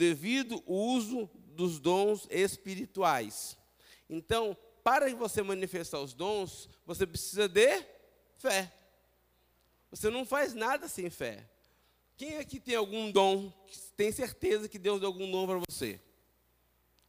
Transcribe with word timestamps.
devido 0.00 0.62
uso 0.66 1.28
dos 1.54 1.78
dons 1.78 2.26
espirituais. 2.30 3.54
Então, 4.08 4.56
para 4.82 5.14
você 5.14 5.42
manifestar 5.42 6.00
os 6.00 6.14
dons, 6.14 6.70
você 6.86 7.06
precisa 7.06 7.46
de 7.46 7.84
fé. 8.38 8.72
Você 9.90 10.08
não 10.08 10.24
faz 10.24 10.54
nada 10.54 10.88
sem 10.88 11.10
fé. 11.10 11.46
Quem 12.16 12.38
aqui 12.38 12.58
tem 12.58 12.76
algum 12.76 13.12
dom, 13.12 13.52
tem 13.94 14.10
certeza 14.10 14.70
que 14.70 14.78
Deus 14.78 15.00
deu 15.00 15.08
algum 15.08 15.30
dom 15.30 15.46
para 15.46 15.60
você? 15.68 16.00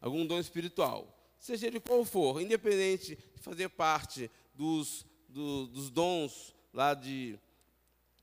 Algum 0.01 0.25
dom 0.25 0.37
espiritual? 0.37 1.17
Seja 1.39 1.71
de 1.71 1.79
qual 1.79 2.03
for, 2.03 2.41
independente 2.41 3.17
de 3.33 3.41
fazer 3.41 3.69
parte 3.69 4.29
dos, 4.53 5.05
do, 5.29 5.67
dos 5.67 5.89
dons 5.89 6.53
lá 6.73 6.93
de, 6.93 7.39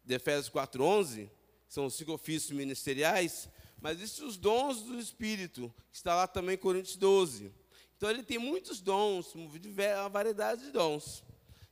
de 0.05 0.15
Efésios 0.15 0.51
4,11, 0.51 1.31
são 1.67 1.87
os 1.87 1.95
cinco 1.95 2.13
ofícios 2.13 2.51
ministeriais, 2.51 3.49
mas 3.81 3.99
existem 3.99 4.27
os 4.27 4.37
dons 4.37 4.83
do 4.83 4.99
Espírito, 4.99 5.73
que 5.91 5.97
está 5.97 6.15
lá 6.15 6.27
também 6.27 6.55
em 6.55 6.59
Coríntios 6.59 6.97
12. 6.97 7.53
Então 7.97 8.11
ele 8.11 8.23
tem 8.23 8.39
muitos 8.39 8.81
dons, 8.81 9.35
uma 9.35 10.09
variedade 10.09 10.65
de 10.65 10.71
dons. 10.71 11.25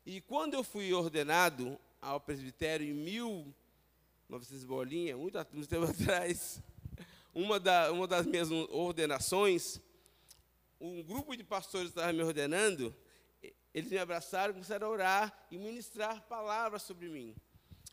E 0.04 0.20
quando 0.20 0.54
eu 0.54 0.62
fui 0.62 0.92
ordenado 0.92 1.78
ao 2.00 2.20
presbitério 2.20 2.86
em 2.86 2.92
1900 2.94 4.64
bolinha, 4.64 5.16
muito, 5.16 5.44
tempo 5.68 5.84
atrás, 5.90 6.60
uma, 7.34 7.58
da, 7.58 7.92
uma 7.92 8.06
das 8.06 8.24
minhas 8.26 8.50
ordenações, 8.50 9.80
um 10.80 11.02
grupo 11.02 11.36
de 11.36 11.42
pastores 11.42 11.88
estava 11.88 12.12
me 12.12 12.22
ordenando, 12.22 12.94
eles 13.74 13.90
me 13.90 13.98
abraçaram, 13.98 14.54
começaram 14.54 14.86
a 14.86 14.90
orar 14.90 15.46
e 15.50 15.58
ministrar 15.58 16.22
palavras 16.22 16.82
sobre 16.82 17.08
mim. 17.08 17.34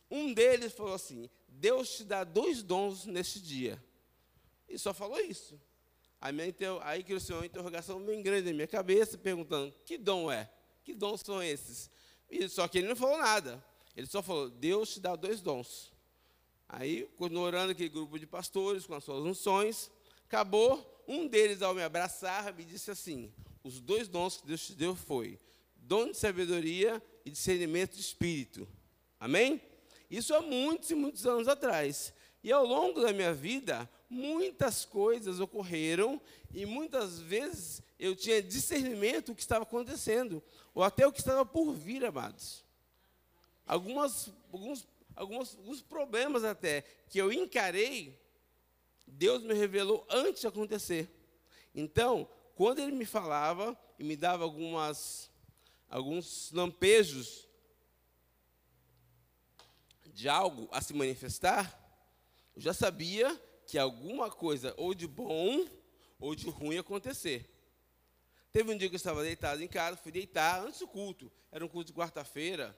Um 0.10 0.34
deles 0.34 0.74
falou 0.74 0.94
assim: 0.94 1.30
Deus 1.48 1.98
te 1.98 2.04
dá 2.04 2.24
dois 2.24 2.64
dons 2.64 3.06
neste 3.06 3.42
dia. 3.42 3.84
E 4.68 4.78
só 4.78 4.94
falou 4.94 5.20
isso. 5.20 5.60
Aí, 6.20 6.32
minha, 6.32 6.54
aí 6.82 7.04
cresceu 7.04 7.38
uma 7.38 7.46
interrogação 7.46 8.02
bem 8.02 8.22
grande 8.22 8.48
na 8.48 8.54
minha 8.54 8.68
cabeça, 8.68 9.18
perguntando: 9.18 9.74
que 9.86 9.98
dom 9.98 10.32
é? 10.32 10.50
Que 10.84 10.94
dons 10.94 11.22
são 11.22 11.42
esses? 11.42 11.90
E, 12.30 12.48
só 12.48 12.68
que 12.68 12.78
ele 12.78 12.88
não 12.88 12.96
falou 12.96 13.18
nada. 13.18 13.64
Ele 13.96 14.08
só 14.08 14.22
falou: 14.22 14.50
Deus 14.50 14.94
te 14.94 15.00
dá 15.00 15.16
dois 15.16 15.42
dons. 15.42 15.92
Aí, 16.68 17.04
continuou 17.18 17.46
orando 17.46 17.72
aquele 17.72 17.90
grupo 17.90 18.18
de 18.18 18.26
pastores 18.26 18.86
com 18.86 18.96
as 18.96 19.04
suas 19.04 19.24
unções. 19.24 19.92
Acabou. 20.26 20.92
Um 21.06 21.28
deles, 21.28 21.62
ao 21.62 21.76
me 21.76 21.84
abraçar, 21.84 22.54
me 22.54 22.64
disse 22.64 22.90
assim: 22.90 23.32
Os 23.64 23.82
dois 23.82 24.08
dons 24.08 24.38
que 24.38 24.48
Deus 24.48 24.66
te 24.66 24.74
deu 24.74 24.96
foi 24.96 25.40
dom 25.76 26.12
de 26.12 26.18
sabedoria 26.18 27.04
e 27.26 27.30
discernimento 27.30 27.96
de 27.96 28.02
espírito. 28.02 28.68
Amém? 29.20 29.62
Isso 30.10 30.34
há 30.34 30.42
muitos 30.42 30.90
e 30.90 30.96
muitos 30.96 31.26
anos 31.26 31.48
atrás. 31.48 32.14
E 32.44 32.52
ao 32.52 32.66
longo 32.66 33.02
da 33.02 33.12
minha 33.12 33.34
vida, 33.34 33.90
muitas 34.14 34.86
coisas 34.86 35.40
ocorreram 35.40 36.22
e 36.54 36.66
muitas 36.66 37.20
vezes 37.20 37.82
eu 38.00 38.16
tinha 38.16 38.42
discernimento 38.42 39.28
do 39.28 39.36
que 39.36 39.42
estava 39.42 39.64
acontecendo, 39.64 40.42
ou 40.74 40.84
até 40.84 41.08
o 41.08 41.12
que 41.12 41.20
estava 41.20 41.46
por 41.46 41.74
vir, 41.74 42.06
amados. 42.06 42.64
Algumas, 43.66 44.30
alguns, 44.52 44.88
alguns, 45.16 45.58
alguns 45.58 45.82
problemas 45.82 46.44
até 46.44 46.84
que 47.10 47.18
eu 47.18 47.32
encarei, 47.32 48.22
Deus 49.08 49.42
me 49.44 49.54
revelou 49.54 50.06
antes 50.10 50.42
de 50.42 50.48
acontecer. 50.48 51.10
Então, 51.74 52.30
quando 52.56 52.80
ele 52.80 52.92
me 52.92 53.06
falava 53.06 53.78
e 53.98 54.04
me 54.04 54.16
dava 54.16 54.44
algumas, 54.44 55.30
alguns 55.90 56.52
lampejos 56.52 57.48
de 60.14 60.30
algo 60.30 60.70
a 60.72 60.82
se 60.82 60.94
manifestar, 60.94 61.80
eu 62.56 62.62
já 62.62 62.74
sabia 62.74 63.42
que 63.74 63.78
alguma 63.80 64.30
coisa 64.30 64.72
ou 64.78 64.94
de 64.94 65.08
bom 65.08 65.68
ou 66.20 66.36
de 66.36 66.48
ruim 66.48 66.78
acontecer. 66.78 67.50
Teve 68.52 68.72
um 68.72 68.78
dia 68.78 68.88
que 68.88 68.94
eu 68.94 68.98
estava 68.98 69.24
deitado 69.24 69.64
em 69.64 69.68
casa, 69.68 69.98
fui 69.98 70.12
deitar 70.12 70.62
antes 70.62 70.82
do 70.82 70.88
culto. 70.88 71.32
Era 71.52 71.66
um 71.66 71.68
culto 71.68 71.88
de 71.88 71.98
quarta-feira. 71.98 72.78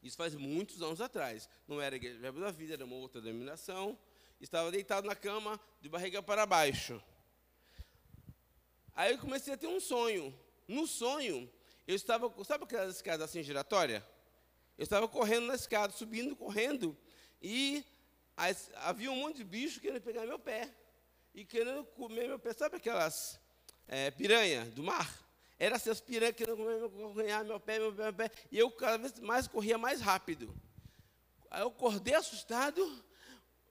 Isso 0.00 0.16
faz 0.16 0.36
muitos 0.36 0.80
anos 0.82 1.00
atrás. 1.00 1.48
Não 1.66 1.82
era 1.82 1.96
Igreja 1.96 2.16
Verbo 2.20 2.38
da 2.38 2.52
Vida, 2.52 2.74
era 2.74 2.84
uma 2.84 2.94
outra 2.94 3.20
denominação. 3.20 3.98
Estava 4.40 4.70
deitado 4.70 5.04
na 5.04 5.16
cama, 5.16 5.60
de 5.80 5.88
barriga 5.88 6.22
para 6.22 6.46
baixo. 6.46 7.02
Aí 8.94 9.14
eu 9.14 9.18
comecei 9.18 9.54
a 9.54 9.56
ter 9.56 9.66
um 9.66 9.80
sonho. 9.80 10.32
No 10.68 10.86
sonho, 10.86 11.50
eu 11.88 11.96
estava, 11.96 12.32
sabe 12.44 12.62
aquelas 12.62 12.94
escadas 12.94 13.28
assim 13.28 13.42
giratórias? 13.42 14.00
Eu 14.78 14.84
estava 14.84 15.08
correndo 15.08 15.48
na 15.48 15.56
escada, 15.56 15.92
subindo, 15.92 16.36
correndo, 16.36 16.96
e 17.42 17.84
havia 18.76 19.10
um 19.10 19.16
monte 19.16 19.36
de 19.36 19.44
bicho 19.44 19.80
querendo 19.80 20.02
pegar 20.02 20.26
meu 20.26 20.38
pé. 20.38 20.68
E 21.34 21.44
querendo 21.44 21.84
comer 21.84 22.28
meu 22.28 22.38
pé. 22.38 22.52
Sabe 22.52 22.76
aquelas 22.76 23.40
é, 23.88 24.10
piranha 24.10 24.64
do 24.66 24.82
mar? 24.82 25.22
Era 25.58 25.76
assim, 25.76 25.90
as 25.90 26.00
piranhas 26.00 26.36
querendo 26.36 26.56
comer 26.56 26.78
meu, 26.78 27.14
ganhar 27.14 27.44
meu 27.44 27.60
pé, 27.60 27.78
meu 27.78 27.92
pé, 27.92 28.02
meu 28.04 28.14
pé. 28.14 28.30
E 28.50 28.58
eu 28.58 28.70
cada 28.70 28.98
vez 28.98 29.18
mais 29.20 29.46
corria 29.46 29.78
mais 29.78 30.00
rápido. 30.00 30.54
Aí 31.50 31.62
eu 31.62 31.68
acordei 31.68 32.14
assustado. 32.14 33.04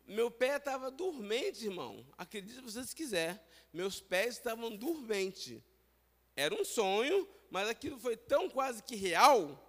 Meu 0.06 0.30
pé 0.30 0.58
estava 0.58 0.92
dormente, 0.92 1.66
irmão. 1.66 2.06
Acredite 2.18 2.56
se 2.56 2.62
vocês 2.62 2.94
quiserem. 2.94 3.40
Meus 3.72 4.02
pés 4.02 4.36
estavam 4.36 4.76
dormentes. 4.76 5.62
Era 6.36 6.54
um 6.54 6.66
sonho, 6.66 7.28
mas 7.50 7.70
aquilo 7.70 8.00
foi 8.00 8.18
tão 8.18 8.50
quase 8.50 8.84
que 8.84 8.96
real 8.96 9.60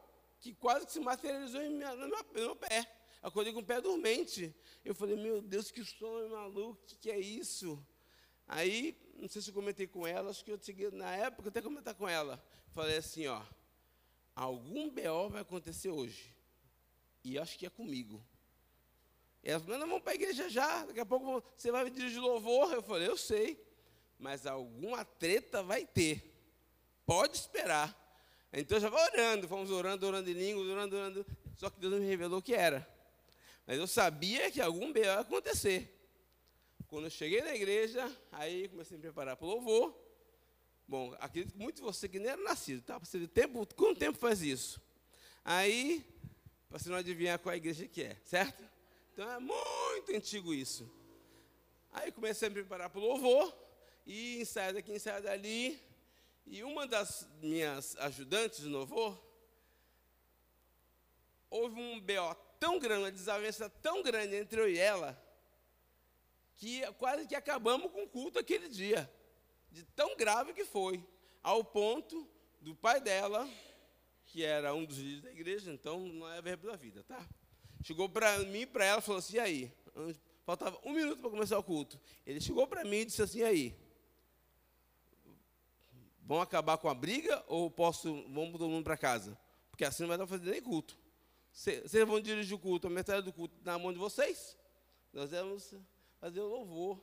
que 0.44 0.52
quase 0.52 0.84
que 0.84 0.92
se 0.92 1.00
materializou 1.00 1.62
no, 1.62 1.78
meu, 1.78 1.96
no 1.96 2.08
meu 2.34 2.54
pé. 2.54 2.86
Acordei 3.24 3.54
com 3.54 3.60
o 3.60 3.64
pé 3.64 3.80
dormente. 3.80 4.54
Eu 4.84 4.94
falei, 4.94 5.16
meu 5.16 5.40
Deus, 5.40 5.70
que 5.70 5.82
sonho 5.82 6.28
maluco, 6.28 6.72
o 6.82 6.86
que, 6.86 6.94
que 6.96 7.10
é 7.10 7.18
isso? 7.18 7.82
Aí, 8.46 8.94
não 9.16 9.26
sei 9.26 9.40
se 9.40 9.48
eu 9.48 9.54
comentei 9.54 9.86
com 9.86 10.06
ela, 10.06 10.28
acho 10.28 10.44
que 10.44 10.52
eu 10.52 10.60
cheguei, 10.60 10.90
na 10.90 11.10
época, 11.16 11.48
até 11.48 11.62
comentar 11.62 11.94
com 11.94 12.06
ela. 12.06 12.44
Falei 12.72 12.98
assim, 12.98 13.26
ó, 13.26 13.42
algum 14.36 14.90
BO 14.90 15.30
vai 15.30 15.40
acontecer 15.40 15.88
hoje. 15.88 16.36
E 17.24 17.38
acho 17.38 17.58
que 17.58 17.64
é 17.64 17.70
comigo. 17.70 18.22
Ela 19.42 19.58
falou, 19.58 19.78
não, 19.78 19.86
vamos 19.86 20.02
para 20.02 20.12
a 20.12 20.16
igreja 20.16 20.50
já, 20.50 20.84
daqui 20.84 21.00
a 21.00 21.06
pouco 21.06 21.42
você 21.56 21.72
vai 21.72 21.88
dirigir 21.88 22.20
louvor. 22.20 22.74
Eu 22.74 22.82
falei, 22.82 23.08
eu 23.08 23.16
sei, 23.16 23.58
mas 24.18 24.44
alguma 24.46 25.02
treta 25.02 25.62
vai 25.62 25.86
ter. 25.86 26.30
Pode 27.06 27.38
esperar. 27.38 27.98
Então 28.52 28.78
já 28.78 28.90
vai 28.90 29.02
orando, 29.12 29.48
fomos 29.48 29.70
orando, 29.70 30.06
orando 30.06 30.28
em 30.28 30.34
línguas, 30.34 30.68
orando, 30.68 30.94
orando. 30.94 31.26
Só 31.56 31.70
que 31.70 31.80
Deus 31.80 31.94
me 31.94 32.06
revelou 32.06 32.40
o 32.40 32.42
que 32.42 32.52
era. 32.52 32.92
Mas 33.66 33.78
eu 33.78 33.86
sabia 33.86 34.50
que 34.50 34.60
algum 34.60 34.92
B 34.92 35.00
ia 35.00 35.20
acontecer. 35.20 35.90
Quando 36.86 37.04
eu 37.04 37.10
cheguei 37.10 37.40
na 37.40 37.54
igreja, 37.54 38.04
aí 38.30 38.68
comecei 38.68 38.96
a 38.96 38.98
me 38.98 39.02
preparar 39.02 39.36
para 39.36 39.46
o 39.46 39.50
louvor. 39.50 39.98
Bom, 40.86 41.14
acredito 41.18 41.52
que 41.52 41.58
muito 41.58 41.76
de 41.76 41.82
você 41.82 42.08
que 42.08 42.18
nem 42.18 42.28
era 42.28 42.42
nascido, 42.42 42.82
tá? 42.82 42.98
Você 42.98 43.26
tempo, 43.26 43.66
quanto 43.74 43.98
tempo 43.98 44.18
faz 44.18 44.42
isso? 44.42 44.80
Aí, 45.42 46.04
para 46.68 46.78
você 46.78 46.90
não 46.90 46.96
adivinhar 46.96 47.38
qual 47.38 47.52
a 47.52 47.56
igreja 47.56 47.88
que 47.88 48.02
é, 48.02 48.16
certo? 48.24 48.62
Então 49.12 49.30
é 49.30 49.38
muito 49.38 50.12
antigo 50.14 50.52
isso. 50.52 50.90
Aí 51.90 52.12
comecei 52.12 52.48
a 52.48 52.50
me 52.50 52.56
preparar 52.56 52.90
para 52.90 53.00
o 53.00 53.04
louvor, 53.04 53.56
e 54.06 54.40
ensaio 54.40 54.74
daqui, 54.74 54.92
ensaio 54.92 55.22
dali. 55.22 55.80
E 56.46 56.62
uma 56.62 56.86
das 56.86 57.26
minhas 57.40 57.96
ajudantes 57.96 58.60
de 58.60 58.68
louvor, 58.68 59.18
houve 61.48 61.80
um 61.80 62.00
BO 62.00 62.43
tão 62.64 62.78
grande, 62.78 63.02
uma 63.02 63.12
desavença 63.12 63.68
tão 63.68 64.02
grande 64.02 64.36
entre 64.36 64.58
eu 64.58 64.70
e 64.70 64.78
ela, 64.78 65.22
que 66.56 66.80
quase 66.92 67.26
que 67.26 67.34
acabamos 67.34 67.92
com 67.92 68.04
o 68.04 68.08
culto 68.08 68.38
aquele 68.38 68.70
dia. 68.70 69.10
De 69.70 69.82
tão 69.84 70.16
grave 70.16 70.54
que 70.54 70.64
foi. 70.64 71.04
Ao 71.42 71.62
ponto 71.62 72.26
do 72.62 72.74
pai 72.74 73.02
dela, 73.02 73.46
que 74.24 74.42
era 74.42 74.72
um 74.72 74.82
dos 74.82 74.96
líderes 74.96 75.22
da 75.22 75.30
igreja, 75.30 75.72
então 75.74 76.00
não 76.00 76.26
é 76.32 76.40
verbo 76.40 76.66
da 76.66 76.74
vida, 76.74 77.04
tá? 77.04 77.28
Chegou 77.82 78.08
para 78.08 78.38
mim 78.38 78.60
e 78.60 78.66
para 78.66 78.86
ela 78.86 79.00
e 79.00 79.02
falou 79.02 79.18
assim: 79.18 79.36
e 79.36 79.40
aí? 79.40 79.72
Faltava 80.46 80.80
um 80.84 80.92
minuto 80.94 81.20
para 81.20 81.28
começar 81.28 81.58
o 81.58 81.62
culto. 81.62 82.00
Ele 82.24 82.40
chegou 82.40 82.66
para 82.66 82.82
mim 82.82 83.00
e 83.00 83.04
disse 83.04 83.20
assim: 83.20 83.40
e 83.40 83.44
aí? 83.44 83.76
Vão 86.22 86.40
acabar 86.40 86.78
com 86.78 86.88
a 86.88 86.94
briga 86.94 87.44
ou 87.46 87.70
posso, 87.70 88.24
vamos 88.30 88.52
todo 88.52 88.70
mundo 88.70 88.84
para 88.84 88.96
casa? 88.96 89.38
Porque 89.70 89.84
assim 89.84 90.04
não 90.04 90.08
vai 90.08 90.16
dar 90.16 90.26
para 90.26 90.38
fazer 90.38 90.50
nem 90.50 90.62
culto. 90.62 91.03
Vocês 91.54 91.92
vão 92.04 92.20
dirigir 92.20 92.56
o 92.56 92.58
culto, 92.58 92.88
a 92.88 92.90
metade 92.90 93.24
do 93.24 93.32
culto 93.32 93.54
na 93.62 93.78
mão 93.78 93.92
de 93.92 93.98
vocês. 93.98 94.58
Nós 95.12 95.30
vamos 95.30 95.72
fazer 96.20 96.40
o 96.40 96.48
louvor. 96.48 97.00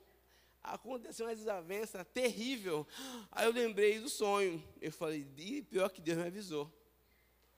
Aconteceu 0.62 1.26
uma 1.26 1.34
desavença 1.34 2.04
terrível. 2.04 2.86
Aí 3.32 3.46
eu 3.46 3.54
lembrei 3.54 3.98
do 3.98 4.10
sonho. 4.10 4.62
Eu 4.82 4.92
falei, 4.92 5.26
e 5.38 5.62
pior 5.62 5.90
que 5.90 6.02
Deus 6.02 6.18
me 6.18 6.26
avisou. 6.26 6.72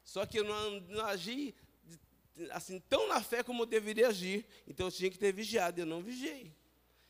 Só 0.03 0.23
que 0.23 0.39
eu 0.39 0.43
não, 0.43 0.79
não 0.81 1.03
agi 1.05 1.55
assim 2.51 2.79
tão 2.79 3.07
na 3.07 3.21
fé 3.21 3.41
como 3.41 3.63
eu 3.63 3.65
deveria 3.65 4.09
agir. 4.09 4.45
Então 4.67 4.85
eu 4.85 4.91
tinha 4.91 5.09
que 5.09 5.17
ter 5.17 5.33
vigiado, 5.33 5.81
eu 5.81 5.87
não 5.87 6.01
vigiei. 6.01 6.53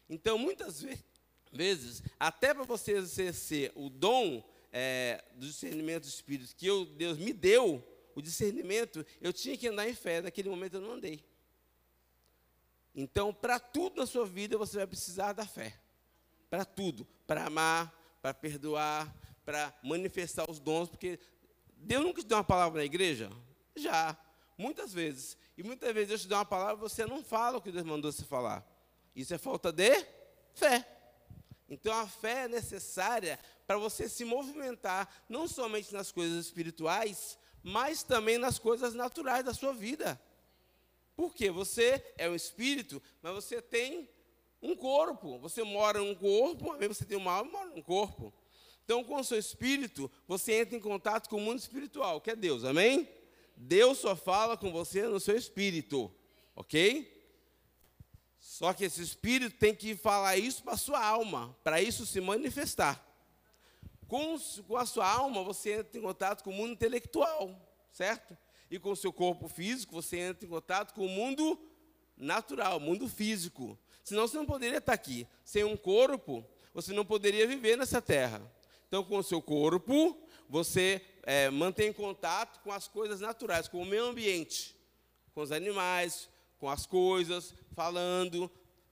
Então, 0.10 0.38
muitas 0.38 0.84
vezes, 1.52 2.02
até 2.18 2.54
para 2.54 2.64
você 2.64 2.94
exercer 2.94 3.72
o 3.76 3.90
dom 3.90 4.42
é, 4.72 5.22
do 5.36 5.46
discernimento 5.46 6.04
do 6.04 6.10
Espírito 6.10 6.56
que 6.56 6.68
eu, 6.68 6.86
Deus 6.86 7.18
me 7.18 7.34
deu, 7.34 7.86
o 8.16 8.22
discernimento, 8.22 9.06
eu 9.22 9.34
tinha 9.34 9.58
que 9.58 9.68
andar 9.68 9.88
em 9.88 9.94
fé. 9.94 10.22
Naquele 10.22 10.50
momento 10.50 10.76
eu 10.76 10.82
não 10.82 10.94
andei. 10.94 11.24
Então, 12.96 13.34
para 13.34 13.60
tudo 13.60 13.98
na 13.98 14.06
sua 14.06 14.26
vida, 14.26 14.58
você 14.58 14.78
vai 14.78 14.88
precisar 14.88 15.34
da 15.34 15.46
fé. 15.46 15.80
para 16.50 16.64
tudo, 16.64 17.08
para 17.26 17.46
amar, 17.48 17.92
para 18.22 18.32
perdoar, 18.32 19.12
para 19.44 19.74
manifestar 19.82 20.46
os 20.48 20.60
dons, 20.60 20.88
porque 20.88 21.20
Deus 21.76 22.04
nunca 22.04 22.22
te 22.22 22.28
deu 22.28 22.38
uma 22.38 22.44
palavra 22.44 22.80
na 22.80 22.86
igreja? 22.86 23.32
Já, 23.76 24.16
muitas 24.58 24.94
vezes. 24.94 25.36
E 25.58 25.64
muitas 25.64 25.92
vezes 25.94 26.10
Deus 26.10 26.22
te 26.22 26.28
dá 26.28 26.38
uma 26.38 26.46
palavra 26.46 26.76
e 26.76 26.90
você 26.90 27.06
não 27.06 27.24
fala 27.24 27.58
o 27.58 27.62
que 27.62 27.72
Deus 27.72 27.84
mandou 27.84 28.12
você 28.12 28.24
falar. 28.24 28.64
Isso 29.16 29.34
é 29.34 29.38
falta 29.40 29.72
de 29.72 30.06
fé. 30.54 30.88
Então 31.68 31.94
a 31.94 32.08
fé 32.08 32.44
é 32.44 32.48
necessária 32.48 33.40
para 33.66 33.78
você 33.78 34.08
se 34.08 34.24
movimentar, 34.24 35.10
não 35.28 35.48
somente 35.48 35.92
nas 35.94 36.12
coisas 36.12 36.46
espirituais, 36.46 37.38
mas 37.64 38.04
também 38.04 38.38
nas 38.38 38.60
coisas 38.60 38.94
naturais 38.94 39.46
da 39.46 39.54
sua 39.54 39.74
vida. 39.74 40.22
Porque 41.16 41.50
você 41.50 42.04
é 42.18 42.30
um 42.30 42.36
espírito, 42.36 43.02
mas 43.22 43.34
você 43.34 43.62
tem 43.62 44.10
um 44.62 44.76
corpo. 44.76 45.40
Você 45.40 45.64
mora 45.64 46.00
num 46.00 46.14
corpo, 46.14 46.76
você 46.78 47.06
tem 47.06 47.18
uma 47.18 47.32
alma 47.32 47.50
e 47.50 47.54
mora 47.54 47.70
num 47.70 47.82
corpo. 47.82 48.34
Então, 48.84 49.04
com 49.04 49.16
o 49.16 49.24
seu 49.24 49.40
espírito, 49.40 50.12
você 50.28 50.54
entra 50.60 50.76
em 50.76 50.82
contato 50.82 51.30
com 51.30 51.38
o 51.38 51.42
mundo 51.42 51.60
espiritual, 51.60 52.20
que 52.20 52.32
é 52.32 52.36
Deus, 52.36 52.66
amém? 52.66 53.08
Deus 53.56 54.00
só 54.00 54.16
fala 54.16 54.58
com 54.58 54.72
você 54.72 55.04
no 55.04 55.20
seu 55.20 55.38
espírito, 55.38 56.14
ok? 56.54 57.10
Só 58.40 58.74
que 58.74 58.84
esse 58.84 59.02
espírito 59.02 59.58
tem 59.58 59.74
que 59.74 59.96
falar 59.96 60.36
isso 60.38 60.64
para 60.64 60.74
a 60.74 60.78
sua 60.78 61.04
alma, 61.04 61.58
para 61.64 61.82
isso 61.82 62.06
se 62.06 62.20
manifestar. 62.20 63.02
Com, 64.08 64.38
com 64.68 64.78
a 64.78 64.86
sua 64.86 65.08
alma, 65.08 65.44
você 65.44 65.80
entra 65.80 66.00
em 66.00 66.02
contato 66.02 66.44
com 66.44 66.52
o 66.52 66.54
mundo 66.54 66.74
intelectual, 66.74 67.56
certo? 67.92 68.38
E 68.70 68.80
com 68.80 68.92
o 68.92 68.96
seu 68.96 69.14
corpo 69.14 69.48
físico, 69.48 69.94
você 69.94 70.18
entra 70.18 70.46
em 70.46 70.50
contato 70.50 70.94
com 70.94 71.06
o 71.06 71.10
mundo 71.10 71.60
natural, 72.18 72.80
mundo 72.80 73.08
físico. 73.08 73.78
Senão 74.04 74.28
você 74.28 74.38
não 74.38 74.46
poderia 74.46 74.80
estar 74.80 74.94
aqui. 74.94 75.28
Sem 75.44 75.64
um 75.64 75.78
corpo, 75.78 76.46
você 76.74 76.92
não 76.94 77.06
poderia 77.06 77.48
viver 77.48 77.78
nessa 77.78 78.02
terra. 78.02 78.42
Então, 78.88 79.04
com 79.04 79.18
o 79.18 79.24
seu 79.24 79.42
corpo, 79.42 80.18
você 80.50 81.02
é, 81.24 81.50
mantém 81.50 81.92
contato 81.92 82.62
com 82.62 82.72
as 82.72 82.88
coisas 82.88 83.22
naturais, 83.22 83.68
com 83.68 83.82
o 83.82 83.86
meio 83.86 84.06
ambiente, 84.06 84.76
com 85.34 85.42
os 85.42 85.52
animais, 85.52 86.30
com 86.60 86.70
as 86.70 86.86
coisas, 86.86 87.54
falando, 87.74 88.50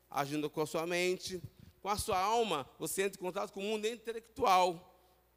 agindo 0.09 0.49
com 0.49 0.61
a 0.61 0.65
sua 0.65 0.87
mente. 0.87 1.41
Com 1.81 1.89
a 1.89 1.97
sua 1.97 2.19
alma, 2.19 2.69
você 2.77 3.03
entra 3.03 3.19
em 3.19 3.23
contato 3.23 3.51
com 3.51 3.59
o 3.59 3.63
mundo 3.63 3.87
intelectual, 3.87 4.90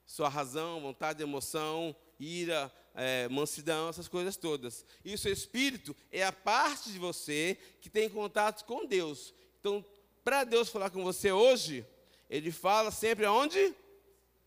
sua 0.06 0.28
razão, 0.28 0.80
vontade, 0.80 1.22
emoção, 1.22 1.94
ira, 2.18 2.72
é, 2.94 3.28
mansidão, 3.28 3.88
essas 3.88 4.08
coisas 4.08 4.36
todas. 4.36 4.84
E 5.04 5.14
o 5.14 5.18
seu 5.18 5.32
espírito 5.32 5.96
é 6.12 6.24
a 6.24 6.32
parte 6.32 6.92
de 6.92 6.98
você 6.98 7.58
que 7.80 7.90
tem 7.90 8.08
contato 8.08 8.64
com 8.64 8.86
Deus. 8.86 9.34
Então, 9.60 9.84
para 10.22 10.44
Deus 10.44 10.68
falar 10.68 10.90
com 10.90 11.02
você 11.02 11.32
hoje, 11.32 11.86
Ele 12.28 12.50
fala 12.50 12.90
sempre 12.90 13.24
aonde? 13.24 13.74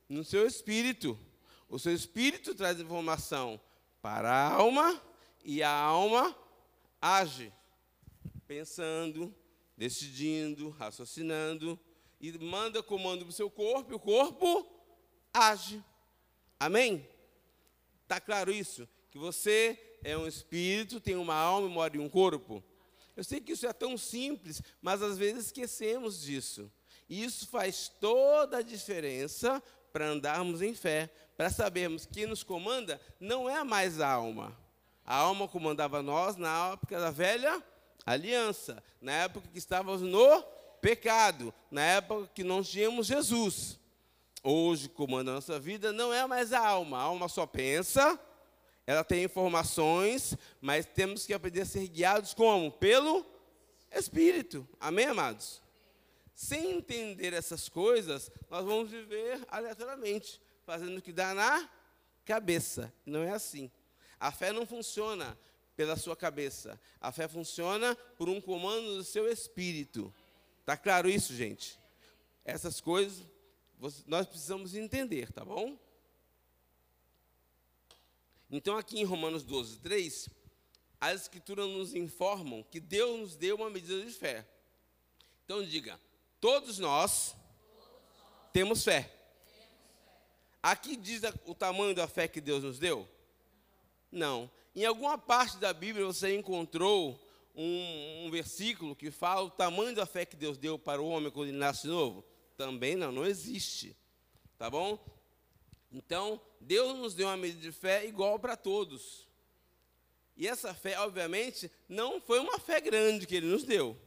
no 0.08 0.24
seu 0.24 0.46
espírito. 0.48 1.18
O 1.70 1.78
seu 1.78 1.94
espírito 1.94 2.56
traz 2.56 2.80
informação 2.80 3.60
para 4.02 4.32
a 4.32 4.54
alma 4.54 5.02
e 5.44 5.62
a 5.62 5.72
alma 5.72 6.36
age, 7.02 7.52
pensando, 8.48 9.34
decidindo, 9.76 10.70
raciocinando 10.70 11.78
e 12.20 12.32
manda 12.38 12.82
comando 12.82 13.26
para 13.26 13.30
o 13.30 13.34
seu 13.34 13.50
corpo 13.50 13.92
e 13.92 13.96
o 13.96 14.00
corpo 14.00 14.66
age. 15.34 15.84
Amém? 16.60 17.08
Está 18.04 18.20
claro 18.20 18.52
isso? 18.52 18.88
Que 19.12 19.18
você 19.18 19.98
é 20.04 20.18
um 20.18 20.28
espírito, 20.28 21.00
tem 21.00 21.16
uma 21.16 21.36
alma 21.36 21.68
e 21.68 21.72
mora 21.72 21.98
em 21.98 22.00
um 22.00 22.10
corpo? 22.10 22.64
Eu 23.16 23.24
sei 23.24 23.42
que 23.42 23.52
isso 23.52 23.66
é 23.66 23.74
tão 23.74 23.98
simples, 23.98 24.62
mas 24.82 25.02
às 25.02 25.18
vezes 25.18 25.48
esquecemos 25.48 26.22
disso. 26.22 26.72
E 27.10 27.24
isso 27.24 27.48
faz 27.48 27.90
toda 28.00 28.58
a 28.58 28.62
diferença 28.62 29.62
para 29.92 30.08
andarmos 30.08 30.62
em 30.62 30.76
fé, 30.76 31.10
para 31.36 31.50
sabermos 31.50 32.06
que 32.06 32.26
nos 32.26 32.44
comanda 32.44 33.02
não 33.20 33.50
é 33.50 33.64
mais 33.64 34.00
a 34.00 34.10
alma. 34.10 34.56
A 35.06 35.16
alma 35.16 35.48
comandava 35.48 36.02
nós 36.02 36.36
na 36.36 36.74
época 36.74 37.00
da 37.00 37.10
velha 37.10 37.64
aliança, 38.06 38.84
na 39.02 39.12
época 39.12 39.48
que 39.52 39.58
estávamos 39.58 40.02
no 40.02 40.44
pecado, 40.82 41.54
na 41.72 41.82
época 41.82 42.30
que 42.34 42.44
não 42.44 42.62
tínhamos 42.62 43.08
Jesus. 43.08 43.80
Hoje, 44.50 44.88
comanda 44.88 45.32
a 45.32 45.34
nossa 45.34 45.60
vida, 45.60 45.92
não 45.92 46.14
é 46.14 46.26
mais 46.26 46.54
a 46.54 46.66
alma. 46.66 46.98
A 46.98 47.02
alma 47.02 47.28
só 47.28 47.46
pensa, 47.46 48.18
ela 48.86 49.04
tem 49.04 49.26
informações, 49.26 50.38
mas 50.62 50.86
temos 50.86 51.26
que 51.26 51.34
aprender 51.34 51.64
a 51.64 51.66
ser 51.66 51.86
guiados 51.90 52.34
como? 52.34 52.72
Pelo 52.72 53.26
Espírito. 53.92 54.66
Amém, 54.80 55.06
amados? 55.06 55.62
Sem 56.34 56.78
entender 56.78 57.34
essas 57.34 57.68
coisas, 57.68 58.32
nós 58.50 58.64
vamos 58.64 58.90
viver 58.90 59.46
aleatoriamente, 59.50 60.40
fazendo 60.66 61.00
o 61.00 61.02
que 61.02 61.12
dá 61.12 61.34
na 61.34 61.70
cabeça. 62.24 62.94
Não 63.06 63.24
é 63.24 63.32
assim. 63.32 63.70
A 64.18 64.32
fé 64.32 64.54
não 64.54 64.66
funciona 64.66 65.38
pela 65.76 65.98
sua 65.98 66.16
cabeça. 66.16 66.80
A 67.02 67.12
fé 67.12 67.28
funciona 67.28 67.98
por 68.18 68.30
um 68.30 68.40
comando 68.40 68.96
do 68.96 69.04
seu 69.04 69.30
espírito. 69.30 70.14
Está 70.62 70.78
claro 70.78 71.10
isso, 71.10 71.36
gente? 71.36 71.78
Essas 72.46 72.80
coisas 72.80 73.26
nós 74.08 74.26
precisamos 74.26 74.76
entender, 74.76 75.32
tá 75.32 75.46
bom? 75.46 75.78
Então, 78.50 78.78
aqui 78.78 79.00
em 79.00 79.04
Romanos 79.04 79.44
12, 79.44 79.80
3, 79.80 80.30
as 81.00 81.22
Escrituras 81.22 81.68
nos 81.68 81.94
informam 81.94 82.64
que 82.64 82.80
Deus 82.80 83.20
nos 83.20 83.36
deu 83.36 83.58
uma 83.58 83.70
medida 83.70 84.04
de 84.04 84.12
fé. 84.12 84.48
Então, 85.44 85.64
diga: 85.64 86.00
Todos 86.40 86.80
nós 86.80 87.36
temos 88.54 88.84
fé. 88.84 89.14
Aqui 90.64 90.96
diz 90.96 91.22
o 91.46 91.54
tamanho 91.54 91.94
da 91.94 92.08
fé 92.08 92.28
que 92.28 92.42
Deus 92.42 92.64
nos 92.64 92.80
deu? 92.80 93.08
Não. 94.12 94.50
Em 94.76 94.86
alguma 94.86 95.18
parte 95.18 95.58
da 95.58 95.74
Bíblia 95.74 96.06
você 96.06 96.36
encontrou 96.36 97.20
um, 97.56 98.26
um, 98.26 98.32
versículo 98.32 98.96
que 98.96 99.10
fala 99.10 99.44
o 99.44 99.50
tamanho 99.50 99.96
da 99.96 100.06
fé 100.06 100.26
que 100.26 100.36
Deus 100.36 100.58
deu 100.58 100.78
para 100.78 101.02
o 101.02 101.08
homem 101.08 101.32
quando 101.32 101.50
ele 101.50 101.58
nasce 101.58 101.88
novo? 101.88 102.24
Também 102.58 102.96
não, 102.96 103.12
não 103.12 103.26
existe. 103.26 103.96
Tá 104.58 104.70
bom? 104.70 105.00
Então, 105.92 106.42
Deus 106.60 106.98
nos 106.98 107.14
deu 107.14 107.28
uma 107.28 107.38
medida 107.38 107.62
de 107.62 107.72
fé 107.72 108.06
igual 108.06 108.38
para 108.40 108.58
todos. 108.58 109.26
E 110.36 110.48
essa 110.48 110.74
fé, 110.74 111.00
obviamente, 111.00 111.72
não 111.88 112.20
foi 112.20 112.40
uma 112.40 112.60
fé 112.60 112.82
grande 112.82 113.26
que 113.26 113.36
ele 113.36 113.48
nos 113.48 113.64
deu 113.64 113.98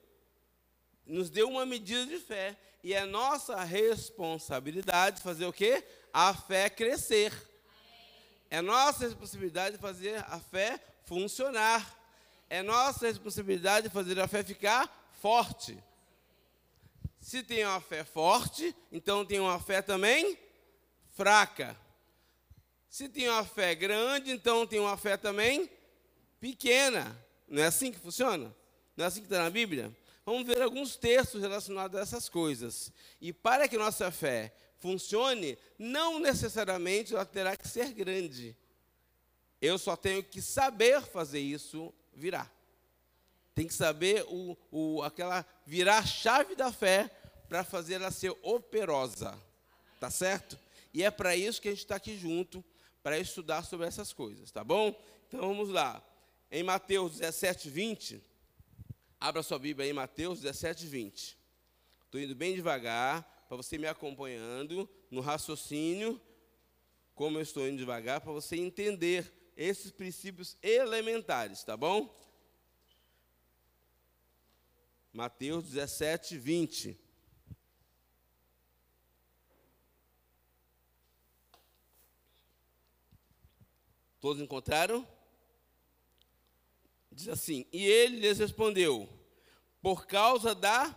nos 1.10 1.28
deu 1.28 1.48
uma 1.48 1.66
medida 1.66 2.06
de 2.06 2.18
fé. 2.18 2.56
E 2.82 2.94
é 2.94 3.04
nossa 3.04 3.62
responsabilidade 3.62 5.20
fazer 5.20 5.44
o 5.44 5.52
quê? 5.52 5.84
A 6.12 6.32
fé 6.32 6.70
crescer. 6.70 7.32
É 8.48 8.62
nossa 8.62 9.04
responsabilidade 9.04 9.76
fazer 9.76 10.24
a 10.28 10.38
fé 10.40 10.80
funcionar. 11.04 11.98
É 12.48 12.62
nossa 12.62 13.06
responsabilidade 13.06 13.90
fazer 13.90 14.18
a 14.18 14.26
fé 14.26 14.42
ficar 14.42 15.10
forte. 15.20 15.82
Se 17.20 17.42
tem 17.42 17.64
uma 17.66 17.80
fé 17.80 18.02
forte, 18.02 18.74
então 18.90 19.24
tem 19.24 19.38
uma 19.38 19.60
fé 19.60 19.82
também 19.82 20.38
fraca. 21.10 21.76
Se 22.88 23.08
tem 23.08 23.28
uma 23.28 23.44
fé 23.44 23.74
grande, 23.74 24.32
então 24.32 24.66
tem 24.66 24.80
uma 24.80 24.96
fé 24.96 25.16
também 25.16 25.70
pequena. 26.40 27.16
Não 27.46 27.62
é 27.62 27.66
assim 27.66 27.92
que 27.92 27.98
funciona? 27.98 28.54
Não 28.96 29.04
é 29.04 29.08
assim 29.08 29.20
que 29.20 29.26
está 29.26 29.42
na 29.42 29.50
Bíblia? 29.50 29.94
Vamos 30.24 30.46
ver 30.46 30.62
alguns 30.62 30.96
textos 30.96 31.42
relacionados 31.42 31.98
a 31.98 32.02
essas 32.02 32.28
coisas. 32.28 32.92
E 33.20 33.32
para 33.32 33.68
que 33.68 33.76
nossa 33.76 34.10
fé 34.10 34.52
funcione, 34.78 35.58
não 35.78 36.18
necessariamente 36.18 37.14
ela 37.14 37.24
terá 37.24 37.56
que 37.56 37.68
ser 37.68 37.92
grande. 37.92 38.56
Eu 39.60 39.78
só 39.78 39.94
tenho 39.94 40.22
que 40.22 40.40
saber 40.40 41.02
fazer 41.02 41.40
isso 41.40 41.92
virar. 42.14 42.50
Tem 43.54 43.66
que 43.66 43.74
saber 43.74 44.24
o, 44.28 44.56
o, 44.70 45.02
aquela 45.02 45.44
virar 45.66 45.98
a 45.98 46.06
chave 46.06 46.54
da 46.54 46.72
fé 46.72 47.10
para 47.48 47.64
fazer 47.64 47.94
ela 47.94 48.10
ser 48.10 48.34
operosa. 48.42 49.36
Tá 49.98 50.10
certo? 50.10 50.58
E 50.94 51.02
é 51.02 51.10
para 51.10 51.36
isso 51.36 51.60
que 51.60 51.68
a 51.68 51.72
gente 51.72 51.80
está 51.80 51.96
aqui 51.96 52.16
junto, 52.16 52.64
para 53.02 53.18
estudar 53.18 53.64
sobre 53.64 53.86
essas 53.86 54.12
coisas, 54.12 54.50
tá 54.50 54.62
bom? 54.62 54.94
Então 55.28 55.40
vamos 55.40 55.70
lá. 55.70 56.02
Em 56.50 56.62
Mateus 56.62 57.18
17, 57.18 57.70
20, 57.70 58.22
Abra 59.22 59.42
sua 59.42 59.58
Bíblia 59.58 59.86
aí, 59.86 59.92
Mateus 59.92 60.40
17, 60.40 60.86
20. 60.86 61.38
Estou 62.06 62.18
indo 62.18 62.34
bem 62.34 62.54
devagar, 62.54 63.22
para 63.46 63.56
você 63.58 63.76
me 63.76 63.86
acompanhando 63.86 64.88
no 65.10 65.20
raciocínio, 65.20 66.18
como 67.14 67.36
eu 67.36 67.42
estou 67.42 67.68
indo 67.68 67.76
devagar, 67.76 68.22
para 68.22 68.32
você 68.32 68.56
entender 68.56 69.30
esses 69.54 69.90
princípios 69.90 70.56
elementares, 70.62 71.62
tá 71.62 71.76
bom? 71.76 72.10
Mateus 75.12 75.64
17, 75.64 76.38
20. 76.38 76.98
Todos 84.20 84.42
encontraram? 84.42 85.06
Diz 87.10 87.28
assim: 87.28 87.66
E 87.72 87.84
ele 87.84 88.20
lhes 88.20 88.38
respondeu: 88.38 89.08
Por 89.82 90.06
causa 90.06 90.54
da 90.54 90.94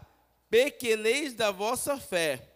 pequenez 0.50 1.34
da 1.34 1.50
vossa 1.50 2.00
fé, 2.00 2.54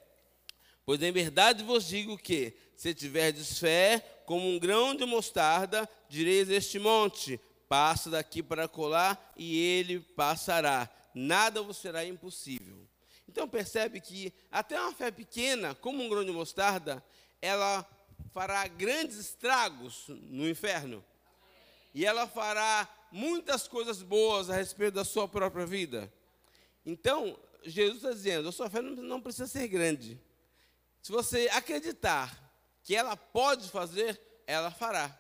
Pois 0.88 1.04
em 1.04 1.12
verdade 1.12 1.66
vos 1.66 1.86
digo 1.86 2.18
que, 2.18 2.56
se 2.78 2.94
tiverdes 2.94 3.60
fé, 3.60 4.00
como 4.26 4.48
um 4.48 4.58
grão 4.58 4.96
de 4.96 5.06
mostarda, 5.06 5.88
direis 6.08 6.50
este 6.50 6.80
monte: 6.80 7.38
passa 7.68 8.10
daqui 8.10 8.42
para 8.42 8.70
colar, 8.70 9.34
e 9.36 9.60
ele 9.60 10.00
passará. 10.00 10.90
Nada 11.20 11.64
vos 11.64 11.78
será 11.78 12.06
impossível. 12.06 12.88
Então 13.28 13.50
percebe 13.50 14.00
que 14.00 14.32
até 14.52 14.80
uma 14.80 14.94
fé 14.94 15.10
pequena, 15.10 15.74
como 15.74 16.04
um 16.04 16.08
grão 16.08 16.24
de 16.24 16.32
mostarda, 16.32 17.04
ela 17.42 17.84
fará 18.32 18.68
grandes 18.68 19.18
estragos 19.18 20.06
no 20.08 20.48
inferno. 20.48 21.04
E 21.92 22.06
ela 22.06 22.28
fará 22.28 22.88
muitas 23.12 23.68
coisas 23.68 24.04
boas 24.04 24.52
a 24.52 24.56
respeito 24.56 24.94
da 24.94 25.04
sua 25.04 25.28
própria 25.28 25.66
vida. 25.66 26.14
Então, 26.86 27.36
Jesus 27.64 27.98
está 27.98 28.12
dizendo: 28.12 28.50
a 28.50 28.52
sua 28.52 28.70
fé 28.70 28.80
não 28.84 29.20
precisa 29.20 29.48
ser 29.48 29.68
grande. 29.68 30.22
Se 31.02 31.12
você 31.12 31.50
acreditar 31.52 32.40
que 32.84 32.96
ela 32.96 33.18
pode 33.18 33.70
fazer, 33.70 34.22
ela 34.46 34.70
fará. 34.70 35.20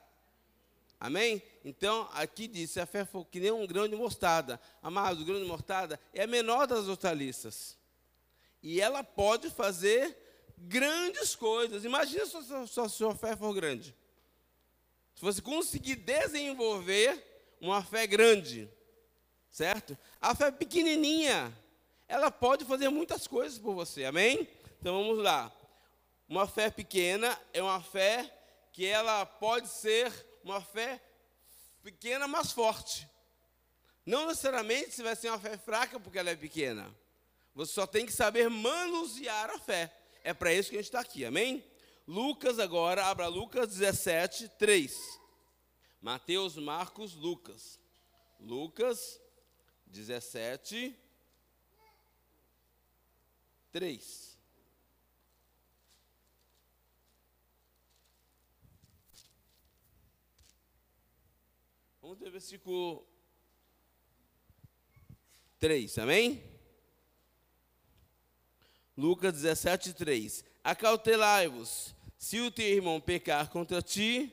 Amém? 0.99 1.41
Então, 1.67 2.07
aqui 2.13 2.47
diz: 2.47 2.71
se 2.71 2.79
a 2.79 2.85
fé 2.85 3.03
for 3.03 3.25
que 3.25 3.41
nem 3.41 3.51
um 3.51 3.67
grão 3.67 3.89
de 3.89 3.95
mostarda. 3.97 4.57
Amado, 4.81 5.21
o 5.21 5.25
grão 5.25 5.37
de 5.37 5.45
mostarda 5.45 5.99
é 6.13 6.23
a 6.23 6.27
menor 6.27 6.65
das 6.65 6.87
hortaliças. 6.87 7.77
E 8.63 8.79
ela 8.79 9.03
pode 9.03 9.49
fazer 9.49 10.17
grandes 10.57 11.35
coisas. 11.35 11.83
Imagina 11.83 12.25
se 12.25 12.37
a 12.37 12.65
sua, 12.67 12.87
sua 12.87 13.15
fé 13.15 13.35
for 13.35 13.53
grande. 13.53 13.93
Se 15.13 15.21
você 15.21 15.41
conseguir 15.41 15.97
desenvolver 15.97 17.21
uma 17.59 17.83
fé 17.83 18.07
grande, 18.07 18.69
certo? 19.51 19.97
A 20.21 20.33
fé 20.33 20.49
pequenininha, 20.49 21.53
ela 22.07 22.31
pode 22.31 22.63
fazer 22.63 22.87
muitas 22.87 23.27
coisas 23.27 23.59
por 23.59 23.75
você, 23.75 24.05
amém? 24.05 24.47
Então 24.79 25.03
vamos 25.03 25.21
lá. 25.21 25.51
Uma 26.29 26.47
fé 26.47 26.71
pequena 26.71 27.37
é 27.51 27.61
uma 27.61 27.83
fé 27.83 28.33
que 28.71 28.85
ela 28.85 29.25
pode 29.25 29.67
ser 29.67 30.13
uma 30.45 30.61
fé 30.61 31.01
pequena, 31.87 32.27
mas 32.27 32.51
forte. 32.51 33.09
Não 34.05 34.27
necessariamente 34.27 34.91
se 34.91 35.01
vai 35.01 35.15
ser 35.15 35.29
uma 35.29 35.39
fé 35.39 35.57
fraca 35.57 35.97
porque 35.97 36.19
ela 36.19 36.29
é 36.29 36.35
pequena. 36.35 36.93
Você 37.55 37.71
só 37.71 37.87
tem 37.87 38.05
que 38.05 38.11
saber 38.11 38.49
manusear 38.49 39.49
a 39.51 39.57
fé. 39.57 39.95
É 40.21 40.33
para 40.33 40.53
isso 40.53 40.69
que 40.69 40.75
a 40.75 40.79
gente 40.79 40.89
está 40.89 40.99
aqui, 40.99 41.23
amém? 41.23 41.63
Lucas 42.05 42.59
agora, 42.59 43.05
abra 43.05 43.27
Lucas 43.27 43.69
17, 43.69 44.49
3. 44.59 45.19
Mateus, 46.01 46.57
Marcos, 46.57 47.15
Lucas. 47.15 47.79
Lucas 48.37 49.21
17, 49.85 50.93
3. 53.71 54.36
Vamos 62.07 62.21
ver 62.21 62.31
versículo 62.31 63.05
3, 65.59 65.97
amém? 65.97 66.41
Lucas 68.95 69.33
17, 69.33 69.91
3. 69.93 70.45
Acautelai-vos, 70.63 71.93
se 72.17 72.39
o 72.39 72.49
teu 72.49 72.65
irmão 72.65 73.01
pecar 73.01 73.49
contra 73.49 73.81
ti, 73.81 74.31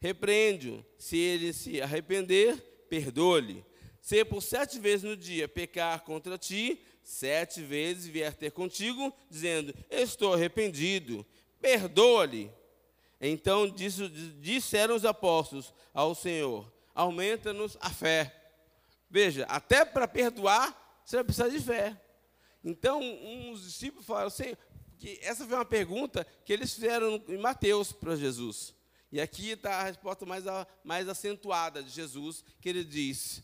repreende-o. 0.00 0.84
Se 0.98 1.16
ele 1.16 1.52
se 1.52 1.80
arrepender, 1.80 2.60
perdoe-lhe. 2.88 3.64
Se 4.00 4.24
por 4.24 4.42
sete 4.42 4.80
vezes 4.80 5.04
no 5.04 5.16
dia 5.16 5.46
pecar 5.46 6.02
contra 6.02 6.36
ti, 6.36 6.84
sete 7.04 7.62
vezes 7.62 8.08
vier 8.08 8.34
ter 8.34 8.50
contigo, 8.50 9.14
dizendo: 9.30 9.72
Estou 9.88 10.34
arrependido, 10.34 11.24
perdoa-lhe. 11.60 12.50
Então 13.20 13.72
disseram 14.40 14.96
os 14.96 15.04
apóstolos 15.04 15.72
ao 15.94 16.12
Senhor: 16.12 16.74
Aumenta-nos 16.96 17.76
a 17.78 17.90
fé. 17.90 18.34
Veja, 19.10 19.44
até 19.44 19.84
para 19.84 20.08
perdoar, 20.08 21.02
você 21.04 21.16
vai 21.16 21.24
precisar 21.24 21.50
de 21.50 21.60
fé. 21.60 21.94
Então, 22.64 23.00
uns 23.00 23.62
discípulos 23.62 24.06
falaram: 24.06 24.30
Senhor, 24.30 24.56
que 24.98 25.18
essa 25.22 25.46
foi 25.46 25.54
uma 25.54 25.64
pergunta 25.64 26.26
que 26.42 26.52
eles 26.54 26.72
fizeram 26.72 27.22
em 27.28 27.36
Mateus 27.36 27.92
para 27.92 28.16
Jesus. 28.16 28.74
E 29.12 29.20
aqui 29.20 29.50
está 29.50 29.80
a 29.80 29.84
resposta 29.84 30.24
mais, 30.24 30.44
mais 30.82 31.06
acentuada 31.06 31.82
de 31.82 31.90
Jesus, 31.90 32.42
que 32.60 32.68
ele 32.70 32.82
diz, 32.82 33.42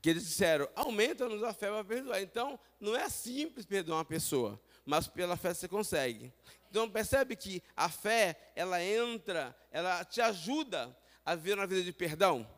que 0.00 0.08
eles 0.08 0.24
disseram, 0.24 0.68
aumenta-nos 0.76 1.42
a 1.42 1.52
fé 1.52 1.68
para 1.68 1.84
perdoar. 1.84 2.22
Então, 2.22 2.58
não 2.80 2.96
é 2.96 3.08
simples 3.08 3.66
perdoar 3.66 3.98
uma 3.98 4.04
pessoa, 4.04 4.60
mas 4.84 5.08
pela 5.08 5.36
fé 5.36 5.52
você 5.52 5.66
consegue. 5.66 6.32
Então, 6.70 6.88
percebe 6.88 7.34
que 7.34 7.60
a 7.76 7.88
fé, 7.88 8.52
ela 8.54 8.82
entra, 8.82 9.54
ela 9.72 10.04
te 10.04 10.20
ajuda 10.20 10.96
a 11.26 11.34
viver 11.34 11.58
uma 11.58 11.66
vida 11.66 11.82
de 11.82 11.92
perdão. 11.92 12.48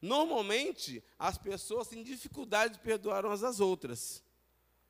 Normalmente, 0.00 1.02
as 1.18 1.36
pessoas 1.36 1.88
têm 1.88 2.04
dificuldade 2.04 2.74
de 2.74 2.80
perdoar 2.80 3.26
umas 3.26 3.42
às 3.42 3.58
outras, 3.58 4.22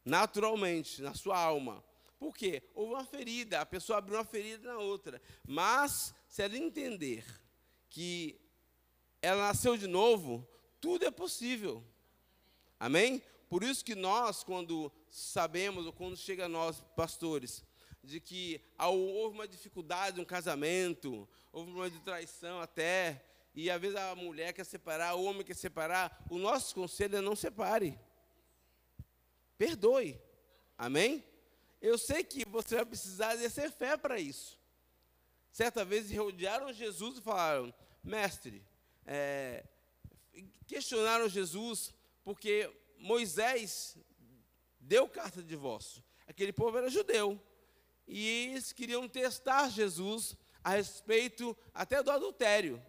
naturalmente, 0.05 1.01
na 1.01 1.15
sua 1.15 1.39
alma. 1.39 1.83
Por 2.19 2.37
quê? 2.37 2.63
Houve 2.75 2.93
uma 2.93 3.05
ferida, 3.05 3.61
a 3.61 3.67
pessoa 3.67 3.99
abriu 3.99 4.19
uma 4.19 4.25
ferida 4.25 4.69
na 4.73 4.79
outra. 4.79 5.21
Mas, 5.47 6.15
se 6.29 6.43
ela 6.43 6.57
entender 6.57 7.25
que 7.89 8.39
ela 9.23 9.49
nasceu 9.49 9.77
de 9.77 9.87
novo, 9.87 10.47
tudo 10.81 11.07
é 11.07 11.11
possível. 11.11 11.83
Amém? 12.79 13.23
Por 13.49 13.63
isso 13.63 13.85
que 13.85 13.95
nós, 13.95 14.43
quando 14.43 14.93
sabemos, 15.11 15.87
ou 15.87 15.93
quando 15.93 16.17
chega 16.17 16.45
a 16.45 16.49
nós, 16.49 16.83
pastores, 16.95 17.65
de 18.07 18.21
que 18.21 18.61
houve 18.79 19.35
uma 19.35 19.49
dificuldade 19.49 20.21
um 20.21 20.25
casamento, 20.25 21.29
houve 21.53 21.73
uma 21.73 21.91
de 21.91 21.99
traição 22.01 22.61
até, 22.61 23.23
e 23.55 23.69
às 23.69 23.81
vezes 23.81 23.97
a 23.97 24.15
mulher 24.15 24.53
quer 24.53 24.65
separar, 24.65 25.15
o 25.15 25.25
homem 25.25 25.45
quer 25.45 25.57
separar, 25.57 26.25
o 26.31 26.39
nosso 26.39 26.75
conselho 26.75 27.17
é 27.17 27.21
não 27.21 27.35
separe. 27.35 27.99
Perdoe. 29.59 30.21
Amém? 30.79 31.25
Eu 31.81 31.99
sei 31.99 32.23
que 32.23 32.45
você 32.47 32.77
vai 32.77 32.85
precisar 32.85 33.35
exercer 33.35 33.71
fé 33.73 33.97
para 33.97 34.21
isso. 34.21 34.59
Certa 35.51 35.85
vez 35.85 36.11
rodearam 36.13 36.73
Jesus 36.73 37.19
e 37.19 37.23
falaram, 37.23 37.75
mestre, 38.05 38.63
é, 39.07 39.65
questionaram 40.67 41.29
Jesus 41.29 41.95
porque 42.23 42.71
Moisés 42.99 43.97
deu 44.79 45.09
carta 45.09 45.43
de 45.43 45.49
divórcio. 45.49 46.05
Aquele 46.27 46.53
povo 46.53 46.77
era 46.77 46.91
judeu. 46.91 47.41
E 48.07 48.51
eles 48.51 48.73
queriam 48.73 49.09
testar 49.09 49.69
Jesus 49.69 50.37
a 50.63 50.71
respeito 50.71 51.57
até 51.75 52.03
do 52.03 52.11
adultério. 52.11 52.83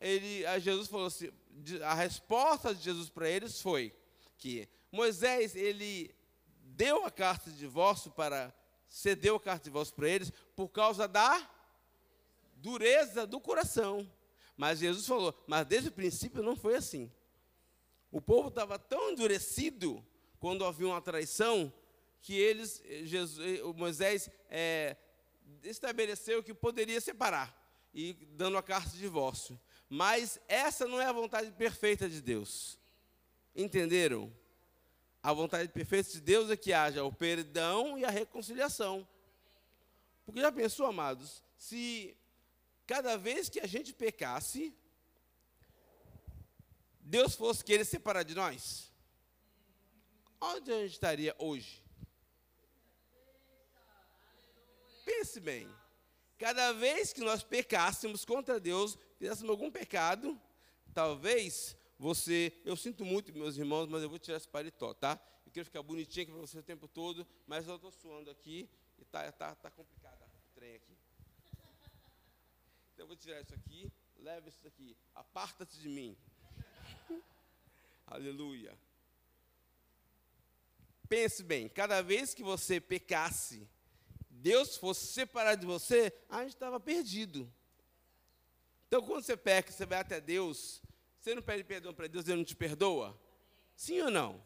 Ele, 0.00 0.44
Jesus 0.60 0.88
falou 0.88 1.06
assim, 1.06 1.30
a 1.82 1.94
resposta 1.94 2.74
de 2.74 2.82
Jesus 2.82 3.08
para 3.08 3.28
eles 3.28 3.60
foi 3.60 3.94
que 4.36 4.68
Moisés 4.90 5.54
ele 5.54 6.14
deu 6.62 7.04
a 7.04 7.10
carta 7.10 7.50
de 7.50 7.56
divórcio 7.56 8.10
para 8.10 8.52
cedeu 8.88 9.36
a 9.36 9.40
carta 9.40 9.60
de 9.60 9.64
divórcio 9.64 9.94
para 9.94 10.08
eles 10.08 10.32
por 10.54 10.68
causa 10.68 11.08
da 11.08 11.50
dureza 12.56 13.26
do 13.26 13.40
coração. 13.40 14.08
Mas 14.56 14.78
Jesus 14.78 15.06
falou, 15.06 15.34
mas 15.46 15.66
desde 15.66 15.88
o 15.88 15.92
princípio 15.92 16.42
não 16.42 16.54
foi 16.54 16.76
assim. 16.76 17.10
O 18.10 18.20
povo 18.20 18.48
estava 18.48 18.78
tão 18.78 19.10
endurecido 19.10 20.04
quando 20.38 20.64
havia 20.64 20.86
uma 20.86 21.00
traição 21.00 21.72
que 22.24 22.32
eles, 22.32 22.82
Jesus, 23.02 23.60
Moisés 23.76 24.30
é, 24.48 24.96
estabeleceu 25.62 26.42
que 26.42 26.54
poderia 26.54 26.98
separar 26.98 27.54
e 27.92 28.14
dando 28.30 28.56
a 28.56 28.62
carta 28.62 28.88
de 28.88 28.98
divórcio. 28.98 29.60
Mas 29.90 30.40
essa 30.48 30.88
não 30.88 30.98
é 30.98 31.04
a 31.04 31.12
vontade 31.12 31.52
perfeita 31.52 32.08
de 32.08 32.22
Deus. 32.22 32.78
Entenderam? 33.54 34.34
A 35.22 35.34
vontade 35.34 35.68
perfeita 35.68 36.12
de 36.12 36.20
Deus 36.22 36.50
é 36.50 36.56
que 36.56 36.72
haja 36.72 37.04
o 37.04 37.12
perdão 37.12 37.98
e 37.98 38.06
a 38.06 38.10
reconciliação. 38.10 39.06
Porque 40.24 40.40
já 40.40 40.50
pensou, 40.50 40.86
amados, 40.86 41.42
se 41.58 42.16
cada 42.86 43.18
vez 43.18 43.50
que 43.50 43.60
a 43.60 43.66
gente 43.66 43.92
pecasse, 43.92 44.74
Deus 47.00 47.34
fosse 47.34 47.62
querer 47.62 47.84
separar 47.84 48.22
de 48.22 48.34
nós? 48.34 48.90
Onde 50.40 50.72
a 50.72 50.78
gente 50.80 50.92
estaria 50.92 51.36
hoje? 51.38 51.83
Pense 55.04 55.38
bem. 55.40 55.68
Cada 56.38 56.72
vez 56.72 57.12
que 57.12 57.20
nós 57.20 57.42
pecássemos 57.42 58.24
contra 58.24 58.58
Deus, 58.58 58.98
fizéssemos 59.18 59.50
algum 59.50 59.70
pecado, 59.70 60.40
talvez 60.92 61.76
você, 61.98 62.52
eu 62.64 62.76
sinto 62.76 63.04
muito, 63.04 63.32
meus 63.32 63.56
irmãos, 63.56 63.88
mas 63.88 64.02
eu 64.02 64.08
vou 64.08 64.18
tirar 64.18 64.36
esse 64.36 64.48
paletó, 64.48 64.92
tá? 64.92 65.20
Eu 65.46 65.52
quero 65.52 65.64
ficar 65.64 65.82
bonitinho 65.82 66.24
aqui 66.24 66.32
para 66.32 66.40
você 66.40 66.58
o 66.58 66.62
tempo 66.62 66.88
todo, 66.88 67.26
mas 67.46 67.68
eu 67.68 67.76
estou 67.76 67.90
suando 67.90 68.30
aqui 68.30 68.68
e 68.98 69.02
está 69.02 69.30
tá, 69.32 69.54
tá 69.54 69.70
complicado 69.70 70.22
o 70.22 70.54
trem 70.54 70.74
aqui. 70.74 70.96
Então 72.92 73.04
eu 73.04 73.06
vou 73.06 73.16
tirar 73.16 73.40
isso 73.40 73.54
aqui, 73.54 73.92
leva 74.16 74.48
isso 74.48 74.66
aqui, 74.66 74.96
aparta-te 75.14 75.78
de 75.78 75.88
mim. 75.88 76.16
Aleluia. 78.06 78.76
pense 81.08 81.42
bem, 81.42 81.68
cada 81.68 82.02
vez 82.02 82.34
que 82.34 82.42
você 82.42 82.80
pecasse, 82.80 83.68
Deus 84.44 84.76
fosse 84.76 85.06
separar 85.06 85.54
de 85.54 85.64
você, 85.64 86.12
a 86.28 86.42
gente 86.42 86.52
estava 86.52 86.78
perdido. 86.78 87.50
Então, 88.86 89.00
quando 89.00 89.24
você 89.24 89.38
peca, 89.38 89.72
você 89.72 89.86
vai 89.86 90.00
até 90.00 90.20
Deus, 90.20 90.82
você 91.18 91.34
não 91.34 91.40
pede 91.40 91.64
perdão 91.64 91.94
para 91.94 92.08
Deus, 92.08 92.28
Ele 92.28 92.36
não 92.36 92.44
te 92.44 92.54
perdoa? 92.54 93.18
Sim 93.74 94.02
ou 94.02 94.10
não? 94.10 94.44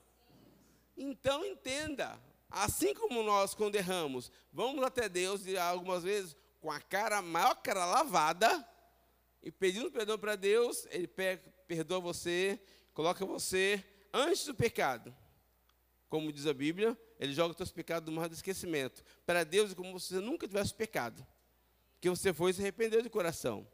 Então, 0.97 1.45
entenda, 1.45 2.17
assim 2.49 2.95
como 2.95 3.25
nós, 3.25 3.55
quando 3.55 3.75
erramos, 3.75 4.31
vamos 4.53 4.85
até 4.85 5.09
Deus 5.09 5.45
e 5.47 5.59
algumas 5.59 6.05
vezes 6.05 6.37
com 6.61 6.71
a 6.71 6.81
cara, 6.81 7.21
maior 7.21 7.57
cara 7.57 7.85
lavada, 7.85 8.65
e 9.43 9.51
pedindo 9.51 9.91
perdão 9.91 10.17
para 10.17 10.37
Deus, 10.37 10.87
Ele 10.93 11.11
perdoa 11.67 11.99
você, 11.99 12.61
coloca 12.95 13.27
você 13.27 13.85
antes 14.15 14.47
do 14.47 14.55
pecado. 14.55 15.13
Como 16.09 16.33
diz 16.33 16.47
a 16.47 16.55
Bíblia, 16.55 16.97
Ele 17.19 17.33
joga 17.33 17.51
os 17.51 17.57
seus 17.57 17.71
pecados 17.71 18.09
no 18.09 18.19
mar 18.19 18.29
do 18.29 18.35
esquecimento. 18.35 19.03
Para 19.27 19.45
Deus 19.45 19.73
é 19.73 19.75
como 19.75 19.99
se 20.01 20.15
você 20.15 20.21
nunca 20.21 20.47
tivesse 20.47 20.75
pecado, 20.75 21.27
que 22.01 22.09
você 22.09 22.33
foi 22.33 22.51
e 22.51 22.55
se 22.55 22.61
arrependeu 22.61 23.03
de 23.03 23.11
coração. 23.11 23.67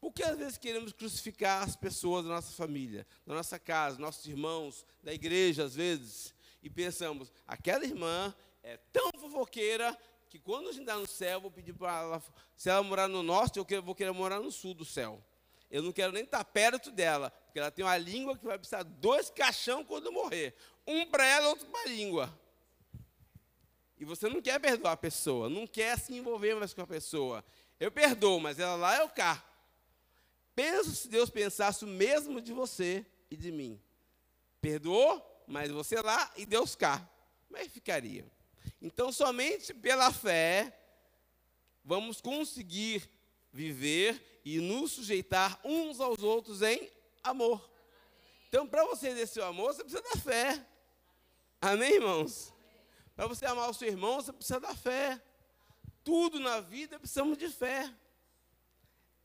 Porque 0.00 0.22
às 0.22 0.36
vezes 0.36 0.58
queremos 0.58 0.92
crucificar 0.92 1.62
as 1.62 1.74
pessoas 1.74 2.24
da 2.24 2.30
nossa 2.30 2.52
família, 2.52 3.06
da 3.26 3.34
nossa 3.34 3.58
casa, 3.58 3.98
nossos 3.98 4.26
irmãos, 4.26 4.84
da 5.02 5.12
igreja, 5.12 5.64
às 5.64 5.74
vezes, 5.74 6.34
e 6.62 6.68
pensamos, 6.68 7.32
aquela 7.46 7.84
irmã 7.84 8.34
é 8.62 8.76
tão 8.92 9.10
fofoqueira 9.18 9.96
que 10.28 10.38
quando 10.38 10.68
a 10.68 10.72
gente 10.72 10.82
está 10.82 10.96
no 10.96 11.06
céu, 11.06 11.40
vou 11.40 11.50
pedir 11.50 11.72
para 11.72 12.00
ela, 12.00 12.22
se 12.56 12.68
ela 12.68 12.82
morar 12.82 13.08
no 13.08 13.22
norte, 13.22 13.58
eu 13.58 13.82
vou 13.82 13.94
querer 13.94 14.12
morar 14.12 14.40
no 14.40 14.50
sul 14.50 14.74
do 14.74 14.84
céu. 14.84 15.22
Eu 15.70 15.82
não 15.82 15.92
quero 15.92 16.12
nem 16.12 16.22
estar 16.24 16.44
perto 16.44 16.90
dela, 16.90 17.30
porque 17.30 17.58
ela 17.58 17.70
tem 17.70 17.84
uma 17.84 17.96
língua 17.96 18.36
que 18.36 18.44
vai 18.44 18.58
precisar 18.58 18.82
dois 18.82 19.30
caixão 19.30 19.84
quando 19.84 20.12
morrer. 20.12 20.54
Um 20.86 21.06
para 21.06 21.26
ela, 21.26 21.48
outro 21.48 21.66
para 21.66 21.82
a 21.82 21.92
língua. 21.92 22.40
E 23.98 24.04
você 24.04 24.28
não 24.28 24.42
quer 24.42 24.60
perdoar 24.60 24.92
a 24.92 24.96
pessoa, 24.96 25.48
não 25.48 25.66
quer 25.66 25.98
se 25.98 26.14
envolver 26.14 26.54
mais 26.54 26.74
com 26.74 26.82
a 26.82 26.86
pessoa. 26.86 27.44
Eu 27.80 27.90
perdoo, 27.90 28.38
mas 28.38 28.58
ela 28.58 28.76
lá 28.76 28.96
é 28.96 29.02
o 29.02 29.08
cá. 29.08 29.42
Pensa 30.54 30.90
se 30.90 31.08
Deus 31.08 31.30
pensasse 31.30 31.84
o 31.84 31.88
mesmo 31.88 32.40
de 32.40 32.52
você 32.52 33.04
e 33.30 33.36
de 33.36 33.50
mim. 33.50 33.80
Perdoou, 34.60 35.44
mas 35.46 35.70
você 35.70 36.00
lá 36.00 36.30
e 36.36 36.46
Deus 36.46 36.74
cá. 36.74 37.08
Como 37.46 37.58
é 37.58 37.68
ficaria? 37.68 38.24
Então, 38.80 39.10
somente 39.12 39.72
pela 39.72 40.12
fé, 40.12 40.76
vamos 41.84 42.20
conseguir 42.20 43.08
viver 43.52 44.40
e 44.44 44.58
nos 44.60 44.92
sujeitar 44.92 45.58
uns 45.64 46.00
aos 46.00 46.22
outros 46.22 46.62
em 46.62 46.90
amor. 47.22 47.70
Então, 48.48 48.66
para 48.66 48.84
você 48.84 49.08
exercer 49.08 49.42
o 49.42 49.46
amor, 49.46 49.74
você 49.74 49.82
precisa 49.82 50.02
da 50.02 50.20
fé. 50.20 50.66
Amém, 51.60 51.94
irmãos? 51.94 52.52
Para 53.14 53.26
você 53.26 53.46
amar 53.46 53.70
o 53.70 53.74
seu 53.74 53.88
irmão, 53.88 54.16
você 54.16 54.32
precisa 54.32 54.60
da 54.60 54.74
fé. 54.74 55.20
Tudo 56.04 56.38
na 56.38 56.60
vida 56.60 56.98
precisamos 56.98 57.38
de 57.38 57.48
fé. 57.48 57.92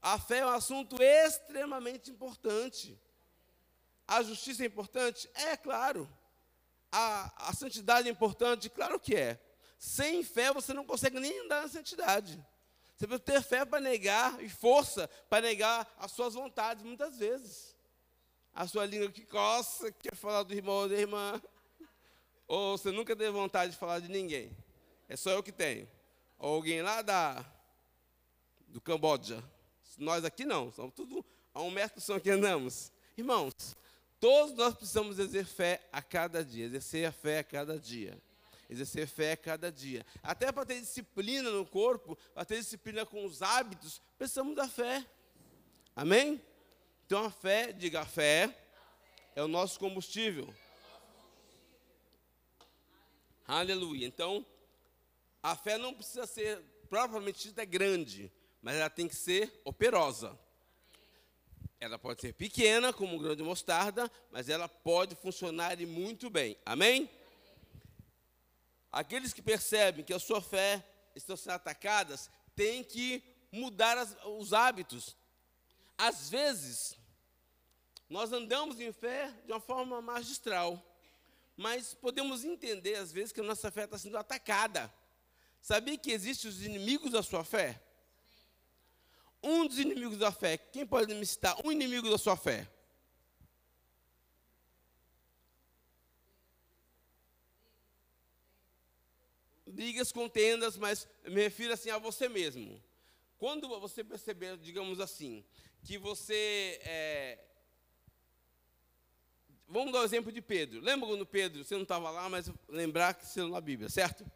A 0.02 0.18
fé 0.18 0.40
é 0.40 0.46
um 0.46 0.50
assunto 0.50 0.96
extremamente 1.02 2.10
importante. 2.10 3.00
A 4.08 4.24
justiça 4.24 4.64
é 4.64 4.66
importante? 4.66 5.30
É 5.36 5.56
claro. 5.56 6.10
A, 6.92 7.50
a 7.50 7.54
santidade 7.54 8.08
é 8.08 8.12
importante? 8.12 8.70
Claro 8.70 9.00
que 9.00 9.16
é. 9.16 9.40
Sem 9.78 10.24
fé 10.24 10.52
você 10.52 10.74
não 10.74 10.86
consegue 10.86 11.20
nem 11.20 11.40
andar 11.42 11.64
na 11.64 11.68
santidade. 11.68 12.44
Você 12.96 13.08
precisa 13.08 13.20
ter 13.20 13.42
fé 13.42 13.66
para 13.66 13.80
negar 13.80 14.42
e 14.42 14.50
força 14.50 15.08
para 15.30 15.42
negar 15.42 15.92
as 15.98 16.12
suas 16.12 16.34
vontades, 16.34 16.84
muitas 16.84 17.18
vezes. 17.18 17.76
A 18.54 18.68
sua 18.68 18.86
língua 18.86 19.12
que 19.12 19.26
coça, 19.26 19.92
quer 19.92 20.16
falar 20.16 20.44
do 20.44 20.54
irmão 20.54 20.76
ou 20.76 20.90
da 20.90 20.96
irmã. 20.96 21.42
Ou 22.52 22.78
você 22.78 22.92
nunca 22.92 23.16
teve 23.16 23.32
vontade 23.32 23.72
de 23.72 23.78
falar 23.78 24.00
de 24.00 24.10
ninguém. 24.10 24.52
É 25.08 25.16
só 25.16 25.32
eu 25.32 25.42
que 25.42 25.54
tenho. 25.54 25.88
Ou 26.38 26.56
alguém 26.56 26.82
lá 26.82 27.02
da, 27.02 27.46
do 28.68 28.82
Camboja. 28.82 29.42
Nós 29.98 30.26
aqui 30.26 30.44
não, 30.44 30.70
somos 30.70 30.94
tudo 30.94 31.26
a 31.54 31.62
um 31.62 31.72
metro 31.72 32.02
são 32.02 32.20
que 32.20 32.30
andamos. 32.30 32.92
Irmãos, 33.18 33.54
todos 34.20 34.54
nós 34.58 34.74
precisamos 34.74 35.18
exercer 35.18 35.46
fé 35.46 35.88
a 35.94 36.02
cada 36.02 36.44
dia, 36.44 36.66
exercer 36.66 37.06
a 37.06 37.14
fé 37.14 37.40
a 37.40 37.44
cada 37.46 37.80
dia. 37.80 38.22
Exercer 38.70 39.08
fé 39.08 39.32
a 39.32 39.38
cada 39.38 39.72
dia. 39.72 40.06
Até 40.22 40.52
para 40.52 40.66
ter 40.66 40.82
disciplina 40.82 41.50
no 41.52 41.66
corpo, 41.66 42.18
para 42.34 42.44
ter 42.44 42.58
disciplina 42.58 43.06
com 43.06 43.24
os 43.24 43.42
hábitos, 43.42 44.02
precisamos 44.18 44.58
da 44.58 44.68
fé. 44.68 45.06
Amém? 45.96 46.42
Então 47.06 47.24
a 47.24 47.32
fé, 47.32 47.72
diga 47.72 48.02
a 48.02 48.06
fé, 48.06 48.54
é 49.38 49.42
o 49.42 49.48
nosso 49.48 49.80
combustível. 49.80 50.54
Aleluia. 53.54 54.08
Então, 54.08 54.46
a 55.44 55.58
fé 55.58 55.78
não 55.78 55.94
precisa 55.94 56.26
ser 56.26 56.62
propriamente 56.90 57.50
dita 57.50 57.66
grande, 57.66 58.32
mas 58.62 58.78
ela 58.78 58.90
tem 58.90 59.10
que 59.10 59.16
ser 59.16 59.52
operosa. 59.66 60.40
Ela 61.78 62.00
pode 62.00 62.22
ser 62.22 62.34
pequena, 62.34 62.94
como 62.94 63.14
um 63.14 63.18
grão 63.18 63.36
de 63.36 63.44
mostarda, 63.44 64.10
mas 64.32 64.48
ela 64.48 64.70
pode 64.70 65.16
funcionar 65.16 65.82
e 65.82 65.86
muito 65.86 66.30
bem. 66.30 66.56
Amém? 66.66 67.10
Aqueles 68.90 69.34
que 69.34 69.42
percebem 69.42 70.06
que 70.06 70.14
a 70.14 70.20
sua 70.20 70.42
fé 70.42 70.82
está 71.14 71.36
sendo 71.36 71.56
atacadas, 71.56 72.30
têm 72.56 72.86
que 72.86 73.22
mudar 73.52 73.98
as, 73.98 74.16
os 74.28 74.54
hábitos. 74.54 75.18
Às 75.98 76.30
vezes, 76.30 76.96
nós 78.10 78.32
andamos 78.32 78.80
em 78.80 78.94
fé 78.94 79.30
de 79.46 79.52
uma 79.52 79.60
forma 79.60 80.02
magistral, 80.02 80.82
mas 81.62 81.94
podemos 81.94 82.44
entender, 82.44 82.96
às 82.96 83.12
vezes, 83.12 83.32
que 83.32 83.40
a 83.40 83.44
nossa 83.44 83.70
fé 83.70 83.84
está 83.84 83.96
sendo 83.96 84.18
atacada. 84.18 84.92
Sabia 85.62 85.96
que 85.96 86.12
existem 86.12 86.50
os 86.50 86.66
inimigos 86.66 87.12
da 87.12 87.22
sua 87.22 87.44
fé? 87.44 87.80
Um 89.44 89.68
dos 89.68 89.78
inimigos 89.78 90.18
da 90.18 90.32
fé. 90.32 90.58
Quem 90.58 90.88
pode 90.88 91.14
me 91.14 91.24
citar 91.24 91.56
um 91.64 91.72
inimigo 91.72 92.10
da 92.10 92.18
sua 92.18 92.36
fé? 92.36 92.68
Brigas, 99.68 100.12
contendas, 100.12 100.78
mas 100.78 101.08
me 101.26 101.44
refiro 101.44 101.74
assim 101.74 101.92
a 101.92 102.00
você 102.00 102.28
mesmo. 102.28 102.84
Quando 103.38 103.70
você 103.80 104.04
perceber, 104.04 104.58
digamos 104.58 105.00
assim, 105.00 105.46
que 105.84 106.00
você 106.00 106.80
é, 106.84 107.40
Vamos 109.72 109.94
dar 109.94 110.02
o 110.02 110.04
exemplo 110.04 110.34
de 110.34 110.42
Pedro. 110.42 110.82
Lembra 110.82 111.08
quando 111.08 111.26
Pedro, 111.26 111.64
você 111.64 111.76
não 111.76 111.84
estava 111.84 112.12
lá, 112.12 112.28
mas 112.28 112.52
lembrar 112.68 113.14
que 113.14 113.26
você 113.26 113.40
leu 113.40 113.50
na 113.50 113.62
Bíblia, 113.62 113.88
certo? 113.88 114.30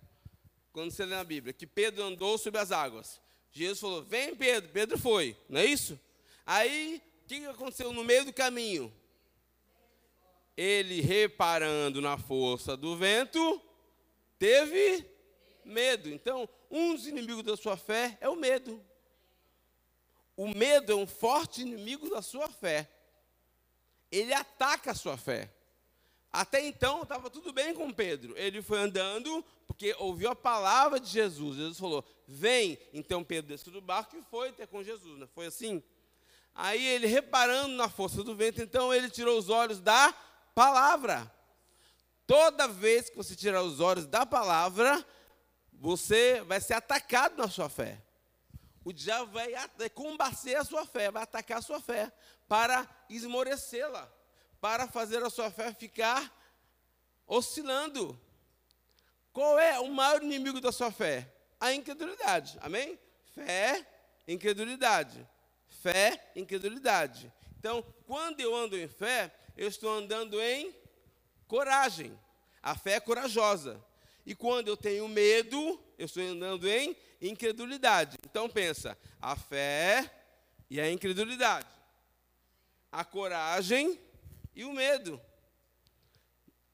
Quando 0.72 0.92
você 0.92 1.06
lê 1.06 1.14
na 1.14 1.26
Bíblia, 1.26 1.52
que 1.52 1.68
Pedro 1.68 2.06
andou 2.06 2.38
sobre 2.38 2.62
as 2.62 2.72
águas. 2.72 3.20
Jesus 3.52 3.82
falou: 3.82 4.02
Vem, 4.02 4.34
Pedro. 4.34 4.70
Pedro 4.72 4.98
foi, 4.98 5.36
não 5.50 5.60
é 5.60 5.66
isso? 5.66 6.00
Aí, 6.46 7.02
o 7.22 7.28
que 7.28 7.46
aconteceu 7.48 7.92
no 7.92 8.02
meio 8.02 8.24
do 8.24 8.32
caminho? 8.32 8.94
Ele, 10.56 11.02
reparando 11.02 12.00
na 12.00 12.18
força 12.18 12.78
do 12.78 12.96
vento, 12.96 13.62
teve 14.40 15.06
medo. 15.66 16.10
Então, 16.10 16.48
um 16.72 16.96
dos 16.96 17.08
inimigos 17.08 17.44
da 17.44 17.58
sua 17.58 17.76
fé 17.76 18.18
é 18.22 18.30
o 18.30 18.38
medo. 18.38 18.82
O 20.38 20.48
medo 20.48 20.94
é 20.94 20.96
um 20.96 21.06
forte 21.06 21.62
inimigo 21.62 22.10
da 22.10 22.22
sua 22.22 22.48
fé. 22.48 22.90
Ele 24.16 24.34
ataca 24.34 24.92
a 24.92 24.96
sua 24.96 25.18
fé. 25.18 25.52
Até 26.32 26.66
então 26.66 27.04
estava 27.04 27.30
tudo 27.30 27.54
bem 27.54 27.74
com 27.74 27.92
Pedro. 27.92 28.38
Ele 28.38 28.62
foi 28.62 28.80
andando 28.80 29.44
porque 29.68 29.96
ouviu 30.00 30.30
a 30.30 30.36
palavra 30.36 31.00
de 31.00 31.08
Jesus. 31.08 31.58
Jesus 31.58 31.80
falou: 31.80 32.04
Vem. 32.28 32.78
Então 32.94 33.24
Pedro 33.24 33.50
desceu 33.50 33.72
do 33.72 33.82
barco 33.82 34.18
e 34.18 34.22
foi 34.22 34.52
ter 34.52 34.68
com 34.68 34.84
Jesus. 34.84 35.18
Não 35.18 35.28
foi 35.28 35.48
assim? 35.48 35.82
Aí 36.54 36.86
ele, 36.86 37.08
reparando 37.08 37.76
na 37.76 37.90
força 37.90 38.24
do 38.24 38.36
vento, 38.36 38.62
então 38.62 38.94
ele 38.94 39.10
tirou 39.10 39.38
os 39.38 39.50
olhos 39.50 39.82
da 39.82 40.14
palavra. 40.54 41.30
Toda 42.26 42.68
vez 42.68 43.10
que 43.10 43.18
você 43.18 43.36
tirar 43.36 43.62
os 43.62 43.80
olhos 43.80 44.08
da 44.08 44.26
palavra, 44.26 45.06
você 45.74 46.42
vai 46.44 46.62
ser 46.62 46.74
atacado 46.74 47.38
na 47.38 47.50
sua 47.50 47.70
fé. 47.70 48.02
O 48.86 48.94
diabo 48.94 49.34
vai 49.34 49.52
combater 49.90 50.56
a 50.56 50.64
sua 50.64 50.86
fé, 50.86 51.12
vai 51.12 51.24
atacar 51.24 51.58
a 51.58 51.62
sua 51.62 51.82
fé 51.82 52.10
para 52.48 52.88
esmorecê-la 53.10 54.10
para 54.66 54.88
fazer 54.88 55.22
a 55.24 55.30
sua 55.30 55.52
fé 55.52 55.72
ficar 55.74 56.34
oscilando. 57.28 58.20
Qual 59.32 59.60
é 59.60 59.80
o 59.80 59.88
maior 59.90 60.24
inimigo 60.24 60.60
da 60.60 60.72
sua 60.72 60.92
fé? 60.92 61.32
A 61.60 61.72
incredulidade. 61.72 62.58
Amém? 62.62 62.98
Fé, 63.36 63.86
incredulidade. 64.28 65.28
Fé, 65.68 66.32
incredulidade. 66.36 67.32
Então, 67.60 67.86
quando 68.08 68.40
eu 68.40 68.56
ando 68.56 68.76
em 68.76 68.88
fé, 68.88 69.32
eu 69.56 69.68
estou 69.68 69.92
andando 69.92 70.42
em 70.42 70.76
coragem. 71.48 72.18
A 72.62 72.76
fé 72.76 72.94
é 72.94 73.00
corajosa. 73.00 73.80
E 74.26 74.34
quando 74.34 74.68
eu 74.68 74.76
tenho 74.76 75.08
medo, 75.08 75.80
eu 75.98 76.08
estou 76.08 76.24
andando 76.24 76.68
em 76.68 76.98
incredulidade. 77.22 78.18
Então 78.26 78.50
pensa, 78.50 78.98
a 79.22 79.36
fé 79.36 80.10
e 80.70 80.80
a 80.80 80.92
incredulidade. 80.92 81.68
A 82.92 83.04
coragem 83.04 84.00
e 84.56 84.64
o 84.64 84.74
medo. 84.74 85.22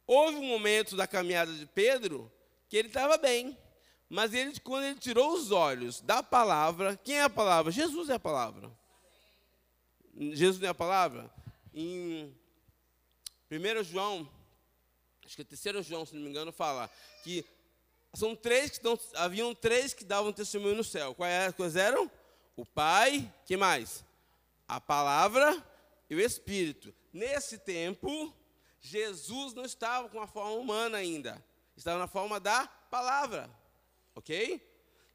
Houve 0.05 0.37
um 0.37 0.45
momento 0.45 0.95
da 0.95 1.07
caminhada 1.07 1.53
de 1.53 1.65
Pedro 1.65 2.31
que 2.67 2.77
ele 2.77 2.87
estava 2.87 3.17
bem, 3.17 3.57
mas 4.09 4.33
ele, 4.33 4.59
quando 4.59 4.85
ele 4.85 4.99
tirou 4.99 5.33
os 5.33 5.51
olhos 5.51 6.01
da 6.01 6.21
palavra, 6.21 6.99
quem 7.03 7.17
é 7.17 7.23
a 7.23 7.29
palavra? 7.29 7.71
Jesus 7.71 8.09
é 8.09 8.15
a 8.15 8.19
palavra. 8.19 8.71
Jesus 10.33 10.61
é 10.63 10.67
a 10.67 10.73
palavra? 10.73 11.33
Em 11.73 12.35
1 13.49 13.83
João, 13.83 14.29
acho 15.25 15.35
que 15.35 15.41
é 15.41 15.45
3 15.45 15.85
João, 15.85 16.05
se 16.05 16.13
não 16.13 16.21
me 16.21 16.29
engano, 16.29 16.51
fala 16.51 16.89
que 17.23 17.45
são 18.13 18.35
três 18.35 18.77
que 18.77 18.87
haviam 19.15 19.55
três 19.55 19.93
que 19.93 20.03
davam 20.03 20.33
testemunho 20.33 20.75
no 20.75 20.83
céu. 20.83 21.15
Quais, 21.15 21.55
quais 21.55 21.75
eram? 21.75 22.11
O 22.55 22.65
Pai, 22.65 23.31
que 23.45 23.55
mais? 23.55 24.03
A 24.67 24.81
palavra 24.81 25.65
e 26.09 26.15
o 26.15 26.19
Espírito. 26.19 26.93
Nesse 27.13 27.57
tempo, 27.57 28.33
Jesus 28.81 29.53
não 29.53 29.63
estava 29.63 30.09
com 30.09 30.19
a 30.19 30.27
forma 30.27 30.51
humana 30.51 30.97
ainda. 30.97 31.43
Estava 31.75 31.99
na 31.99 32.07
forma 32.07 32.39
da 32.39 32.67
palavra. 32.67 33.49
Ok? 34.13 34.61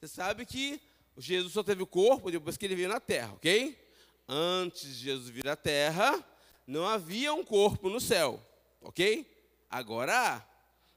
Você 0.01 0.09
sabe 0.09 0.47
que 0.47 0.81
Jesus 1.17 1.53
só 1.53 1.63
teve 1.63 1.83
o 1.83 1.87
corpo 1.87 2.31
depois 2.31 2.57
que 2.57 2.65
ele 2.65 2.77
veio 2.77 2.89
na 2.89 3.01
terra, 3.01 3.35
ok? 3.35 3.79
Antes 4.29 4.83
de 4.83 5.05
Jesus 5.05 5.31
vir 5.31 5.49
à 5.49 5.57
terra, 5.57 6.25
não 6.67 6.87
havia 6.87 7.33
um 7.33 7.45
corpo 7.45 7.89
no 7.89 8.01
céu, 8.01 8.41
ok? 8.81 9.27
Agora 9.71 10.37
há. 10.37 10.56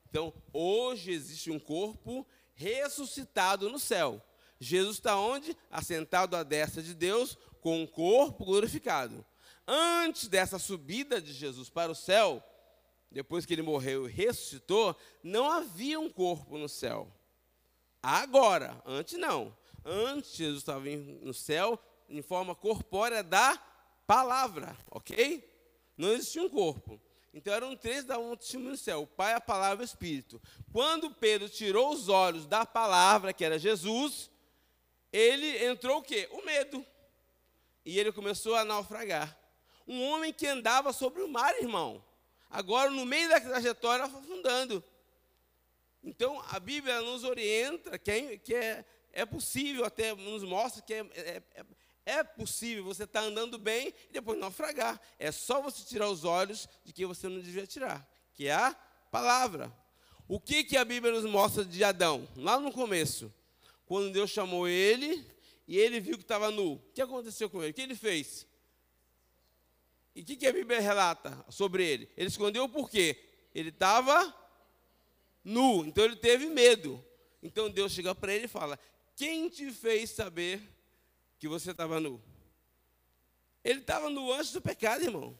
Então, 0.09 0.33
hoje 0.51 1.11
existe 1.11 1.51
um 1.51 1.59
corpo 1.59 2.25
ressuscitado 2.53 3.69
no 3.69 3.79
céu. 3.79 4.21
Jesus 4.59 4.97
está 4.97 5.17
onde? 5.17 5.55
Assentado 5.71 6.35
à 6.35 6.43
destra 6.43 6.81
de 6.81 6.93
Deus, 6.93 7.37
com 7.61 7.81
um 7.81 7.87
corpo 7.87 8.43
glorificado. 8.43 9.25
Antes 9.67 10.27
dessa 10.27 10.57
subida 10.57 11.21
de 11.21 11.31
Jesus 11.31 11.69
para 11.69 11.91
o 11.91 11.95
céu, 11.95 12.43
depois 13.11 13.45
que 13.45 13.53
ele 13.53 13.61
morreu 13.61 14.07
e 14.07 14.11
ressuscitou, 14.11 14.95
não 15.23 15.49
havia 15.49 15.99
um 15.99 16.09
corpo 16.09 16.57
no 16.57 16.67
céu. 16.67 17.11
Agora, 18.01 18.81
antes 18.85 19.17
não. 19.17 19.55
Antes 19.85 20.35
Jesus 20.35 20.59
estava 20.59 20.83
no 20.85 21.33
céu 21.33 21.79
em 22.09 22.21
forma 22.21 22.55
corpórea 22.55 23.23
da 23.23 23.57
palavra, 24.07 24.75
ok? 24.89 25.47
Não 25.95 26.09
existia 26.13 26.41
um 26.41 26.49
corpo. 26.49 26.99
Então 27.33 27.53
eram 27.53 27.75
três 27.75 28.03
da 28.05 28.17
um 28.17 28.35
testemunho 28.35 28.71
no 28.71 28.77
céu: 28.77 29.03
o 29.03 29.07
Pai, 29.07 29.33
a 29.33 29.41
palavra 29.41 29.83
e 29.83 29.85
o 29.85 29.89
Espírito. 29.89 30.41
Quando 30.71 31.11
Pedro 31.11 31.47
tirou 31.47 31.91
os 31.91 32.09
olhos 32.09 32.45
da 32.45 32.65
palavra, 32.65 33.33
que 33.33 33.45
era 33.45 33.59
Jesus, 33.59 34.29
ele 35.11 35.65
entrou 35.65 35.99
o 35.99 36.01
quê? 36.01 36.27
O 36.31 36.43
medo. 36.43 36.85
E 37.85 37.99
ele 37.99 38.11
começou 38.11 38.55
a 38.55 38.65
naufragar. 38.65 39.37
Um 39.87 40.03
homem 40.03 40.31
que 40.31 40.45
andava 40.45 40.93
sobre 40.93 41.21
o 41.23 41.27
mar, 41.27 41.55
irmão. 41.57 42.03
Agora, 42.49 42.89
no 42.89 43.05
meio 43.05 43.29
da 43.29 43.39
trajetória, 43.39 44.05
afundando. 44.05 44.83
Então, 46.03 46.43
a 46.49 46.59
Bíblia 46.59 47.01
nos 47.01 47.23
orienta 47.23 47.97
que 47.97 48.11
é, 48.11 48.37
que 48.37 48.55
é, 48.55 48.85
é 49.11 49.25
possível, 49.25 49.85
até 49.85 50.15
nos 50.15 50.43
mostra 50.43 50.81
que 50.81 50.93
é, 50.93 50.99
é, 51.13 51.65
é, 52.09 52.23
possível 52.23 52.83
você 52.83 53.03
estar 53.03 53.21
tá 53.21 53.27
andando 53.27 53.57
bem 53.59 53.93
e 54.09 54.13
depois 54.13 54.39
naufragar. 54.39 54.99
É 55.19 55.31
só 55.31 55.61
você 55.61 55.83
tirar 55.83 56.09
os 56.09 56.23
olhos 56.23 56.67
de 56.83 56.91
que 56.91 57.05
você 57.05 57.29
não 57.29 57.39
devia 57.39 57.67
tirar, 57.67 58.07
que 58.33 58.47
é 58.47 58.53
a 58.53 58.75
palavra. 59.11 59.71
O 60.27 60.39
que, 60.39 60.63
que 60.63 60.75
a 60.75 60.83
Bíblia 60.83 61.13
nos 61.13 61.29
mostra 61.29 61.63
de 61.63 61.83
Adão? 61.83 62.27
Lá 62.35 62.59
no 62.59 62.71
começo, 62.71 63.33
quando 63.85 64.11
Deus 64.11 64.29
chamou 64.29 64.67
ele 64.67 65.25
e 65.67 65.77
ele 65.77 65.99
viu 65.99 66.17
que 66.17 66.23
estava 66.23 66.49
nu. 66.49 66.73
O 66.73 66.79
que 66.93 67.01
aconteceu 67.01 67.49
com 67.49 67.61
ele? 67.61 67.71
O 67.71 67.73
que 67.73 67.81
ele 67.81 67.95
fez? 67.95 68.47
E 70.15 70.21
o 70.21 70.25
que, 70.25 70.35
que 70.35 70.47
a 70.47 70.53
Bíblia 70.53 70.79
relata 70.79 71.45
sobre 71.49 71.87
ele? 71.87 72.09
Ele 72.17 72.27
escondeu 72.27 72.67
por 72.67 72.89
quê? 72.89 73.23
Ele 73.53 73.69
estava 73.69 74.35
nu, 75.43 75.85
então 75.85 76.03
ele 76.03 76.15
teve 76.15 76.47
medo. 76.47 77.03
Então 77.41 77.69
Deus 77.69 77.91
chega 77.91 78.13
para 78.13 78.33
ele 78.33 78.45
e 78.45 78.49
fala: 78.49 78.79
Quem 79.15 79.47
te 79.47 79.71
fez 79.71 80.09
saber 80.09 80.61
que 81.39 81.47
você 81.47 81.71
estava 81.71 81.99
nu? 81.99 82.21
Ele 83.63 83.79
estava 83.79 84.09
nu 84.09 84.31
antes 84.31 84.51
do 84.51 84.61
pecado, 84.61 85.03
irmão. 85.03 85.37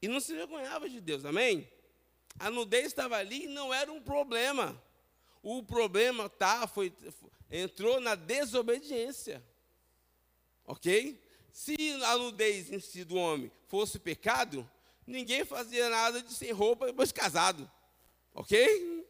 E 0.00 0.08
não 0.08 0.20
se 0.20 0.34
vergonhava 0.34 0.88
de 0.88 1.00
Deus, 1.00 1.24
amém? 1.24 1.68
A 2.38 2.50
nudez 2.50 2.86
estava 2.86 3.16
ali 3.16 3.44
e 3.44 3.48
não 3.48 3.74
era 3.74 3.92
um 3.92 4.00
problema. 4.00 4.80
O 5.42 5.62
problema 5.62 6.28
tá, 6.28 6.66
foi, 6.66 6.92
entrou 7.50 8.00
na 8.00 8.14
desobediência. 8.14 9.44
Ok? 10.64 11.20
Se 11.52 11.76
a 12.04 12.16
nudez 12.16 12.70
em 12.70 12.80
si 12.80 13.04
do 13.04 13.16
homem 13.16 13.50
fosse 13.66 13.98
pecado, 13.98 14.68
ninguém 15.06 15.44
fazia 15.44 15.88
nada 15.90 16.22
de 16.22 16.32
sem 16.32 16.52
roupa 16.52 16.86
depois 16.86 17.12
casado. 17.12 17.70
Ok? 18.34 19.06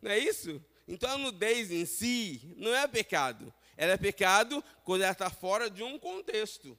Não 0.00 0.10
é 0.10 0.18
isso? 0.18 0.62
Então 0.86 1.10
a 1.10 1.18
nudez 1.18 1.70
em 1.70 1.84
si 1.84 2.54
não 2.56 2.74
é 2.74 2.86
pecado. 2.86 3.52
Ela 3.76 3.92
é 3.92 3.96
pecado 3.96 4.62
quando 4.84 5.02
ela 5.02 5.12
está 5.12 5.30
fora 5.30 5.70
de 5.70 5.82
um 5.82 5.98
contexto. 5.98 6.78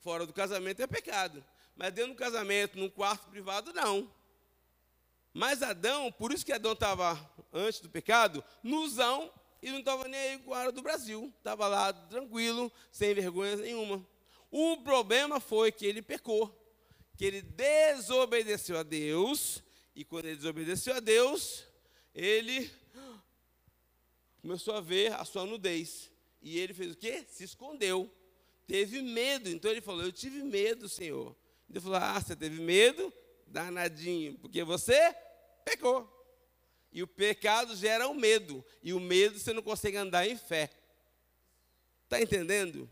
Fora 0.00 0.26
do 0.26 0.32
casamento 0.32 0.82
é 0.82 0.86
pecado. 0.86 1.44
Mas 1.76 1.92
dentro 1.92 2.12
do 2.12 2.18
casamento, 2.18 2.78
num 2.78 2.90
quarto 2.90 3.28
privado, 3.28 3.72
não. 3.72 4.10
Mas 5.32 5.62
Adão, 5.62 6.12
por 6.12 6.32
isso 6.32 6.46
que 6.46 6.52
Adão 6.52 6.72
estava, 6.72 7.18
antes 7.52 7.80
do 7.80 7.90
pecado, 7.90 8.44
nuzão 8.62 9.32
e 9.60 9.70
não 9.70 9.80
estava 9.80 10.06
nem 10.06 10.20
aí 10.20 10.38
com 10.38 10.54
a 10.54 10.58
área 10.58 10.72
do 10.72 10.82
Brasil. 10.82 11.32
Estava 11.38 11.66
lá 11.66 11.92
tranquilo, 11.92 12.70
sem 12.92 13.14
vergonha 13.14 13.56
nenhuma. 13.56 14.06
O 14.50 14.76
problema 14.78 15.40
foi 15.40 15.72
que 15.72 15.84
ele 15.84 16.02
pecou, 16.02 16.54
que 17.16 17.24
ele 17.24 17.42
desobedeceu 17.42 18.78
a 18.78 18.82
Deus 18.84 19.62
e 19.96 20.04
quando 20.04 20.26
ele 20.26 20.36
desobedeceu 20.36 20.94
a 20.94 21.00
Deus, 21.00 21.64
ele 22.14 22.70
começou 24.44 24.74
a 24.74 24.80
ver 24.82 25.10
a 25.14 25.24
sua 25.24 25.46
nudez. 25.46 26.12
E 26.42 26.58
ele 26.58 26.74
fez 26.74 26.92
o 26.92 26.96
quê? 26.96 27.24
Se 27.26 27.44
escondeu. 27.44 28.14
Teve 28.66 29.00
medo. 29.00 29.48
Então 29.48 29.70
ele 29.70 29.80
falou: 29.80 30.02
Eu 30.02 30.12
tive 30.12 30.42
medo, 30.42 30.86
Senhor. 30.86 31.34
Ele 31.68 31.80
falou: 31.80 31.96
Ah, 31.96 32.20
você 32.20 32.36
teve 32.36 32.60
medo? 32.60 33.10
Danadinho, 33.46 34.34
porque 34.38 34.62
você 34.62 35.16
pecou. 35.64 36.10
E 36.92 37.02
o 37.02 37.06
pecado 37.06 37.74
gera 37.74 38.06
o 38.06 38.14
medo. 38.14 38.62
E 38.82 38.92
o 38.92 39.00
medo 39.00 39.38
você 39.38 39.54
não 39.54 39.62
consegue 39.62 39.96
andar 39.96 40.28
em 40.28 40.36
fé. 40.36 40.70
Está 42.04 42.20
entendendo? 42.20 42.88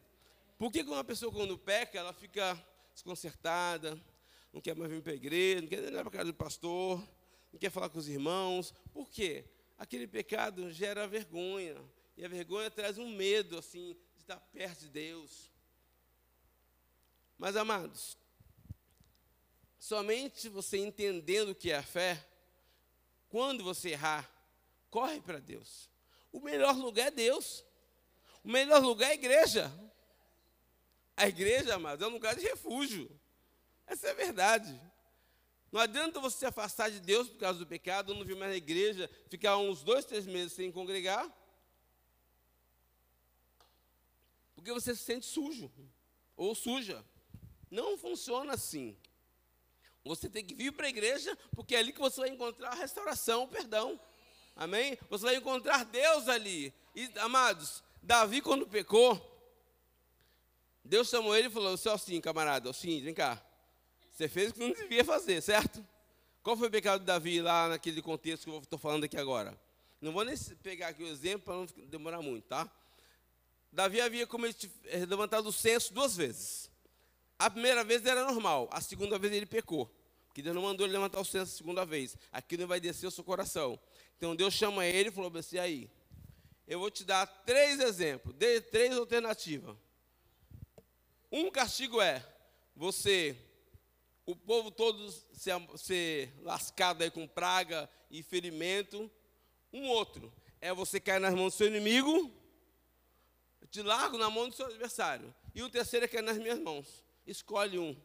Por 0.57 0.73
que 0.73 0.81
uma 0.81 1.05
pessoa, 1.05 1.31
quando 1.31 1.59
peca, 1.59 1.99
ela 1.99 2.15
fica 2.15 2.59
desconcertada, 2.95 4.01
não 4.53 4.61
quer 4.61 4.75
mais 4.75 4.91
vir 4.91 5.03
para 5.03 5.13
a 5.13 5.17
igreja, 5.17 5.61
não 5.61 5.69
quer 5.69 5.85
ir 5.85 5.91
para 5.91 6.01
a 6.01 6.11
casa 6.11 6.25
do 6.25 6.35
pastor, 6.35 7.07
não 7.53 7.61
quer 7.61 7.71
falar 7.71 7.91
com 7.91 7.99
os 7.99 8.09
irmãos. 8.09 8.73
Por 8.91 9.11
quê? 9.11 9.45
Aquele 9.83 10.07
pecado 10.07 10.71
gera 10.71 11.09
vergonha. 11.09 11.75
E 12.17 12.25
a 12.25 12.29
vergonha 12.29 12.71
traz 12.71 12.99
um 12.99 13.09
medo, 13.09 13.59
assim, 13.59 13.97
de 14.15 14.21
estar 14.21 14.39
perto 14.39 14.83
de 14.83 14.91
Deus. 14.91 15.51
Mas, 17.37 17.57
amados, 17.57 18.17
somente 19.81 20.49
você 20.49 20.79
entendendo 20.79 21.49
o 21.49 21.55
que 21.57 21.73
é 21.73 21.79
a 21.79 21.83
fé, 21.83 22.25
quando 23.29 23.65
você 23.65 23.89
errar, 23.89 24.31
corre 24.89 25.21
para 25.21 25.41
Deus. 25.41 25.91
O 26.31 26.39
melhor 26.39 26.77
lugar 26.77 27.09
é 27.09 27.11
Deus. 27.11 27.65
O 28.45 28.49
melhor 28.49 28.81
lugar 28.81 29.09
é 29.09 29.11
a 29.11 29.15
igreja. 29.15 29.73
A 31.17 31.27
igreja, 31.27 31.75
amados, 31.75 32.07
é 32.07 32.09
um 32.09 32.15
lugar 32.15 32.37
de 32.37 32.43
refúgio. 32.43 33.11
Essa 33.85 34.07
é 34.07 34.11
a 34.13 34.15
verdade. 34.15 34.81
Não 35.73 35.81
adianta 35.81 36.21
você 36.21 36.41
se 36.41 36.47
afastar 36.47 36.91
de 36.91 37.01
Deus 37.01 37.29
por 37.31 37.39
causa 37.39 37.59
do 37.59 37.67
pecado, 37.67 38.15
não 38.15 38.27
vir 38.27 38.37
mais 38.37 38.51
na 38.51 38.57
igreja, 38.59 39.11
ficar 39.31 39.57
uns 39.57 39.83
dois, 39.83 40.05
três 40.05 40.27
meses 40.27 40.53
sem 40.53 40.71
congregar, 40.71 41.27
porque 44.55 44.71
você 44.71 44.95
se 44.95 45.03
sente 45.03 45.27
sujo 45.27 45.73
ou 46.37 46.55
suja. 46.55 47.03
Não 47.71 47.97
funciona 47.97 48.53
assim. 48.53 48.97
Você 50.05 50.29
tem 50.29 50.45
que 50.45 50.55
vir 50.55 50.73
para 50.73 50.87
a 50.87 50.91
igreja, 50.91 51.37
porque 51.57 51.75
é 51.75 51.79
ali 51.79 51.93
que 51.93 51.99
você 51.99 52.21
vai 52.21 52.29
encontrar 52.29 52.73
a 52.73 52.75
restauração, 52.75 53.45
o 53.45 53.49
perdão. 53.49 53.99
Amém? 54.55 54.99
Você 55.09 55.25
vai 55.25 55.37
encontrar 55.37 55.85
Deus 55.87 56.29
ali. 56.29 56.73
E, 56.95 57.11
amados, 57.21 57.83
Davi, 58.03 58.41
quando 58.41 58.67
pecou, 58.67 59.19
Deus 60.85 61.09
chamou 61.09 61.35
ele 61.35 61.49
e 61.49 61.51
falou: 61.51 61.75
assim, 61.75 62.21
camarada, 62.21 62.73
sim, 62.73 63.01
vem 63.01 63.15
cá. 63.15 63.43
Você 64.13 64.29
fez 64.29 64.51
o 64.51 64.55
que 64.55 64.61
não 64.61 64.73
devia 64.73 65.05
fazer, 65.05 65.41
certo? 65.41 65.85
Qual 66.43 66.57
foi 66.57 66.69
o 66.69 66.71
pecado 66.71 67.01
de 67.01 67.07
Davi 67.07 67.41
lá 67.41 67.69
naquele 67.69 68.03
contexto 68.03 68.45
que 68.45 68.51
eu 68.51 68.59
estou 68.59 68.79
falando 68.79 69.05
aqui 69.05 69.17
agora? 69.17 69.59
Não 70.01 70.13
vou 70.13 70.25
nem 70.25 70.37
pegar 70.63 70.89
aqui 70.89 71.03
o 71.03 71.07
exemplo 71.07 71.41
para 71.41 71.55
não 71.55 71.89
demorar 71.89 72.21
muito, 72.21 72.45
tá? 72.45 72.71
Davi 73.73 74.01
havia 74.01 74.29
eh, 74.87 75.07
levantado 75.07 75.49
o 75.49 75.53
censo 75.53 75.95
duas 75.95 76.15
vezes. 76.15 76.71
A 77.39 77.49
primeira 77.49 77.83
vez 77.83 78.05
era 78.05 78.25
normal, 78.25 78.69
a 78.71 78.81
segunda 78.81 79.19
vez 79.19 79.33
ele 79.33 79.47
pecou. 79.47 79.91
Porque 80.27 80.43
Deus 80.43 80.55
não 80.55 80.63
mandou 80.63 80.87
ele 80.87 80.93
levantar 80.93 81.21
o 81.21 81.25
censo 81.25 81.55
a 81.55 81.57
segunda 81.57 81.85
vez. 81.85 82.17
Aquilo 82.31 82.67
vai 82.67 82.81
descer 82.81 83.07
o 83.07 83.11
seu 83.11 83.25
coração. 83.25 83.79
Então 84.17 84.37
Deus 84.37 84.53
chama 84.53 84.85
ele 84.85 85.09
e 85.09 85.13
falou 85.13 85.33
assim: 85.37 85.59
aí, 85.59 85.91
eu 86.67 86.79
vou 86.79 86.91
te 86.91 87.05
dar 87.05 87.27
três 87.27 87.81
exemplos, 87.81 88.35
três 88.71 88.97
alternativas. 88.97 89.77
Um 91.31 91.51
castigo 91.51 92.01
é 92.01 92.27
você 92.77 93.37
o 94.25 94.37
povo 94.37 94.71
todo 94.71 95.11
ser, 95.33 95.55
ser 95.77 96.33
lascado 96.43 97.03
aí 97.03 97.11
com 97.11 97.27
praga 97.27 97.89
e 98.11 98.23
ferimento. 98.23 99.11
Um 99.73 99.89
outro 99.89 100.33
é 100.61 100.73
você 100.73 101.01
cair 101.01 101.21
nas 101.21 101.35
mãos 101.35 101.55
do 101.55 101.57
seu 101.57 101.67
inimigo, 101.67 102.33
te 103.71 103.83
largo 103.83 104.19
na 104.19 104.31
mão 104.31 104.49
do 104.49 104.55
seu 104.55 104.67
adversário. 104.67 105.35
E 105.55 105.63
o 105.63 105.69
terceiro 105.69 106.05
é 106.05 106.09
cair 106.09 106.23
nas 106.23 106.37
minhas 106.37 106.59
mãos. 106.59 107.03
Escolhe 107.27 107.79
um. 107.79 107.97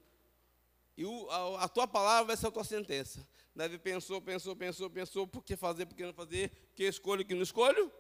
E 0.95 1.06
o, 1.06 1.30
a, 1.30 1.65
a, 1.65 1.67
tua 1.69 1.88
palavra 1.88 2.25
vai 2.25 2.38
ser 2.38 2.47
a 2.47 2.51
tua 2.51 2.63
sentença. 2.63 3.27
Davi 3.56 3.77
pensou, 3.77 4.21
pensou, 4.21 4.56
pensou, 4.56 4.89
pensou, 4.89 5.27
por 5.27 5.43
que 5.43 5.56
fazer, 5.56 5.86
por 5.86 5.95
que 5.95 6.06
não 6.06 6.13
fazer, 6.13 6.51
que 6.73 6.84
escolho, 6.84 7.25
que 7.25 7.36
não 7.36 7.43
escolho. 7.43 7.88
O 7.88 7.91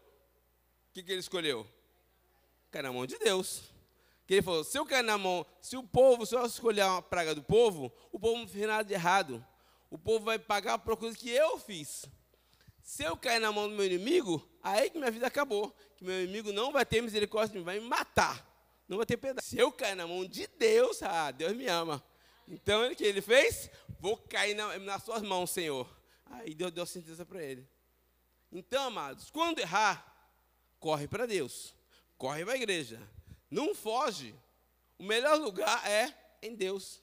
que, 0.93 1.03
que 1.03 1.11
ele 1.11 1.19
escolheu? 1.19 1.67
Cair 2.71 2.83
na 2.83 2.93
mão 2.93 3.05
de 3.05 3.17
Deus. 3.19 3.63
Que 4.27 4.35
ele 4.35 4.41
falou: 4.41 4.63
se 4.63 4.77
eu 4.77 4.85
cair 4.85 5.03
na 5.03 5.17
mão, 5.17 5.45
se 5.61 5.77
o 5.77 5.83
povo, 5.83 6.25
se 6.25 6.35
eu 6.35 6.45
escolher 6.45 6.83
uma 6.83 7.01
praga 7.01 7.33
do 7.33 7.41
povo, 7.41 7.91
o 8.11 8.19
povo 8.19 8.37
não 8.37 8.47
fez 8.47 8.67
nada 8.67 8.83
de 8.83 8.93
errado. 8.93 9.43
O 9.89 9.97
povo 9.97 10.25
vai 10.25 10.37
pagar 10.37 10.77
por 10.79 10.97
coisa 10.97 11.17
que 11.17 11.29
eu 11.29 11.57
fiz. 11.57 12.05
Se 12.83 13.03
eu 13.03 13.15
cair 13.15 13.39
na 13.39 13.51
mão 13.51 13.69
do 13.69 13.75
meu 13.75 13.85
inimigo, 13.85 14.45
aí 14.61 14.89
que 14.89 14.97
minha 14.97 15.09
vida 15.09 15.27
acabou. 15.27 15.73
Que 15.95 16.03
meu 16.03 16.23
inimigo 16.23 16.51
não 16.51 16.73
vai 16.73 16.85
ter 16.85 17.01
misericórdia 17.01 17.61
vai 17.61 17.79
me 17.79 17.87
matar. 17.87 18.45
Não 18.87 18.97
vai 18.97 19.05
ter 19.05 19.17
pedaço. 19.17 19.47
Se 19.47 19.57
eu 19.57 19.71
cair 19.71 19.95
na 19.95 20.05
mão 20.05 20.25
de 20.25 20.45
Deus, 20.59 21.01
ah, 21.03 21.31
Deus 21.31 21.53
me 21.53 21.67
ama. 21.67 22.03
Então, 22.47 22.89
o 22.89 22.95
que 22.95 23.03
ele 23.03 23.21
fez? 23.21 23.69
Vou 23.99 24.17
cair 24.17 24.55
na, 24.55 24.77
nas 24.79 25.03
suas 25.03 25.21
mãos, 25.21 25.51
Senhor. 25.51 25.87
Aí 26.25 26.53
Deus 26.53 26.71
deu 26.71 26.85
certeza 26.85 27.25
para 27.25 27.43
ele. 27.43 27.67
Então, 28.51 28.83
amados, 28.83 29.29
quando 29.29 29.59
errar, 29.59 30.05
corre 30.79 31.07
para 31.07 31.25
Deus. 31.25 31.75
Corre 32.17 32.43
para 32.43 32.53
a 32.53 32.57
igreja. 32.57 33.01
Não 33.49 33.73
foge. 33.73 34.35
O 34.97 35.03
melhor 35.03 35.37
lugar 35.37 35.85
é 35.89 36.13
em 36.41 36.55
Deus. 36.55 37.01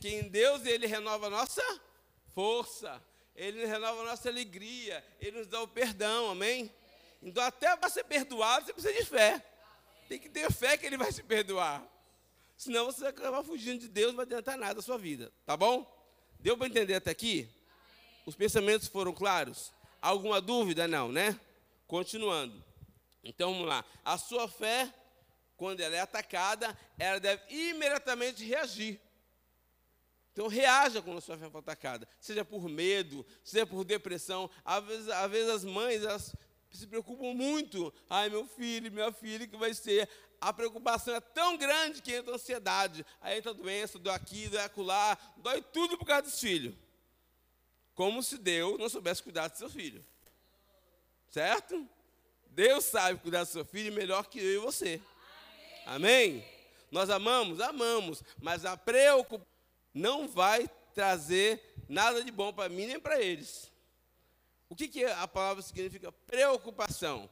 Que 0.00 0.08
em 0.08 0.28
Deus 0.28 0.64
Ele 0.64 0.86
renova 0.86 1.26
a 1.26 1.30
nossa 1.30 1.62
força. 2.34 3.02
Ele 3.34 3.64
renova 3.64 4.02
a 4.02 4.04
nossa 4.04 4.28
alegria. 4.28 5.04
Ele 5.20 5.38
nos 5.38 5.46
dá 5.46 5.62
o 5.62 5.68
perdão. 5.68 6.30
Amém? 6.30 6.72
Então, 7.22 7.42
até 7.42 7.76
para 7.76 7.88
ser 7.88 8.04
perdoado, 8.04 8.66
você 8.66 8.72
precisa 8.72 8.94
de 8.94 9.04
fé. 9.04 9.44
Tem 10.08 10.18
que 10.18 10.28
ter 10.28 10.50
fé 10.50 10.76
que 10.76 10.86
Ele 10.86 10.96
vai 10.96 11.12
se 11.12 11.22
perdoar. 11.22 11.86
Senão 12.56 12.86
você 12.86 13.00
vai 13.00 13.10
acabar 13.10 13.42
fugindo 13.42 13.80
de 13.80 13.88
Deus, 13.88 14.08
não 14.08 14.16
vai 14.16 14.26
adiantar 14.26 14.58
nada 14.58 14.80
a 14.80 14.82
sua 14.82 14.98
vida. 14.98 15.32
Tá 15.46 15.56
bom? 15.56 15.86
Deu 16.38 16.56
para 16.56 16.66
entender 16.66 16.94
até 16.94 17.10
aqui? 17.10 17.48
Os 18.26 18.34
pensamentos 18.34 18.88
foram 18.88 19.12
claros? 19.14 19.72
Alguma 20.00 20.40
dúvida? 20.40 20.88
Não, 20.88 21.12
né? 21.12 21.38
Continuando. 21.86 22.62
Então 23.22 23.52
vamos 23.52 23.68
lá. 23.68 23.84
A 24.04 24.18
sua 24.18 24.48
fé 24.48 24.92
quando 25.60 25.80
ela 25.80 25.94
é 25.94 26.00
atacada, 26.00 26.74
ela 26.98 27.20
deve 27.20 27.42
imediatamente 27.54 28.42
reagir. 28.42 28.98
Então 30.32 30.48
reaja 30.48 31.02
quando 31.02 31.18
a 31.18 31.20
sua 31.20 31.36
fé 31.36 31.50
for 31.50 31.58
atacada, 31.58 32.08
seja 32.18 32.42
por 32.46 32.66
medo, 32.66 33.26
seja 33.44 33.66
por 33.66 33.84
depressão. 33.84 34.48
Às 34.64 34.82
vezes, 34.82 35.08
às 35.10 35.30
vezes 35.30 35.50
as 35.50 35.62
mães 35.62 36.02
elas 36.02 36.34
se 36.72 36.86
preocupam 36.86 37.34
muito. 37.34 37.92
Ai, 38.08 38.30
meu 38.30 38.46
filho, 38.46 38.90
minha 38.90 39.12
filha, 39.12 39.46
que 39.46 39.54
vai 39.54 39.74
ser? 39.74 40.08
A 40.40 40.50
preocupação 40.50 41.14
é 41.14 41.20
tão 41.20 41.58
grande 41.58 42.00
que 42.00 42.14
entra 42.14 42.34
ansiedade. 42.34 43.04
Aí 43.20 43.36
entra 43.36 43.52
doença, 43.52 43.98
dói 43.98 44.14
aqui, 44.14 44.48
dói 44.48 44.62
acolá, 44.62 45.18
dói 45.36 45.60
tudo 45.60 45.98
por 45.98 46.06
causa 46.06 46.22
dos 46.22 46.40
filhos. 46.40 46.74
Como 47.94 48.22
se 48.22 48.38
Deus 48.38 48.78
não 48.78 48.88
soubesse 48.88 49.22
cuidar 49.22 49.48
do 49.48 49.58
seu 49.58 49.68
filho. 49.68 50.02
Certo? 51.28 51.86
Deus 52.50 52.84
sabe 52.84 53.18
cuidar 53.20 53.44
do 53.44 53.48
seu 53.50 53.64
filho 53.64 53.92
melhor 53.92 54.26
que 54.26 54.38
eu 54.38 54.54
e 54.54 54.58
você. 54.58 55.00
Amém? 55.90 56.46
Nós 56.88 57.10
amamos? 57.10 57.60
Amamos, 57.60 58.22
mas 58.40 58.64
a 58.64 58.76
preocupação 58.76 59.44
não 59.92 60.28
vai 60.28 60.70
trazer 60.94 61.60
nada 61.88 62.22
de 62.22 62.30
bom 62.30 62.52
para 62.52 62.68
mim 62.68 62.86
nem 62.86 63.00
para 63.00 63.20
eles. 63.20 63.72
O 64.68 64.76
que, 64.76 64.86
que 64.86 65.04
a 65.04 65.26
palavra 65.26 65.60
significa? 65.64 66.12
Preocupação. 66.12 67.28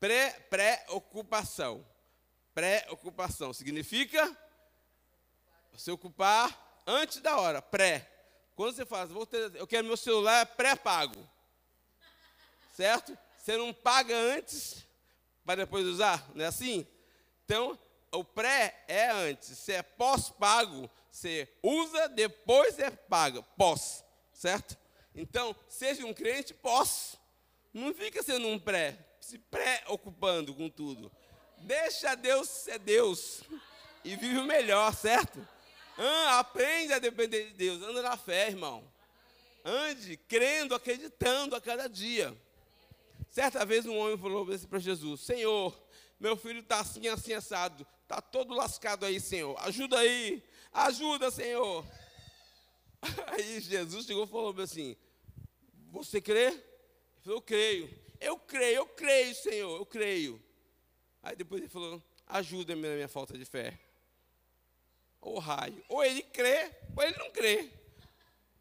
Pré-preocupação. 0.00 1.86
Pré-ocupação 2.52 3.52
significa 3.52 4.36
se 5.76 5.92
ocupar 5.92 6.82
antes 6.84 7.20
da 7.20 7.38
hora. 7.38 7.62
Pré. 7.62 8.10
Quando 8.56 8.74
você 8.74 8.84
fala, 8.84 9.26
ter, 9.26 9.54
eu 9.54 9.66
quero 9.66 9.86
meu 9.86 9.96
celular 9.96 10.44
pré-pago. 10.44 11.24
Certo? 12.74 13.16
Você 13.38 13.56
não 13.56 13.72
paga 13.72 14.16
antes 14.16 14.84
para 15.44 15.62
depois 15.62 15.86
usar, 15.86 16.28
não 16.34 16.44
é 16.44 16.48
assim? 16.48 16.84
Então, 17.46 17.78
o 18.10 18.24
pré 18.24 18.84
é 18.88 19.08
antes, 19.08 19.56
se 19.56 19.72
é 19.72 19.80
pós-pago, 19.80 20.90
você 21.08 21.48
usa, 21.62 22.08
depois 22.08 22.76
é 22.80 22.90
paga, 22.90 23.40
pós, 23.56 24.04
certo? 24.32 24.76
Então, 25.14 25.54
seja 25.68 26.04
um 26.04 26.12
crente 26.12 26.52
pós, 26.52 27.16
não 27.72 27.94
fica 27.94 28.20
sendo 28.20 28.48
um 28.48 28.58
pré, 28.58 28.98
se 29.20 29.38
pré-ocupando 29.38 30.52
com 30.54 30.68
tudo. 30.68 31.10
Deixa 31.58 32.16
Deus 32.16 32.48
ser 32.48 32.80
Deus 32.80 33.42
e 34.02 34.16
vive 34.16 34.38
o 34.38 34.44
melhor, 34.44 34.92
certo? 34.92 35.46
Ah, 35.96 36.40
aprende 36.40 36.94
a 36.94 36.98
depender 36.98 37.46
de 37.46 37.54
Deus, 37.54 37.80
anda 37.80 38.02
na 38.02 38.16
fé, 38.16 38.48
irmão. 38.48 38.82
Ande 39.64 40.16
crendo, 40.16 40.74
acreditando 40.74 41.54
a 41.54 41.60
cada 41.60 41.88
dia. 41.88 42.36
Certa 43.30 43.64
vez 43.64 43.86
um 43.86 43.96
homem 43.96 44.18
falou 44.18 44.44
para 44.68 44.78
Jesus: 44.80 45.20
Senhor, 45.20 45.85
meu 46.18 46.36
filho 46.36 46.60
está 46.60 46.80
assim, 46.80 47.06
assim, 47.08 47.32
assado. 47.32 47.86
Está 48.02 48.20
todo 48.20 48.54
lascado 48.54 49.04
aí, 49.04 49.20
Senhor. 49.20 49.56
Ajuda 49.60 49.98
aí. 49.98 50.42
Ajuda, 50.72 51.30
Senhor. 51.30 51.84
Aí 53.28 53.60
Jesus 53.60 54.06
chegou 54.06 54.24
e 54.24 54.28
falou 54.28 54.54
assim: 54.60 54.96
Você 55.90 56.20
crê? 56.20 56.46
Ele 56.48 56.62
falou: 57.22 57.38
Eu 57.38 57.42
creio. 57.42 58.06
Eu 58.20 58.38
creio, 58.38 58.76
eu 58.76 58.86
creio, 58.86 59.34
Senhor, 59.34 59.76
eu 59.76 59.86
creio. 59.86 60.42
Aí 61.22 61.36
depois 61.36 61.60
ele 61.60 61.70
falou: 61.70 62.02
Ajuda-me 62.26 62.88
na 62.88 62.94
minha 62.94 63.08
falta 63.08 63.36
de 63.36 63.44
fé. 63.44 63.78
Ou 65.20 65.38
raio. 65.38 65.84
Ou 65.88 66.04
ele 66.04 66.22
crê, 66.22 66.70
ou 66.96 67.02
ele 67.02 67.16
não 67.18 67.30
crê. 67.30 67.70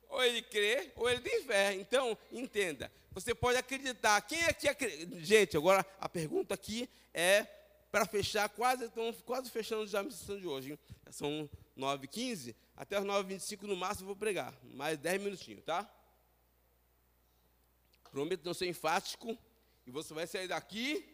Ou 0.10 0.24
ele 0.24 0.42
crê, 0.42 0.92
ou 0.96 1.10
ele 1.10 1.22
tem 1.22 1.44
fé. 1.44 1.74
Então, 1.76 2.18
entenda. 2.32 2.92
Você 3.16 3.34
pode 3.34 3.58
acreditar. 3.58 4.20
Quem 4.24 4.44
é 4.44 4.52
que 4.52 4.68
acredita? 4.68 5.22
Gente, 5.22 5.56
agora 5.56 5.86
a 6.02 6.10
pergunta 6.10 6.54
aqui 6.54 6.90
é 7.14 7.48
para 7.90 8.06
fechar, 8.06 8.50
quase, 8.50 8.84
estamos 8.84 9.22
quase 9.22 9.50
fechando 9.50 9.88
já 9.88 10.02
a 10.02 10.04
missão 10.04 10.38
de 10.38 10.46
hoje. 10.46 10.74
Hein? 10.74 10.80
São 11.10 11.50
9h15, 11.78 12.54
até 12.76 12.98
as 12.98 13.06
9h25 13.06 13.62
no 13.62 13.78
máximo 13.78 14.04
eu 14.04 14.08
vou 14.08 14.16
pregar. 14.18 14.54
Mais 14.66 14.98
10 14.98 15.22
minutinhos, 15.22 15.64
tá? 15.64 15.90
Prometo 18.12 18.44
não 18.44 18.54
ser 18.54 18.68
enfático. 18.68 19.38
E 19.88 19.92
você 19.92 20.14
vai 20.14 20.28
sair 20.28 20.50
daqui 20.50 21.08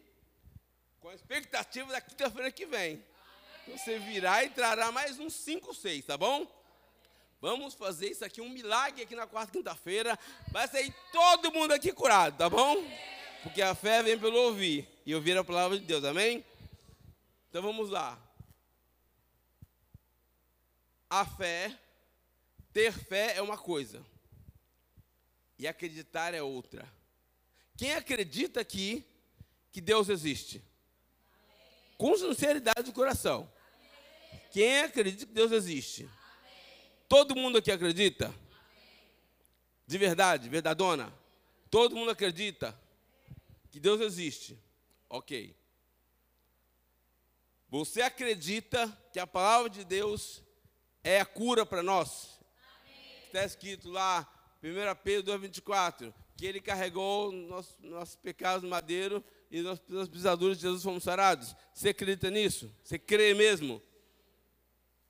com 0.98 1.08
a 1.08 1.14
expectativa 1.14 1.92
da 1.92 2.00
quinta-feira 2.00 2.50
que 2.50 2.66
vem. 2.66 3.00
Você 3.68 4.00
virá 4.00 4.42
e 4.42 4.50
trará 4.50 4.90
mais 4.90 5.20
uns 5.20 5.34
5, 5.34 5.72
6, 5.72 6.06
tá 6.06 6.18
bom? 6.18 6.50
Vamos 7.42 7.74
fazer 7.74 8.08
isso 8.08 8.24
aqui, 8.24 8.40
um 8.40 8.48
milagre 8.48 9.02
aqui 9.02 9.16
na 9.16 9.26
quarta 9.26 9.50
quinta-feira. 9.50 10.16
Vai 10.52 10.68
sair 10.68 10.94
todo 11.10 11.50
mundo 11.50 11.72
aqui 11.72 11.92
curado, 11.92 12.38
tá 12.38 12.48
bom? 12.48 12.76
Porque 13.42 13.60
a 13.60 13.74
fé 13.74 14.00
vem 14.00 14.16
pelo 14.16 14.38
ouvir. 14.38 14.88
E 15.04 15.12
ouvir 15.12 15.36
a 15.36 15.42
palavra 15.42 15.76
de 15.76 15.84
Deus, 15.84 16.04
amém? 16.04 16.44
Então 17.50 17.60
vamos 17.60 17.90
lá. 17.90 18.16
A 21.10 21.26
fé, 21.26 21.76
ter 22.72 22.92
fé 22.92 23.36
é 23.36 23.42
uma 23.42 23.58
coisa. 23.58 24.06
E 25.58 25.66
acreditar 25.66 26.34
é 26.34 26.42
outra. 26.42 26.88
Quem 27.76 27.92
acredita 27.92 28.60
aqui 28.60 29.04
que 29.72 29.80
Deus 29.80 30.08
existe? 30.08 30.62
Com 31.98 32.16
sinceridade 32.16 32.84
do 32.84 32.92
coração. 32.92 33.52
Quem 34.52 34.82
acredita 34.82 35.26
que 35.26 35.32
Deus 35.32 35.50
existe? 35.50 36.08
Todo 37.12 37.36
mundo 37.36 37.58
aqui 37.58 37.70
acredita? 37.70 38.34
De 39.86 39.98
verdade, 39.98 40.48
verdadona? 40.48 41.12
Todo 41.70 41.94
mundo 41.94 42.10
acredita 42.10 42.74
que 43.70 43.78
Deus 43.78 44.00
existe? 44.00 44.58
Ok. 45.10 45.54
Você 47.68 48.00
acredita 48.00 48.90
que 49.12 49.20
a 49.20 49.26
palavra 49.26 49.68
de 49.68 49.84
Deus 49.84 50.42
é 51.04 51.20
a 51.20 51.26
cura 51.26 51.66
para 51.66 51.82
nós? 51.82 52.40
Está 53.26 53.44
escrito 53.44 53.90
lá, 53.90 54.26
1 54.62 54.96
Pedro 55.04 55.38
2,24, 55.38 56.14
que 56.34 56.46
ele 56.46 56.62
carregou 56.62 57.30
nossos, 57.30 57.76
nossos 57.80 58.16
pecados 58.16 58.62
no 58.62 58.70
madeiro 58.70 59.22
e 59.50 59.60
nós, 59.60 59.78
pisaduras 60.10 60.56
de 60.56 60.62
Jesus 60.62 60.82
fomos 60.82 61.04
sarados. 61.04 61.54
Você 61.74 61.90
acredita 61.90 62.30
nisso? 62.30 62.74
Você 62.82 62.98
crê 62.98 63.34
mesmo? 63.34 63.82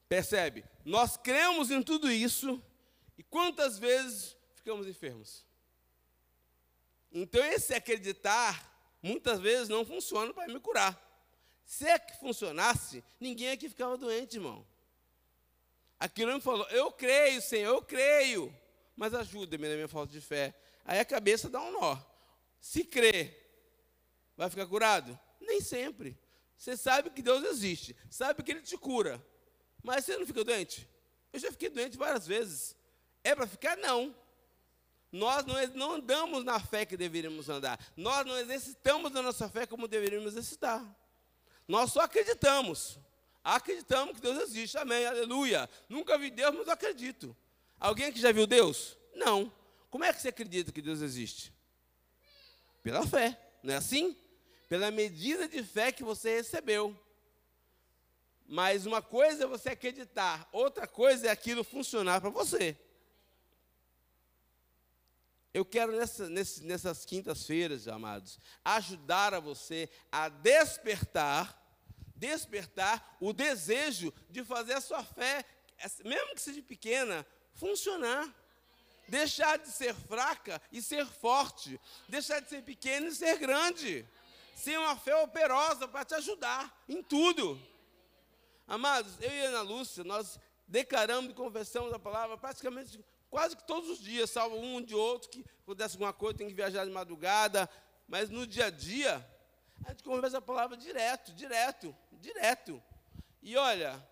Percebe? 0.09 0.65
Nós 0.85 1.17
cremos 1.17 1.71
em 1.71 1.83
tudo 1.83 2.11
isso 2.11 2.63
e 3.17 3.23
quantas 3.23 3.79
vezes 3.79 4.37
ficamos 4.55 4.87
enfermos? 4.87 5.47
Então, 7.11 7.45
esse 7.45 7.75
acreditar, 7.75 8.97
muitas 9.03 9.39
vezes 9.39 9.69
não 9.69 9.85
funciona 9.85 10.33
para 10.33 10.53
me 10.53 10.59
curar. 10.59 10.99
Se 11.65 11.87
é 11.87 11.99
que 11.99 12.19
funcionasse, 12.19 13.05
ninguém 13.21 13.51
aqui 13.51 13.69
ficava 13.69 13.97
doente, 13.97 14.37
irmão. 14.37 14.67
Aquilo 15.99 16.35
me 16.35 16.41
falou, 16.41 16.67
eu 16.71 16.91
creio, 16.91 17.41
Senhor, 17.41 17.75
eu 17.75 17.83
creio, 17.83 18.55
mas 18.97 19.15
ajuda-me 19.15 19.69
na 19.69 19.75
minha 19.75 19.89
falta 19.89 20.13
de 20.13 20.21
fé. 20.21 20.55
Aí 20.85 20.99
a 20.99 21.05
cabeça 21.05 21.49
dá 21.49 21.61
um 21.61 21.73
nó. 21.73 21.97
Se 22.61 22.83
crê, 22.83 23.37
vai 24.37 24.51
ficar 24.51 24.67
curado? 24.67 25.19
Nem 25.41 25.61
sempre. 25.61 26.19
Você 26.57 26.77
sabe 26.77 27.11
que 27.11 27.23
Deus 27.23 27.45
existe, 27.45 27.97
sabe 28.11 28.43
que 28.43 28.51
Ele 28.51 28.63
te 28.63 28.77
cura, 28.77 29.25
mas 29.83 30.05
você 30.05 30.17
não 30.17 30.27
fica 30.27 30.45
doente? 30.45 30.89
Eu 31.33 31.41
já 31.41 31.51
fiquei 31.51 31.69
doente 31.69 31.97
várias 31.97 32.27
vezes. 32.27 32.77
É 33.25 33.35
para 33.35 33.47
ficar? 33.47 33.77
Não. 33.77 34.15
Nós 35.11 35.45
não, 35.45 35.55
não 35.75 35.93
andamos 35.95 36.45
na 36.45 36.59
fé 36.59 36.87
que 36.87 36.97
deveríamos 36.97 37.49
andar. 37.49 37.79
Nós 37.97 38.25
não 38.25 38.39
exercitamos 38.39 39.15
a 39.15 39.23
nossa 39.23 39.49
fé 39.49 39.67
como 39.67 39.87
deveríamos 39.87 40.33
exercitar. 40.33 40.83
Nós 41.69 41.93
só 41.93 42.01
acreditamos. 42.01 42.99
Acreditamos 43.45 44.15
que 44.15 44.21
Deus 44.21 44.43
existe. 44.43 44.79
Amém. 44.79 45.05
Aleluia. 45.05 45.69
Nunca 45.89 46.17
vi 46.17 46.31
Deus, 46.31 46.55
mas 46.57 46.69
acredito. 46.69 47.37
Alguém 47.79 48.13
que 48.13 48.21
já 48.21 48.33
viu 48.33 48.47
Deus? 48.47 48.97
Não. 49.15 49.53
Como 49.91 50.05
é 50.05 50.13
que 50.13 50.21
você 50.23 50.29
acredita 50.29 50.73
que 50.73 50.81
Deus 50.81 51.03
existe? 51.03 51.53
Pela 52.83 53.07
fé. 53.07 53.39
Não 53.63 53.75
é 53.75 53.77
assim? 53.77 54.17
Pela 54.69 54.91
medida 54.91 55.47
de 55.47 55.63
fé 55.63 55.93
que 55.93 56.03
você 56.03 56.37
recebeu. 56.37 56.99
Mas 58.53 58.85
uma 58.85 59.01
coisa 59.01 59.45
é 59.45 59.47
você 59.47 59.71
acreditar, 59.71 60.47
outra 60.53 60.87
coisa 60.87 61.27
é 61.27 61.31
aquilo 61.31 61.65
funcionar 61.65 62.21
para 62.21 62.29
você. 62.29 62.77
Eu 65.55 65.65
quero 65.65 65.97
nessa, 65.97 66.29
nessas 66.29 67.07
quintas-feiras, 67.07 67.89
amados, 67.89 68.39
ajudar 68.63 69.33
a 69.33 69.41
você 69.41 69.89
a 70.13 70.29
despertar, 70.29 71.59
despertar 72.15 73.17
o 73.23 73.33
desejo 73.33 74.13
de 74.29 74.45
fazer 74.45 74.75
a 74.75 74.83
sua 74.83 75.03
fé, 75.03 75.47
mesmo 76.05 76.35
que 76.35 76.43
seja 76.43 76.61
pequena, 76.61 77.27
funcionar. 77.55 78.31
Deixar 79.09 79.57
de 79.57 79.69
ser 79.69 79.95
fraca 79.95 80.61
e 80.71 80.83
ser 80.83 81.07
forte. 81.07 81.81
Deixar 82.07 82.41
de 82.41 82.51
ser 82.51 82.63
pequena 82.63 83.09
e 83.09 83.15
ser 83.15 83.39
grande. 83.39 84.07
Ser 84.55 84.79
uma 84.79 84.95
fé 84.95 85.17
operosa 85.17 85.89
para 85.89 86.05
te 86.05 86.15
ajudar 86.17 86.85
em 86.87 87.03
tudo. 87.03 87.72
Amados, 88.67 89.13
eu 89.21 89.31
e 89.31 89.41
Ana 89.47 89.63
Lúcia, 89.63 90.05
nós 90.05 90.39
declaramos 90.67 91.31
e 91.31 91.35
confessamos 91.35 91.93
a 91.93 91.99
palavra 91.99 92.37
praticamente 92.37 93.05
quase 93.29 93.57
que 93.57 93.67
todos 93.67 93.89
os 93.89 93.99
dias, 93.99 94.31
salvo 94.31 94.57
um 94.57 94.81
de 94.83 94.95
outro 94.95 95.31
que 95.31 95.45
pudesse 95.65 95.95
alguma 95.95 96.13
coisa, 96.13 96.39
tem 96.39 96.49
que 96.49 96.55
viajar 96.55 96.85
de 96.85 96.91
madrugada, 96.91 97.69
mas 98.07 98.29
no 98.29 98.47
dia 98.47 98.67
a 98.67 98.71
dia, 98.71 99.27
a 99.85 99.91
gente 99.91 100.03
conversa 100.03 100.39
a 100.39 100.43
palavra 100.43 100.77
direto, 100.77 101.33
direto, 101.33 101.97
direto. 102.13 102.83
E 103.43 103.57
olha, 103.57 104.07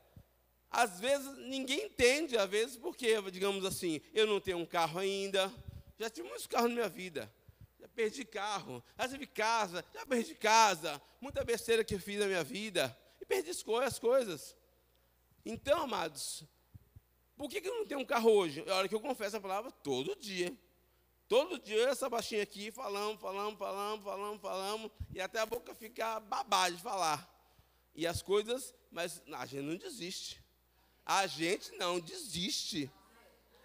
às 0.70 0.98
vezes 0.98 1.36
ninguém 1.36 1.86
entende, 1.86 2.38
às 2.38 2.48
vezes, 2.48 2.76
porque, 2.76 3.20
digamos 3.30 3.64
assim, 3.64 4.00
eu 4.14 4.26
não 4.26 4.40
tenho 4.40 4.56
um 4.58 4.66
carro 4.66 4.98
ainda, 4.98 5.52
já 5.98 6.08
tive 6.08 6.26
muitos 6.26 6.46
carros 6.46 6.70
na 6.70 6.76
minha 6.76 6.88
vida, 6.88 7.30
já 7.78 7.88
perdi 7.88 8.24
carro, 8.24 8.82
já 8.98 9.08
tive 9.08 9.26
casa, 9.26 9.84
já 9.92 10.06
perdi 10.06 10.34
casa, 10.34 11.00
muita 11.20 11.44
besteira 11.44 11.84
que 11.84 11.94
eu 11.94 12.00
fiz 12.00 12.18
na 12.18 12.26
minha 12.26 12.42
vida, 12.42 12.96
e 13.30 13.42
perdi 13.42 13.50
as 13.84 13.98
coisas. 13.98 14.56
Então, 15.44 15.82
amados, 15.82 16.44
por 17.36 17.48
que, 17.48 17.60
que 17.60 17.68
eu 17.68 17.76
não 17.76 17.86
tenho 17.86 18.00
um 18.00 18.04
carro 18.04 18.30
hoje? 18.30 18.64
É 18.66 18.72
hora 18.72 18.88
que 18.88 18.94
eu 18.94 19.00
confesso 19.00 19.36
a 19.36 19.40
palavra 19.40 19.70
todo 19.70 20.16
dia. 20.16 20.52
Todo 21.28 21.60
dia 21.60 21.88
essa 21.88 22.10
baixinha 22.10 22.42
aqui, 22.42 22.72
falamos, 22.72 23.20
falamos, 23.20 23.56
falamos, 23.56 24.04
falamos, 24.04 24.40
falamos, 24.42 24.90
e 25.14 25.20
até 25.20 25.38
a 25.38 25.46
boca 25.46 25.72
fica 25.76 26.18
babada 26.18 26.74
de 26.74 26.82
falar. 26.82 27.28
E 27.94 28.04
as 28.04 28.20
coisas, 28.20 28.74
mas 28.90 29.22
a 29.32 29.46
gente 29.46 29.62
não 29.62 29.76
desiste. 29.76 30.42
A 31.06 31.26
gente 31.28 31.70
não 31.76 32.00
desiste. 32.00 32.90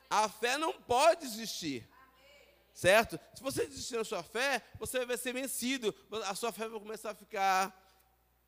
A 0.10 0.30
fé 0.30 0.58
não 0.58 0.73
pode 0.73 1.21
desistir. 1.21 1.89
Certo? 2.71 3.19
Se 3.34 3.41
você 3.41 3.65
desistir 3.65 3.95
na 3.95 4.04
sua 4.04 4.21
fé, 4.21 4.62
você 4.78 5.06
vai 5.06 5.17
ser 5.17 5.34
vencido. 5.34 5.93
A 6.25 6.36
sua 6.36 6.51
fé 6.51 6.67
vai 6.67 6.80
começar 6.80 7.12
a 7.12 7.15
ficar 7.15 7.84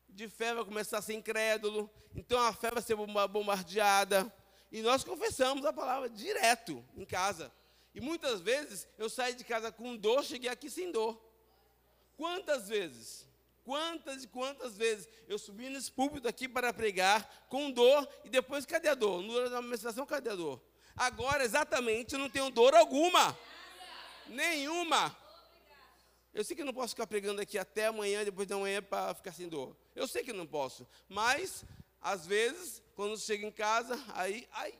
de 0.08 0.28
fé, 0.28 0.54
vai 0.54 0.64
começar 0.64 0.98
a 0.98 1.02
ser 1.02 1.14
incrédulo. 1.14 1.90
Então 2.14 2.40
a 2.40 2.52
fé 2.52 2.70
vai 2.70 2.82
ser 2.82 2.96
bombardeada. 2.96 4.32
E 4.70 4.82
nós 4.82 5.04
confessamos 5.04 5.64
a 5.64 5.72
palavra 5.72 6.08
direto 6.08 6.84
em 6.96 7.04
casa. 7.04 7.52
E 7.94 8.00
muitas 8.00 8.40
vezes 8.40 8.86
eu 8.98 9.08
saí 9.08 9.34
de 9.34 9.44
casa 9.44 9.72
com 9.72 9.96
dor, 9.96 10.24
cheguei 10.24 10.50
aqui 10.50 10.68
sem 10.68 10.90
dor. 10.90 11.20
Quantas 12.16 12.68
vezes? 12.68 13.26
Quantas 13.64 14.24
e 14.24 14.28
quantas 14.28 14.76
vezes 14.76 15.08
eu 15.26 15.38
subi 15.38 15.68
nesse 15.68 15.92
púlpito 15.92 16.26
aqui 16.26 16.48
para 16.48 16.72
pregar 16.72 17.46
com 17.48 17.70
dor 17.70 18.08
e 18.24 18.28
depois 18.28 18.64
cadê 18.64 18.88
a 18.88 18.94
dor? 18.94 19.22
No 19.22 19.34
hora 19.34 19.50
da 19.50 19.60
menstruação, 19.60 20.06
cadê 20.06 20.30
a 20.30 20.34
dor? 20.34 20.60
Agora, 20.96 21.44
exatamente, 21.44 22.14
eu 22.14 22.18
não 22.18 22.30
tenho 22.30 22.50
dor 22.50 22.74
alguma. 22.74 23.38
Nenhuma. 24.26 25.14
Eu 26.34 26.44
sei 26.44 26.56
que 26.56 26.64
não 26.64 26.72
posso 26.72 26.94
ficar 26.94 27.06
pregando 27.06 27.40
aqui 27.40 27.58
até 27.58 27.86
amanhã, 27.86 28.24
depois 28.24 28.46
da 28.46 28.56
manhã, 28.56 28.82
para 28.82 29.14
ficar 29.14 29.32
sem 29.32 29.48
dor. 29.48 29.76
Eu 29.94 30.06
sei 30.06 30.22
que 30.22 30.32
não 30.32 30.46
posso. 30.46 30.86
Mas, 31.08 31.64
às 32.00 32.26
vezes, 32.26 32.82
quando 32.94 33.18
chega 33.18 33.46
em 33.46 33.50
casa, 33.50 33.98
aí, 34.14 34.48
aí, 34.52 34.74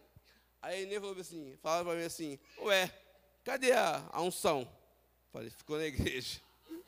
aí 0.62 0.78
a 0.78 0.80
Inê 0.82 1.00
falou 1.00 1.18
assim, 1.18 1.56
fala 1.62 1.84
para 1.84 1.98
mim 1.98 2.04
assim, 2.04 2.38
ué, 2.60 2.92
cadê 3.44 3.72
a, 3.72 4.08
a 4.12 4.22
unção? 4.22 4.68
Falei, 5.32 5.50
ficou 5.50 5.78
na 5.78 5.86
igreja. 5.86 6.40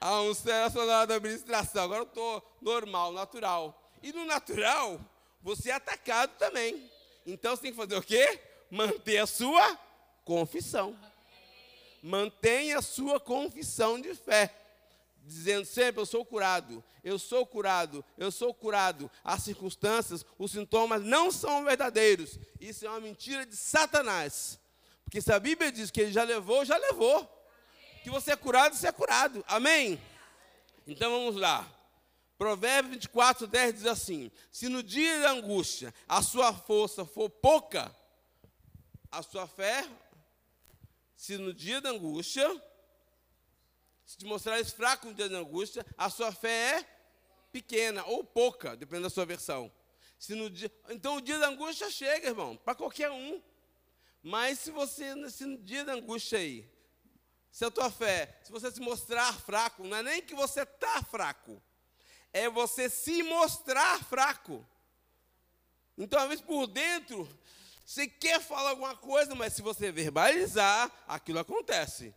A 0.00 0.20
unção 0.20 0.52
era 0.52 0.70
só 0.70 0.86
na 0.86 1.02
administração, 1.02 1.82
agora 1.82 2.02
eu 2.02 2.06
estou 2.06 2.56
normal, 2.62 3.12
natural. 3.12 3.92
E 4.00 4.12
no 4.12 4.24
natural, 4.24 5.00
você 5.42 5.70
é 5.70 5.72
atacado 5.72 6.36
também. 6.38 6.88
Então 7.26 7.56
você 7.56 7.62
tem 7.62 7.72
que 7.72 7.76
fazer 7.76 7.96
o 7.96 8.02
quê? 8.02 8.40
Manter 8.70 9.18
a 9.18 9.26
sua 9.26 9.76
confissão. 10.24 10.96
Mantenha 12.02 12.78
a 12.78 12.82
sua 12.82 13.18
confissão 13.18 14.00
de 14.00 14.14
fé 14.14 14.54
dizendo 15.28 15.64
sempre: 15.64 16.00
Eu 16.00 16.06
sou 16.06 16.24
curado, 16.24 16.82
eu 17.04 17.18
sou 17.18 17.46
curado, 17.46 18.04
eu 18.16 18.30
sou 18.32 18.52
curado. 18.52 19.10
As 19.22 19.42
circunstâncias, 19.42 20.24
os 20.38 20.50
sintomas 20.50 21.02
não 21.02 21.30
são 21.30 21.64
verdadeiros. 21.64 22.38
Isso 22.60 22.86
é 22.86 22.88
uma 22.88 23.00
mentira 23.00 23.46
de 23.46 23.54
Satanás. 23.54 24.58
Porque 25.04 25.20
se 25.20 25.32
a 25.32 25.38
Bíblia 25.38 25.70
diz 25.70 25.90
que 25.90 26.00
ele 26.00 26.12
já 26.12 26.24
levou, 26.24 26.64
já 26.64 26.76
levou. 26.76 27.26
Que 28.02 28.10
você 28.10 28.32
é 28.32 28.36
curado, 28.36 28.74
você 28.74 28.88
é 28.88 28.92
curado. 28.92 29.44
Amém? 29.46 30.00
Então 30.86 31.10
vamos 31.10 31.36
lá. 31.36 31.66
Provérbios 32.36 32.94
24, 32.94 33.46
10 33.46 33.74
diz 33.74 33.86
assim: 33.86 34.30
Se 34.50 34.68
no 34.68 34.82
dia 34.82 35.20
da 35.20 35.32
angústia 35.32 35.92
a 36.08 36.22
sua 36.22 36.52
força 36.52 37.04
for 37.04 37.28
pouca, 37.28 37.94
a 39.10 39.22
sua 39.22 39.46
fé, 39.46 39.84
se 41.18 41.36
no 41.36 41.52
dia 41.52 41.80
da 41.80 41.90
angústia 41.90 42.48
se 44.08 44.16
te 44.16 44.24
mostrares 44.24 44.72
fraco 44.72 45.08
no 45.08 45.12
dia 45.12 45.28
da 45.28 45.36
angústia, 45.36 45.84
a 45.94 46.08
sua 46.08 46.32
fé 46.32 46.78
é 46.78 46.84
pequena 47.52 48.02
ou 48.06 48.24
pouca, 48.24 48.74
dependendo 48.74 49.02
da 49.02 49.10
sua 49.10 49.26
versão. 49.26 49.70
Se 50.18 50.34
no 50.34 50.48
dia, 50.48 50.72
então 50.88 51.16
o 51.16 51.20
dia 51.20 51.38
da 51.38 51.48
angústia 51.48 51.90
chega, 51.90 52.28
irmão, 52.28 52.56
para 52.56 52.74
qualquer 52.74 53.10
um. 53.10 53.42
Mas 54.22 54.60
se 54.60 54.70
você, 54.70 55.28
se 55.28 55.44
no 55.44 55.58
dia 55.58 55.84
da 55.84 55.92
angústia 55.92 56.38
aí, 56.38 56.66
se 57.50 57.66
a 57.66 57.70
tua 57.70 57.90
fé, 57.90 58.40
se 58.42 58.50
você 58.50 58.70
se 58.70 58.80
mostrar 58.80 59.30
fraco, 59.40 59.84
não 59.84 59.98
é 59.98 60.02
nem 60.02 60.22
que 60.22 60.34
você 60.34 60.62
está 60.62 61.02
fraco, 61.02 61.62
é 62.32 62.48
você 62.48 62.88
se 62.88 63.22
mostrar 63.22 64.02
fraco. 64.04 64.66
Então, 65.98 66.18
às 66.18 66.28
vezes, 66.30 66.42
por 66.42 66.66
dentro, 66.66 67.28
você 67.88 68.06
quer 68.06 68.38
falar 68.38 68.68
alguma 68.68 68.94
coisa, 68.94 69.34
mas 69.34 69.54
se 69.54 69.62
você 69.62 69.90
verbalizar, 69.90 70.92
aquilo 71.06 71.38
acontece. 71.38 72.14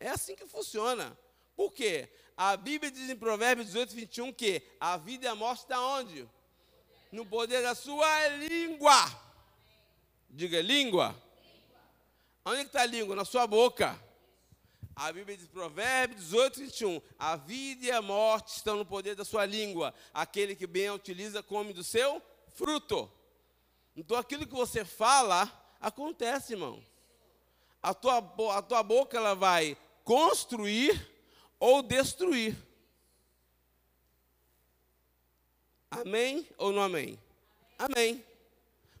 É 0.00 0.08
assim 0.08 0.34
que 0.34 0.46
funciona. 0.46 1.14
Por 1.54 1.74
quê? 1.74 2.08
A 2.34 2.56
Bíblia 2.56 2.90
diz 2.90 3.10
em 3.10 3.14
Provérbios 3.14 3.66
18, 3.66 3.94
21 3.94 4.32
que 4.32 4.62
a 4.80 4.96
vida 4.96 5.26
e 5.26 5.28
a 5.28 5.34
morte 5.34 5.60
está 5.60 5.78
onde? 5.78 6.26
No 7.12 7.26
poder 7.26 7.62
da 7.62 7.74
sua 7.74 8.28
língua. 8.28 8.94
Diga, 10.30 10.62
língua. 10.62 11.14
Onde 12.42 12.62
está 12.62 12.80
a 12.80 12.86
língua? 12.86 13.14
Na 13.14 13.26
sua 13.26 13.46
boca. 13.46 14.02
A 14.96 15.12
Bíblia 15.12 15.36
diz, 15.36 15.48
Provérbios 15.48 16.22
18, 16.22 16.60
21. 16.60 17.02
A 17.18 17.36
vida 17.36 17.84
e 17.84 17.90
a 17.90 18.00
morte 18.00 18.56
estão 18.56 18.78
no 18.78 18.86
poder 18.86 19.14
da 19.14 19.24
sua 19.24 19.44
língua. 19.44 19.92
Aquele 20.14 20.56
que 20.56 20.66
bem 20.66 20.88
a 20.88 20.94
utiliza 20.94 21.42
come 21.42 21.74
do 21.74 21.84
seu 21.84 22.22
fruto. 22.54 23.12
Então 23.96 24.16
aquilo 24.16 24.46
que 24.46 24.54
você 24.54 24.84
fala, 24.84 25.50
acontece, 25.80 26.54
irmão. 26.54 26.84
A 27.82 27.92
tua, 27.92 28.18
a 28.56 28.62
tua 28.62 28.82
boca 28.82 29.16
ela 29.16 29.34
vai 29.34 29.76
construir 30.02 31.10
ou 31.60 31.82
destruir. 31.82 32.56
Amém 35.90 36.48
ou 36.58 36.72
não 36.72 36.82
amém? 36.82 37.18
Amém. 37.78 38.24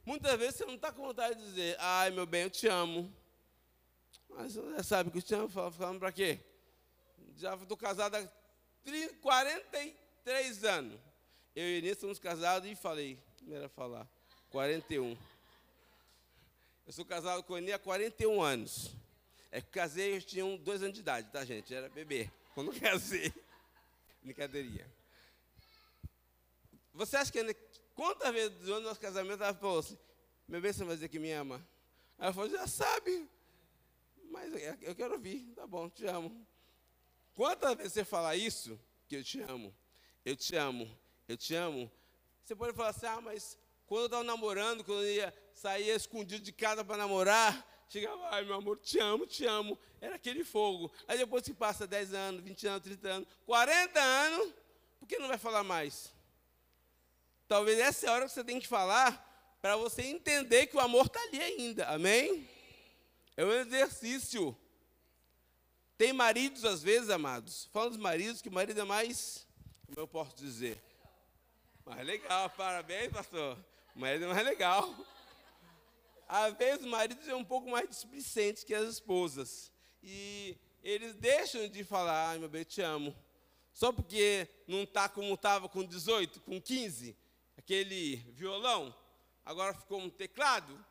Muitas 0.04 0.38
vezes 0.38 0.56
você 0.56 0.66
não 0.66 0.74
está 0.74 0.92
com 0.92 1.02
vontade 1.02 1.38
de 1.38 1.44
dizer, 1.44 1.76
ai 1.80 2.10
meu 2.10 2.26
bem, 2.26 2.42
eu 2.42 2.50
te 2.50 2.68
amo. 2.68 3.12
Mas 4.28 4.54
você 4.54 4.82
sabe 4.82 5.10
que 5.10 5.18
eu 5.18 5.22
te 5.22 5.34
amo, 5.34 5.48
falando 5.48 5.98
para 5.98 6.12
quê? 6.12 6.38
Já 7.36 7.54
estou 7.54 7.76
casado 7.76 8.16
há 8.16 8.28
30, 8.84 9.14
43 9.14 10.64
anos. 10.64 11.00
Eu 11.54 11.64
e 11.64 11.78
Inês 11.78 11.92
estamos 11.92 12.18
casados 12.18 12.68
e 12.70 12.74
falei, 12.74 13.18
era 13.50 13.68
falar, 13.68 14.08
41. 14.54 15.18
Eu 16.86 16.92
sou 16.92 17.04
casado 17.04 17.42
com 17.42 17.56
a 17.56 17.58
Eni 17.58 17.72
há 17.72 17.78
41 17.78 18.40
anos. 18.40 18.94
É 19.50 19.60
que 19.60 19.66
casei, 19.66 20.16
eu 20.16 20.22
tinha 20.22 20.58
dois 20.58 20.80
anos 20.80 20.94
de 20.94 21.00
idade, 21.00 21.28
tá, 21.32 21.44
gente? 21.44 21.74
Era 21.74 21.88
bebê. 21.88 22.30
Quando 22.54 22.72
casei. 22.78 23.34
Brincadeirinha. 24.22 24.88
Você 26.92 27.16
acha 27.16 27.32
que 27.32 27.40
a 27.40 27.54
quantas 27.96 28.32
vezes 28.32 28.56
durante 28.60 28.84
o 28.84 28.88
nosso 28.88 29.00
casamento 29.00 29.42
ela 29.42 29.52
falou 29.52 29.80
assim, 29.80 29.98
meu 30.46 30.60
bem, 30.60 30.72
você 30.72 30.84
vai 30.84 30.94
dizer 30.94 31.08
que 31.08 31.18
me 31.18 31.32
ama? 31.32 31.60
Ela 32.16 32.32
falou, 32.32 32.48
já 32.48 32.68
sabe. 32.68 33.28
Mas 34.30 34.52
eu 34.82 34.94
quero 34.94 35.14
ouvir, 35.14 35.52
tá 35.56 35.66
bom, 35.66 35.90
te 35.90 36.06
amo. 36.06 36.46
Quantas 37.34 37.74
vezes 37.76 37.92
você 37.92 38.04
fala 38.04 38.36
isso, 38.36 38.78
que 39.08 39.16
eu 39.16 39.24
te 39.24 39.40
amo, 39.40 39.74
eu 40.24 40.36
te 40.36 40.54
amo, 40.54 40.96
eu 41.26 41.36
te 41.36 41.56
amo, 41.56 41.90
você 42.44 42.54
pode 42.54 42.76
falar 42.76 42.90
assim, 42.90 43.06
ah, 43.06 43.20
mas 43.20 43.58
quando 43.86 44.02
eu 44.02 44.06
estava 44.06 44.24
namorando, 44.24 44.84
quando 44.84 45.02
eu 45.02 45.14
ia 45.14 45.34
sair 45.54 45.90
escondido 45.90 46.42
de 46.42 46.52
casa 46.52 46.84
para 46.84 46.96
namorar, 46.96 47.84
chegava, 47.88 48.28
ai 48.30 48.44
meu 48.44 48.54
amor, 48.54 48.78
te 48.78 48.98
amo, 48.98 49.26
te 49.26 49.46
amo. 49.46 49.78
Era 50.00 50.16
aquele 50.16 50.44
fogo. 50.44 50.92
Aí 51.06 51.18
depois 51.18 51.44
que 51.44 51.54
passa 51.54 51.86
10 51.86 52.14
anos, 52.14 52.42
20 52.42 52.66
anos, 52.66 52.82
30 52.82 53.08
anos, 53.08 53.28
40 53.46 54.00
anos, 54.00 54.52
por 54.98 55.06
que 55.06 55.18
não 55.18 55.28
vai 55.28 55.38
falar 55.38 55.62
mais? 55.62 56.12
Talvez 57.46 57.78
essa 57.78 58.06
é 58.06 58.08
a 58.08 58.12
hora 58.12 58.26
que 58.26 58.32
você 58.32 58.42
tem 58.42 58.58
que 58.58 58.66
falar 58.66 59.58
para 59.60 59.76
você 59.76 60.02
entender 60.02 60.66
que 60.66 60.76
o 60.76 60.80
amor 60.80 61.06
está 61.06 61.20
ali 61.22 61.40
ainda. 61.40 61.86
Amém? 61.88 62.48
É 63.36 63.44
um 63.44 63.52
exercício. 63.52 64.56
Tem 65.96 66.12
maridos, 66.12 66.64
às 66.64 66.82
vezes, 66.82 67.10
amados. 67.10 67.68
Fala 67.72 67.88
dos 67.88 67.98
maridos, 67.98 68.42
que 68.42 68.48
o 68.48 68.52
marido 68.52 68.80
é 68.80 68.84
mais, 68.84 69.46
como 69.86 70.00
eu 70.00 70.08
posso 70.08 70.34
dizer? 70.36 70.82
Mais 71.84 72.04
legal, 72.06 72.50
parabéns, 72.50 73.12
pastor. 73.12 73.58
Marido 73.94 74.24
é 74.24 74.28
mais 74.28 74.44
legal. 74.44 74.92
Às 76.26 76.54
vezes, 76.54 76.80
os 76.84 76.90
maridos 76.90 77.28
é 77.28 77.34
um 77.34 77.44
pouco 77.44 77.70
mais 77.70 77.88
displicentes 77.88 78.64
que 78.64 78.74
as 78.74 78.88
esposas. 78.88 79.70
E 80.02 80.58
eles 80.82 81.14
deixam 81.14 81.68
de 81.68 81.84
falar, 81.84 82.30
ai 82.30 82.38
meu 82.38 82.48
bem, 82.48 82.64
te 82.64 82.80
amo. 82.80 83.14
Só 83.72 83.92
porque 83.92 84.48
não 84.66 84.82
está 84.82 85.08
como 85.08 85.32
estava 85.34 85.68
com 85.68 85.84
18, 85.84 86.40
com 86.40 86.60
15, 86.60 87.16
aquele 87.56 88.16
violão, 88.32 88.94
agora 89.44 89.74
ficou 89.74 90.00
um 90.00 90.10
teclado. 90.10 90.84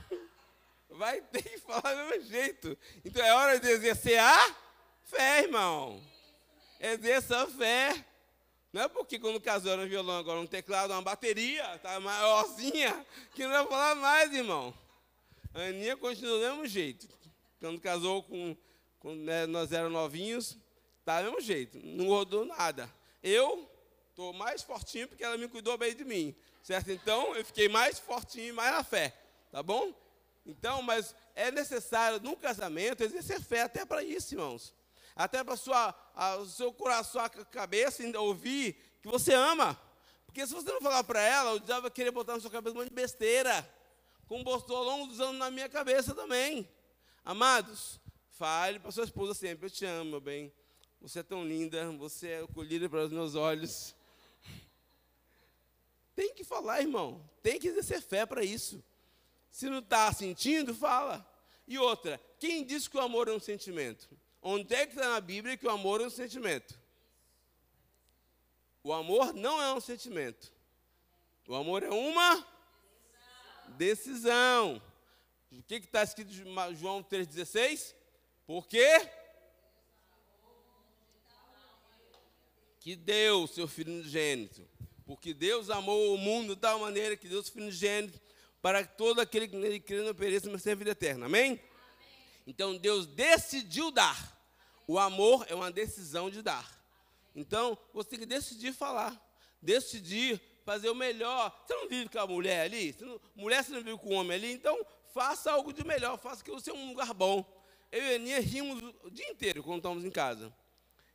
Vai 0.90 1.20
ter 1.22 1.42
que 1.42 1.58
falar 1.58 1.94
do 1.94 2.10
mesmo 2.10 2.30
jeito. 2.30 2.78
Então 3.04 3.24
é 3.24 3.34
hora 3.34 3.58
de 3.58 3.68
exercer 3.68 4.18
a 4.18 4.56
fé, 5.02 5.42
irmão. 5.42 6.02
Exerça 6.78 7.42
a 7.42 7.46
fé. 7.46 8.04
Não 8.72 8.82
é 8.82 8.88
porque 8.88 9.18
quando 9.18 9.40
casou 9.40 9.72
era 9.72 9.82
um 9.82 9.88
violão, 9.88 10.18
agora 10.18 10.38
um 10.38 10.46
teclado, 10.46 10.92
uma 10.92 11.02
bateria, 11.02 11.78
tá 11.78 11.98
maiorzinha, 11.98 13.04
que 13.34 13.42
não 13.42 13.50
vai 13.50 13.66
falar 13.66 13.94
mais, 13.96 14.32
irmão. 14.32 14.72
A 15.52 15.62
Aninha 15.62 15.96
continua 15.96 16.38
do 16.38 16.40
mesmo 16.40 16.66
jeito. 16.66 17.08
Quando 17.58 17.80
casou 17.80 18.22
com, 18.22 18.56
com 19.00 19.14
né, 19.16 19.44
nós 19.46 19.72
éramos 19.72 19.92
novinhos, 19.92 20.56
tá 21.04 21.20
do 21.20 21.26
mesmo 21.26 21.40
jeito, 21.40 21.80
não 21.82 22.06
rodou 22.06 22.44
nada. 22.44 22.88
Eu 23.22 23.68
estou 24.08 24.32
mais 24.32 24.62
fortinho 24.62 25.08
porque 25.08 25.24
ela 25.24 25.36
me 25.36 25.48
cuidou 25.48 25.76
bem 25.76 25.94
de 25.94 26.04
mim, 26.04 26.34
certo? 26.62 26.92
Então 26.92 27.34
eu 27.34 27.44
fiquei 27.44 27.68
mais 27.68 27.98
fortinho 27.98 28.48
e 28.48 28.52
mais 28.52 28.72
na 28.72 28.84
fé, 28.84 29.12
tá 29.50 29.64
bom? 29.64 29.92
Então, 30.46 30.80
mas 30.80 31.14
é 31.34 31.50
necessário 31.50 32.20
num 32.20 32.36
casamento 32.36 33.02
exercer 33.02 33.40
fé 33.40 33.62
até 33.62 33.84
para 33.84 34.04
isso, 34.04 34.34
irmãos 34.34 34.72
até 35.22 35.44
para 35.44 35.54
o 36.40 36.46
seu 36.46 36.72
coração, 36.72 37.22
a 37.22 37.28
cabeça, 37.28 38.02
ouvir 38.18 38.74
que 39.02 39.08
você 39.08 39.34
ama. 39.34 39.78
Porque 40.24 40.46
se 40.46 40.54
você 40.54 40.72
não 40.72 40.80
falar 40.80 41.04
para 41.04 41.20
ela, 41.20 41.52
o 41.52 41.60
diabo 41.60 41.82
vai 41.82 41.90
querer 41.90 42.10
botar 42.10 42.32
na 42.34 42.40
sua 42.40 42.50
cabeça 42.50 42.74
um 42.74 42.78
monte 42.78 42.88
de 42.88 42.94
besteira, 42.94 43.68
como 44.26 44.42
botou 44.42 44.78
ao 44.78 44.84
longo 44.84 45.08
dos 45.08 45.20
anos 45.20 45.38
na 45.38 45.50
minha 45.50 45.68
cabeça 45.68 46.14
também. 46.14 46.66
Amados, 47.22 48.00
fale 48.30 48.78
para 48.78 48.90
sua 48.90 49.04
esposa 49.04 49.34
sempre: 49.34 49.66
Eu 49.66 49.70
te 49.70 49.84
amo, 49.84 50.12
meu 50.12 50.20
bem. 50.22 50.50
Você 51.02 51.18
é 51.18 51.22
tão 51.22 51.46
linda, 51.46 51.90
você 51.92 52.28
é 52.28 52.46
colhida 52.54 52.88
para 52.88 53.04
os 53.04 53.12
meus 53.12 53.34
olhos. 53.34 53.94
Tem 56.14 56.32
que 56.34 56.44
falar, 56.44 56.80
irmão. 56.80 57.28
Tem 57.42 57.60
que 57.60 57.68
exercer 57.68 58.00
fé 58.00 58.24
para 58.24 58.42
isso. 58.42 58.82
Se 59.50 59.68
não 59.68 59.80
está 59.80 60.10
sentindo, 60.14 60.74
fala. 60.74 61.26
E 61.68 61.76
outra, 61.78 62.18
quem 62.38 62.64
diz 62.64 62.88
que 62.88 62.96
o 62.96 63.00
amor 63.00 63.28
é 63.28 63.32
um 63.32 63.40
sentimento? 63.40 64.08
Onde 64.42 64.74
é 64.74 64.86
que 64.86 64.94
está 64.94 65.10
na 65.10 65.20
Bíblia 65.20 65.56
que 65.56 65.66
o 65.66 65.70
amor 65.70 66.00
é 66.00 66.06
um 66.06 66.10
sentimento? 66.10 66.78
O 68.82 68.92
amor 68.92 69.34
não 69.34 69.60
é 69.60 69.72
um 69.74 69.80
sentimento. 69.80 70.50
O 71.46 71.54
amor 71.54 71.82
é 71.82 71.90
uma 71.90 72.46
decisão. 73.76 74.80
O 75.52 75.62
que 75.62 75.74
está 75.74 76.02
escrito 76.02 76.32
em 76.32 76.76
João 76.76 77.02
3,16? 77.02 77.94
Porque 78.46 78.86
que 82.80 82.96
Deus, 82.96 83.50
seu 83.50 83.68
Filho 83.68 83.92
unigênito, 83.92 84.66
porque 85.04 85.34
Deus 85.34 85.68
amou 85.68 86.14
o 86.14 86.18
mundo 86.18 86.54
de 86.54 86.60
tal 86.60 86.78
maneira 86.78 87.16
que 87.16 87.28
Deus, 87.28 87.50
Filho 87.50 87.66
unigênito, 87.66 88.18
para 88.62 88.86
que 88.86 88.96
todo 88.96 89.20
aquele 89.20 89.48
que 89.48 89.56
nele 89.56 89.80
crê 89.80 90.02
não 90.02 90.14
pereça, 90.14 90.50
mas 90.50 90.62
tenha 90.62 90.76
vida 90.76 90.92
eterna. 90.92 91.26
Amém? 91.26 91.60
Então 92.50 92.76
Deus 92.76 93.06
decidiu 93.06 93.92
dar. 93.92 94.36
O 94.88 94.98
amor 94.98 95.46
é 95.48 95.54
uma 95.54 95.70
decisão 95.70 96.28
de 96.28 96.42
dar. 96.42 96.68
Então, 97.32 97.78
você 97.94 98.10
tem 98.10 98.18
que 98.18 98.26
decidir 98.26 98.72
falar, 98.72 99.16
decidir 99.62 100.42
fazer 100.64 100.90
o 100.90 100.94
melhor. 100.96 101.56
Você 101.64 101.74
não 101.76 101.88
vive 101.88 102.08
com 102.08 102.18
a 102.18 102.26
mulher 102.26 102.62
ali? 102.62 102.92
Você 102.92 103.04
não, 103.04 103.20
mulher, 103.36 103.62
você 103.62 103.70
não 103.70 103.84
vive 103.84 103.98
com 103.98 104.08
o 104.08 104.14
homem 104.14 104.36
ali? 104.36 104.52
Então, 104.52 104.84
faça 105.14 105.52
algo 105.52 105.72
de 105.72 105.84
melhor, 105.86 106.18
faça 106.18 106.42
que 106.42 106.50
você 106.50 106.70
é 106.70 106.74
um 106.74 106.88
lugar 106.88 107.14
bom. 107.14 107.44
Eu 107.92 108.02
e 108.02 108.12
a 108.14 108.16
Aninha 108.16 108.40
rimos 108.40 108.82
o 109.04 109.10
dia 109.10 109.30
inteiro 109.30 109.62
quando 109.62 109.76
estamos 109.76 110.04
em 110.04 110.10
casa. 110.10 110.52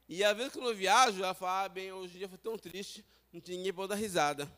E 0.07 0.23
às 0.23 0.37
vezes 0.37 0.53
quando 0.53 0.69
eu 0.69 0.75
viajo, 0.75 1.21
ela 1.21 1.33
fala, 1.33 1.65
ah, 1.65 1.69
bem, 1.69 1.91
hoje 1.91 2.15
em 2.15 2.19
dia 2.19 2.29
foi 2.29 2.37
tão 2.37 2.57
triste, 2.57 3.03
não 3.33 3.41
tinha 3.41 3.57
ninguém 3.57 3.73
para 3.73 3.87
dar 3.87 3.95
risada. 3.95 4.49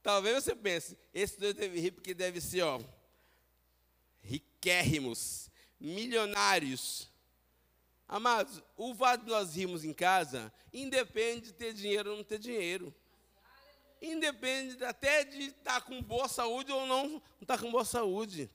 Talvez 0.00 0.44
você 0.44 0.54
pense, 0.54 0.96
esse 1.12 1.40
dois 1.40 1.54
deve 1.54 1.80
rir 1.80 1.90
porque 1.90 2.14
deve 2.14 2.40
ser, 2.40 2.62
ó, 2.62 2.80
riquérrimos, 4.24 5.50
milionários. 5.78 7.08
Amados, 8.08 8.62
o 8.76 8.94
fato 8.94 9.24
de 9.24 9.30
nós 9.30 9.54
rirmos 9.54 9.84
em 9.84 9.92
casa 9.92 10.52
independe 10.72 11.46
de 11.46 11.52
ter 11.52 11.72
dinheiro 11.72 12.10
ou 12.10 12.16
não 12.16 12.24
ter 12.24 12.38
dinheiro. 12.38 12.94
Independe 14.00 14.82
até 14.84 15.24
de 15.24 15.44
estar 15.44 15.80
com 15.82 16.02
boa 16.02 16.28
saúde 16.28 16.70
ou 16.72 16.86
não 16.86 17.22
estar 17.40 17.58
com 17.58 17.70
boa 17.70 17.84
saúde. 17.84 18.50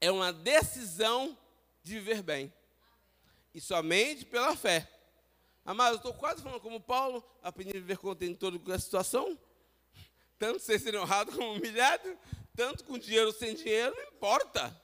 É 0.00 0.10
uma 0.10 0.32
decisão 0.32 1.36
de 1.82 1.94
viver 1.94 2.22
bem. 2.22 2.52
E 3.54 3.60
somente 3.60 4.24
pela 4.24 4.56
fé. 4.56 4.90
Amados, 5.64 5.92
eu 5.92 5.96
estou 5.96 6.14
quase 6.14 6.42
falando 6.42 6.60
como 6.60 6.80
Paulo, 6.80 7.24
aprendendo 7.42 7.78
a 7.78 7.80
viver 7.80 7.98
contente 7.98 8.32
em 8.32 8.36
toda 8.36 8.74
a 8.74 8.78
situação. 8.78 9.38
Tanto 10.38 10.58
ser 10.60 10.96
honrado 10.96 11.32
como 11.32 11.52
humilhado, 11.54 12.18
tanto 12.56 12.84
com 12.84 12.98
dinheiro 12.98 13.28
ou 13.28 13.32
sem 13.32 13.54
dinheiro, 13.54 13.94
não 13.96 14.04
importa. 14.04 14.74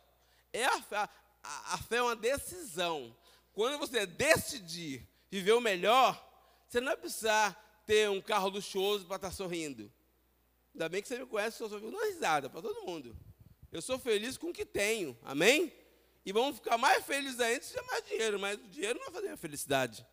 É 0.52 0.64
a. 0.64 1.08
A, 1.42 1.74
a 1.74 1.78
fé 1.78 1.96
é 1.96 2.02
uma 2.02 2.16
decisão. 2.16 3.16
Quando 3.52 3.78
você 3.78 4.04
decidir 4.06 5.08
viver 5.30 5.52
o 5.52 5.60
melhor, 5.60 6.14
você 6.68 6.80
não 6.80 6.88
vai 6.88 6.96
precisar 6.96 7.82
ter 7.86 8.10
um 8.10 8.20
carro 8.20 8.48
luxuoso 8.48 9.06
para 9.06 9.16
estar 9.16 9.30
sorrindo. 9.30 9.90
Ainda 10.74 10.88
bem 10.88 11.02
que 11.02 11.08
você 11.08 11.18
me 11.18 11.26
conhece, 11.26 11.60
eu 11.60 11.68
sou 11.68 11.78
uma 11.78 12.04
risada 12.06 12.48
para 12.48 12.62
todo 12.62 12.84
mundo. 12.84 13.16
Eu 13.72 13.80
sou 13.80 13.98
feliz 13.98 14.36
com 14.36 14.48
o 14.48 14.52
que 14.52 14.66
tenho, 14.66 15.18
amém? 15.22 15.72
E 16.24 16.32
vamos 16.32 16.56
ficar 16.56 16.76
mais 16.76 17.04
felizes 17.04 17.40
ainda 17.40 17.62
se 17.62 17.70
tiver 17.70 17.86
mais 17.86 18.04
dinheiro, 18.04 18.38
mas 18.38 18.58
o 18.58 18.68
dinheiro 18.68 18.98
não 18.98 19.06
vai 19.06 19.14
fazer 19.14 19.26
minha 19.26 19.36
felicidade. 19.36 20.06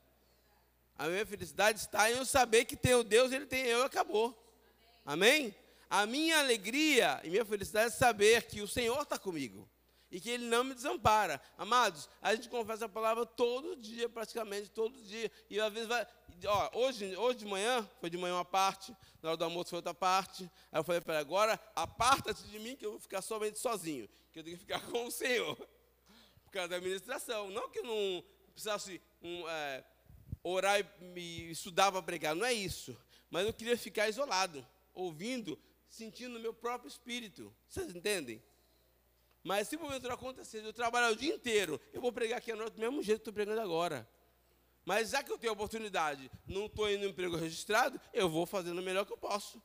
A 0.97 1.07
minha 1.07 1.25
felicidade 1.25 1.79
está 1.79 2.09
em 2.09 2.15
eu 2.15 2.25
saber 2.25 2.65
que 2.65 2.75
tem 2.75 2.95
o 2.95 3.03
Deus, 3.03 3.31
ele 3.31 3.45
tem 3.45 3.65
eu 3.65 3.79
e 3.79 3.83
acabou. 3.83 4.35
Amém? 5.05 5.53
A 5.89 6.05
minha 6.05 6.39
alegria 6.39 7.21
e 7.23 7.29
minha 7.29 7.45
felicidade 7.45 7.87
é 7.87 7.89
saber 7.89 8.43
que 8.43 8.61
o 8.61 8.67
Senhor 8.67 9.01
está 9.01 9.17
comigo 9.17 9.69
e 10.11 10.19
que 10.19 10.29
Ele 10.29 10.45
não 10.45 10.63
me 10.63 10.73
desampara. 10.73 11.41
Amados, 11.57 12.09
a 12.21 12.33
gente 12.33 12.49
confessa 12.49 12.85
a 12.85 12.89
palavra 12.89 13.25
todo 13.25 13.75
dia, 13.75 14.07
praticamente 14.07 14.69
todo 14.69 15.01
dia. 15.03 15.31
E 15.49 15.59
às 15.59 15.71
vezes 15.71 15.87
vai. 15.87 16.05
Ó, 16.45 16.79
hoje, 16.79 17.15
hoje 17.15 17.39
de 17.39 17.45
manhã, 17.45 17.87
foi 17.99 18.09
de 18.09 18.17
manhã 18.17 18.35
uma 18.35 18.45
parte, 18.45 18.95
na 19.21 19.29
hora 19.29 19.37
do 19.37 19.43
almoço 19.43 19.71
foi 19.71 19.77
outra 19.77 19.93
parte. 19.93 20.49
Aí 20.71 20.79
eu 20.79 20.83
falei 20.83 21.01
para 21.01 21.15
ela, 21.15 21.21
agora 21.21 21.59
aparta-te 21.75 22.43
de 22.43 22.59
mim 22.59 22.75
que 22.75 22.85
eu 22.85 22.91
vou 22.91 22.99
ficar 22.99 23.21
somente 23.21 23.59
sozinho, 23.59 24.07
que 24.31 24.39
eu 24.39 24.43
tenho 24.43 24.57
que 24.57 24.63
ficar 24.63 24.81
com 24.91 25.05
o 25.05 25.11
Senhor. 25.11 25.55
Por 26.43 26.51
causa 26.51 26.69
da 26.69 26.75
administração. 26.77 27.49
Não 27.49 27.69
que 27.69 27.79
eu 27.79 27.83
não 27.83 28.23
precisasse 28.53 29.01
um, 29.21 29.47
é, 29.49 29.83
orar 30.43 30.79
e 30.79 31.03
me 31.03 31.51
estudar 31.51 31.91
para 31.91 32.01
pregar, 32.01 32.35
não 32.35 32.45
é 32.45 32.53
isso. 32.53 32.97
Mas 33.29 33.45
eu 33.45 33.53
queria 33.53 33.77
ficar 33.77 34.07
isolado, 34.07 34.65
ouvindo, 34.93 35.59
sentindo 35.87 36.37
o 36.37 36.41
meu 36.41 36.53
próprio 36.53 36.87
espírito. 36.87 37.53
Vocês 37.67 37.93
entendem? 37.95 38.41
Mas 39.43 39.67
se 39.67 39.77
porventura 39.77 40.13
acontecer, 40.13 40.63
eu 40.63 40.73
trabalhar 40.73 41.11
o 41.11 41.15
dia 41.15 41.33
inteiro, 41.33 41.79
eu 41.93 42.01
vou 42.01 42.11
pregar 42.11 42.39
aqui 42.39 42.51
à 42.51 42.55
noite 42.55 42.73
do 42.73 42.81
mesmo 42.81 43.01
jeito 43.01 43.19
que 43.19 43.21
estou 43.21 43.33
pregando 43.33 43.61
agora. 43.61 44.07
Mas 44.83 45.09
já 45.09 45.23
que 45.23 45.31
eu 45.31 45.37
tenho 45.37 45.51
a 45.51 45.53
oportunidade, 45.53 46.31
não 46.45 46.65
estou 46.65 46.89
indo 46.89 47.03
no 47.03 47.09
emprego 47.09 47.35
registrado, 47.35 47.99
eu 48.13 48.29
vou 48.29 48.45
fazendo 48.45 48.79
o 48.79 48.83
melhor 48.83 49.05
que 49.05 49.13
eu 49.13 49.17
posso. 49.17 49.61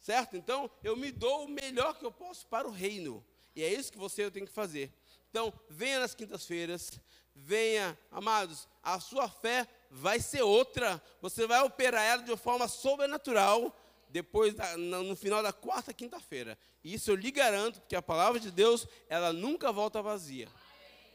Certo? 0.00 0.36
Então, 0.36 0.70
eu 0.84 0.96
me 0.96 1.10
dou 1.10 1.44
o 1.44 1.48
melhor 1.48 1.98
que 1.98 2.04
eu 2.04 2.12
posso 2.12 2.46
para 2.46 2.68
o 2.68 2.70
reino. 2.70 3.24
E 3.54 3.62
é 3.62 3.72
isso 3.72 3.92
que 3.92 3.98
você 3.98 4.30
tem 4.30 4.44
que 4.44 4.52
fazer. 4.52 4.92
Então, 5.30 5.52
venha 5.68 6.00
nas 6.00 6.14
quintas-feiras, 6.14 7.00
venha, 7.34 7.98
amados, 8.10 8.68
a 8.82 8.98
sua 9.00 9.28
fé 9.28 9.66
vai 9.90 10.20
ser 10.20 10.42
outra. 10.42 11.02
Você 11.20 11.46
vai 11.46 11.62
operar 11.62 12.02
ela 12.02 12.22
de 12.22 12.30
uma 12.30 12.36
forma 12.36 12.68
sobrenatural 12.68 13.74
depois 14.16 14.54
da, 14.54 14.78
no 14.78 15.14
final 15.14 15.42
da 15.42 15.52
quarta 15.52 15.92
quinta-feira. 15.92 16.58
Isso 16.82 17.10
eu 17.10 17.14
lhe 17.14 17.30
garanto, 17.30 17.80
porque 17.80 17.94
a 17.94 18.00
palavra 18.00 18.40
de 18.40 18.50
Deus, 18.50 18.86
ela 19.10 19.30
nunca 19.30 19.70
volta 19.70 20.00
vazia. 20.00 20.48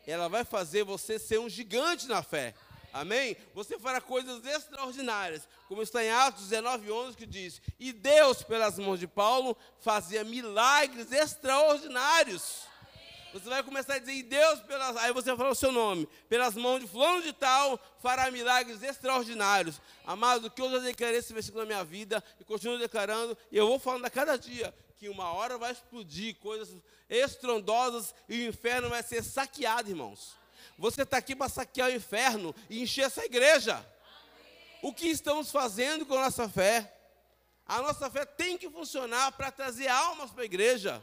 Ela 0.06 0.28
vai 0.28 0.46
fazer 0.46 0.84
você 0.84 1.18
ser 1.18 1.40
um 1.40 1.50
gigante 1.50 2.08
na 2.08 2.22
fé. 2.22 2.54
Amém? 2.94 3.36
Você 3.56 3.80
fará 3.80 4.00
coisas 4.00 4.46
extraordinárias, 4.46 5.48
como 5.68 5.82
está 5.82 6.04
em 6.04 6.12
Atos 6.12 6.44
19, 6.44 6.92
11, 6.92 7.18
que 7.18 7.26
diz: 7.26 7.60
E 7.80 7.92
Deus, 7.92 8.44
pelas 8.44 8.78
mãos 8.78 9.00
de 9.00 9.08
Paulo, 9.08 9.58
fazia 9.80 10.24
milagres 10.24 11.12
extraordinários. 11.12 12.68
Você 13.34 13.48
vai 13.48 13.64
começar 13.64 13.94
a 13.94 14.00
dizer, 14.00 14.14
e 14.14 14.24
Deus, 14.24 14.60
pelas, 14.62 14.98
aí 14.98 15.14
você 15.14 15.30
vai 15.30 15.38
falar 15.38 15.52
o 15.52 15.56
seu 15.56 15.72
nome, 15.72 16.08
pelas 16.28 16.54
mãos 16.56 16.82
de 16.82 16.88
fulano 16.88 17.22
de 17.22 17.32
tal, 17.32 17.80
fará 18.02 18.30
milagres 18.30 18.84
extraordinários. 18.84 19.82
Amado, 20.06 20.52
que 20.52 20.62
eu 20.62 20.70
já 20.70 20.80
declarei 20.80 21.20
esse 21.20 21.32
versículo 21.32 21.64
na 21.64 21.68
minha 21.68 21.84
vida, 21.84 22.22
e 22.40 22.44
continuo 22.44 22.78
declarando, 22.78 23.38
e 23.50 23.58
eu 23.58 23.68
vou 23.68 23.80
falando 23.80 24.04
a 24.04 24.10
cada 24.10 24.38
dia, 24.38 24.74
que 24.98 25.08
uma 25.08 25.32
hora 25.32 25.58
vai 25.58 25.72
explodir 25.72 26.36
coisas 26.36 26.76
estrondosas, 27.10 28.14
e 28.28 28.46
o 28.46 28.50
inferno 28.50 28.90
vai 28.90 29.02
ser 29.02 29.24
saqueado, 29.24 29.90
irmãos. 29.90 30.36
Você 30.78 31.04
está 31.04 31.18
aqui 31.18 31.36
para 31.36 31.48
saquear 31.48 31.90
o 31.90 31.96
inferno 31.96 32.54
e 32.70 32.82
encher 32.82 33.06
essa 33.06 33.24
igreja. 33.24 33.86
O 34.82 34.94
que 34.94 35.08
estamos 35.08 35.52
fazendo 35.52 36.06
com 36.06 36.16
a 36.16 36.24
nossa 36.26 36.50
fé? 36.50 36.92
A 37.66 37.82
nossa 37.82 38.10
fé 38.10 38.26
tem 38.26 38.58
que 38.58 38.70
funcionar 38.70 39.32
para 39.34 39.52
trazer 39.52 39.88
almas 39.88 40.32
para 40.32 40.42
a 40.42 40.46
igreja. 40.46 41.02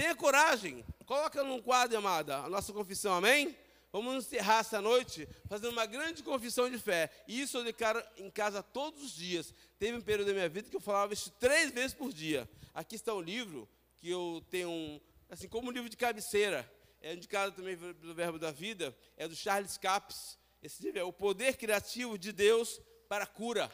Tenha 0.00 0.16
coragem. 0.16 0.82
Coloca 1.04 1.44
num 1.44 1.60
quadro, 1.60 1.98
amada, 1.98 2.38
a 2.38 2.48
nossa 2.48 2.72
confissão, 2.72 3.12
amém? 3.12 3.54
Vamos 3.92 4.24
encerrar 4.24 4.60
essa 4.60 4.80
noite 4.80 5.28
fazendo 5.46 5.72
uma 5.72 5.84
grande 5.84 6.22
confissão 6.22 6.70
de 6.70 6.78
fé. 6.78 7.10
E 7.28 7.38
isso 7.38 7.58
eu 7.58 7.64
declaro 7.64 8.02
em 8.16 8.30
casa 8.30 8.62
todos 8.62 9.02
os 9.02 9.12
dias. 9.14 9.52
Teve 9.78 9.98
um 9.98 10.00
período 10.00 10.28
da 10.28 10.32
minha 10.32 10.48
vida 10.48 10.70
que 10.70 10.76
eu 10.76 10.80
falava 10.80 11.12
isso 11.12 11.30
três 11.38 11.70
vezes 11.70 11.92
por 11.92 12.14
dia. 12.14 12.48
Aqui 12.72 12.94
está 12.94 13.12
um 13.12 13.20
livro 13.20 13.68
que 13.98 14.08
eu 14.08 14.42
tenho, 14.48 14.98
assim, 15.28 15.46
como 15.46 15.68
um 15.68 15.70
livro 15.70 15.90
de 15.90 15.98
cabeceira. 15.98 16.66
É 17.02 17.12
indicado 17.12 17.52
também 17.52 17.76
pelo 17.76 18.14
Verbo 18.14 18.38
da 18.38 18.50
Vida. 18.50 18.96
É 19.18 19.28
do 19.28 19.36
Charles 19.36 19.76
Capps. 19.76 20.38
Esse 20.62 20.82
livro 20.82 20.98
é 20.98 21.04
O 21.04 21.12
Poder 21.12 21.58
Criativo 21.58 22.16
de 22.16 22.32
Deus 22.32 22.80
para 23.06 23.24
a 23.24 23.26
Cura. 23.26 23.70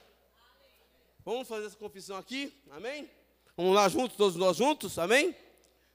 Vamos 1.24 1.47
fazer 1.47 1.66
essa 1.66 1.77
confissão 1.77 2.16
aqui? 2.16 2.53
Amém? 2.72 3.09
Vamos 3.57 3.77
lá 3.77 3.89
juntos, 3.89 4.16
todos 4.16 4.35
nós 4.35 4.57
juntos? 4.57 4.99
Amém? 4.99 5.33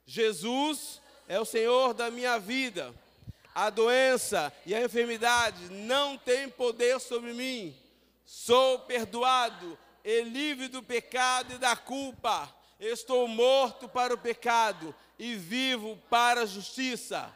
Jesus 0.05 1.01
é 1.27 1.39
o 1.39 1.45
Senhor 1.45 1.93
da 1.93 2.11
minha 2.11 2.37
vida. 2.39 2.93
A 3.53 3.69
doença 3.69 4.51
e 4.65 4.73
a 4.73 4.81
enfermidade 4.81 5.69
não 5.69 6.17
têm 6.17 6.49
poder 6.49 6.99
sobre 6.99 7.33
mim. 7.33 7.75
Sou 8.25 8.79
perdoado 8.79 9.77
e 10.03 10.21
livre 10.21 10.67
do 10.67 10.81
pecado 10.81 11.53
e 11.53 11.57
da 11.57 11.75
culpa. 11.75 12.53
Estou 12.79 13.27
morto 13.27 13.87
para 13.89 14.13
o 14.13 14.17
pecado 14.17 14.95
e 15.19 15.35
vivo 15.35 15.97
para 16.09 16.41
a 16.41 16.45
justiça. 16.45 17.31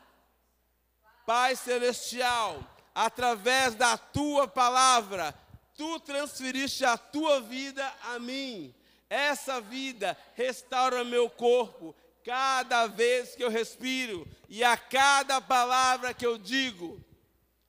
Pai 1.26 1.56
celestial, 1.56 2.64
através 2.94 3.76
da 3.76 3.98
tua 3.98 4.48
palavra, 4.48 5.36
tu 5.76 6.00
transferiste 6.00 6.86
a 6.86 6.98
tua 6.98 7.42
vida 7.42 7.86
a 8.04 8.20
mim. 8.20 8.74
Essa 9.10 9.62
vida 9.62 10.18
restaura 10.34 11.04
meu 11.04 11.30
corpo 11.30 11.96
cada 12.26 12.88
vez 12.88 13.36
que 13.36 13.44
eu 13.44 13.52
respiro 13.52 14.28
e 14.50 14.64
a 14.64 14.76
cada 14.76 15.40
palavra 15.40 16.12
que 16.12 16.26
eu 16.26 16.40
digo. 16.40 17.00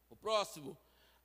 O 0.08 0.16
próximo. 0.16 0.76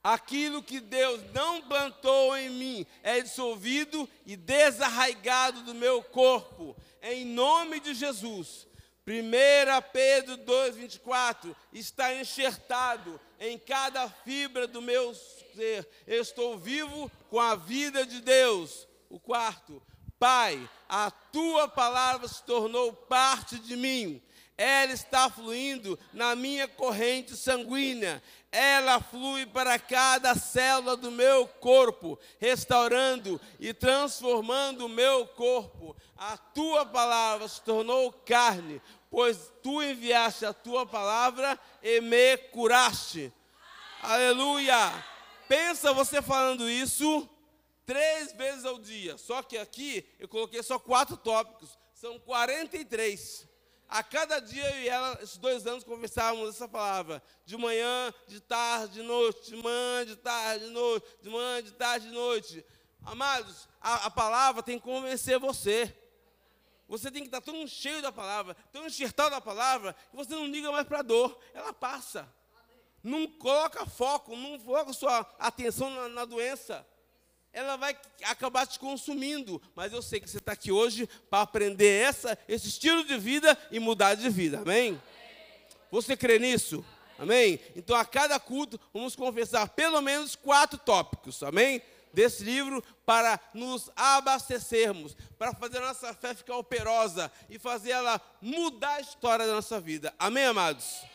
Aquilo 0.04 0.62
que 0.62 0.80
Deus 0.80 1.22
não 1.32 1.62
plantou 1.62 2.36
em 2.36 2.50
mim 2.50 2.86
é 3.02 3.22
dissolvido 3.22 4.10
e 4.26 4.36
desarraigado 4.36 5.62
do 5.62 5.76
meu 5.76 6.04
corpo, 6.04 6.76
em 7.02 7.24
nome 7.24 7.80
de 7.80 7.94
Jesus. 7.94 8.68
1 9.08 9.92
Pedro 9.94 10.38
2,24 10.40 11.56
está 11.72 12.14
enxertado 12.16 13.20
em 13.40 13.58
cada 13.58 14.10
fibra 14.10 14.68
do 14.68 14.82
meu 14.82 15.14
ser. 15.56 15.88
Estou 16.06 16.58
vivo 16.58 17.10
com 17.30 17.40
a 17.40 17.56
vida 17.56 18.06
de 18.06 18.22
Deus. 18.22 18.88
O 19.10 19.20
quarto, 19.20 19.82
Pai, 20.22 20.70
a 20.88 21.10
tua 21.10 21.68
palavra 21.68 22.28
se 22.28 22.44
tornou 22.44 22.94
parte 22.94 23.58
de 23.58 23.76
mim. 23.76 24.22
Ela 24.56 24.94
está 24.94 25.32
fluindo 25.32 25.98
na 26.14 26.36
minha 26.36 26.68
corrente 26.68 27.36
sanguínea. 27.36 28.22
Ela 28.52 29.02
flui 29.02 29.48
para 29.48 29.80
cada 29.80 30.36
célula 30.36 30.96
do 30.96 31.10
meu 31.10 31.48
corpo, 31.48 32.20
restaurando 32.40 33.42
e 33.60 33.74
transformando 33.74 34.86
o 34.86 34.90
meu 34.90 35.26
corpo. 35.26 35.98
A 36.16 36.38
tua 36.38 36.86
palavra 36.86 37.48
se 37.48 37.60
tornou 37.64 38.14
carne, 38.14 38.80
pois 39.10 39.52
tu 39.64 39.82
enviaste 39.82 40.46
a 40.46 40.54
tua 40.54 40.86
palavra 40.86 41.60
e 41.82 42.00
me 42.00 42.38
curaste. 42.52 43.34
Aleluia! 44.04 45.04
Pensa 45.48 45.92
você 45.92 46.22
falando 46.22 46.70
isso 46.70 47.28
três 47.86 48.34
vezes 48.34 48.66
ao 48.66 48.80
dia. 48.80 49.18
Só 49.18 49.42
que 49.42 49.58
aqui 49.58 50.08
eu 50.20 50.28
coloquei 50.28 50.62
só 50.64 50.80
quatro 50.80 51.18
tópicos, 51.18 51.78
são 51.94 52.20
43. 52.20 53.48
A 53.88 54.02
cada 54.02 54.40
dia 54.40 54.64
eu 54.74 54.82
e 54.84 54.88
ela, 54.88 55.20
esses 55.22 55.38
dois 55.38 55.68
anos, 55.68 55.84
conversávamos 55.84 56.56
essa 56.56 56.68
palavra. 56.68 57.22
De 57.46 57.58
manhã, 57.58 58.14
de 58.26 58.40
tarde, 58.40 58.94
de 58.94 59.02
noite, 59.02 59.52
de 59.52 59.62
manhã, 59.62 60.06
de 60.06 60.16
tarde, 60.16 60.66
de 60.66 60.72
noite, 60.72 61.06
de 61.22 61.30
manhã, 61.30 61.62
de 61.62 61.72
tarde, 61.74 62.08
de 62.08 62.14
noite. 62.14 62.66
Amados, 63.04 63.68
a, 63.82 64.06
a 64.06 64.12
palavra 64.12 64.64
tem 64.64 64.80
que 64.80 64.86
convencer 64.86 65.38
você. 65.40 65.94
Você 66.88 67.12
tem 67.12 67.22
que 67.22 67.28
estar 67.28 67.42
tão 67.42 67.68
cheio 67.68 68.02
da 68.02 68.12
palavra, 68.12 68.56
tão 68.72 68.86
enxertado 68.86 69.32
da 69.32 69.42
palavra, 69.42 69.94
que 70.10 70.16
você 70.16 70.34
não 70.36 70.46
liga 70.46 70.72
mais 70.72 70.88
para 70.88 71.00
a 71.00 71.04
dor. 71.04 71.38
Ela 71.54 71.74
passa. 71.74 72.34
Não 73.04 73.28
coloca 73.28 73.86
foco, 73.86 74.36
não 74.38 74.58
coloca 74.60 74.94
sua 74.94 75.20
atenção 75.38 75.90
na, 75.90 76.08
na 76.08 76.26
doença 76.26 76.88
ela 77.54 77.76
vai 77.76 77.98
acabar 78.24 78.66
te 78.66 78.80
consumindo. 78.80 79.62
Mas 79.76 79.94
eu 79.94 80.02
sei 80.02 80.20
que 80.20 80.30
você 80.30 80.38
está 80.38 80.54
aqui 80.54 80.72
hoje 80.72 81.08
para 81.30 81.42
aprender 81.42 82.02
essa, 82.02 82.38
esse 82.48 82.68
estilo 82.68 83.04
de 83.04 83.18
vida 83.18 83.58
e 83.72 83.80
mudar 83.80 84.16
de 84.16 84.30
vida. 84.30 84.60
Amém? 84.60 85.02
Você 85.92 86.16
crê 86.16 86.40
nisso? 86.40 86.84
Amém? 87.20 87.60
Então, 87.76 87.96
a 87.96 88.06
cada 88.06 88.40
culto, 88.40 88.80
vamos 88.94 89.16
confessar 89.16 89.70
pelo 89.70 90.02
menos 90.02 90.36
quatro 90.36 90.80
tópicos. 90.80 91.44
Amém? 91.44 91.82
Desse 92.14 92.44
livro 92.44 92.84
para 93.06 93.40
nos 93.54 93.90
abastecermos, 93.96 95.16
para 95.38 95.54
fazer 95.54 95.78
a 95.78 95.88
nossa 95.88 96.14
fé 96.14 96.34
ficar 96.34 96.58
operosa 96.58 97.32
e 97.50 97.60
fazer 97.60 97.92
ela 97.92 98.20
mudar 98.42 98.96
a 98.96 99.02
história 99.02 99.46
da 99.46 99.54
nossa 99.54 99.80
vida. 99.80 100.14
Amém, 100.18 100.46
amados? 100.46 101.11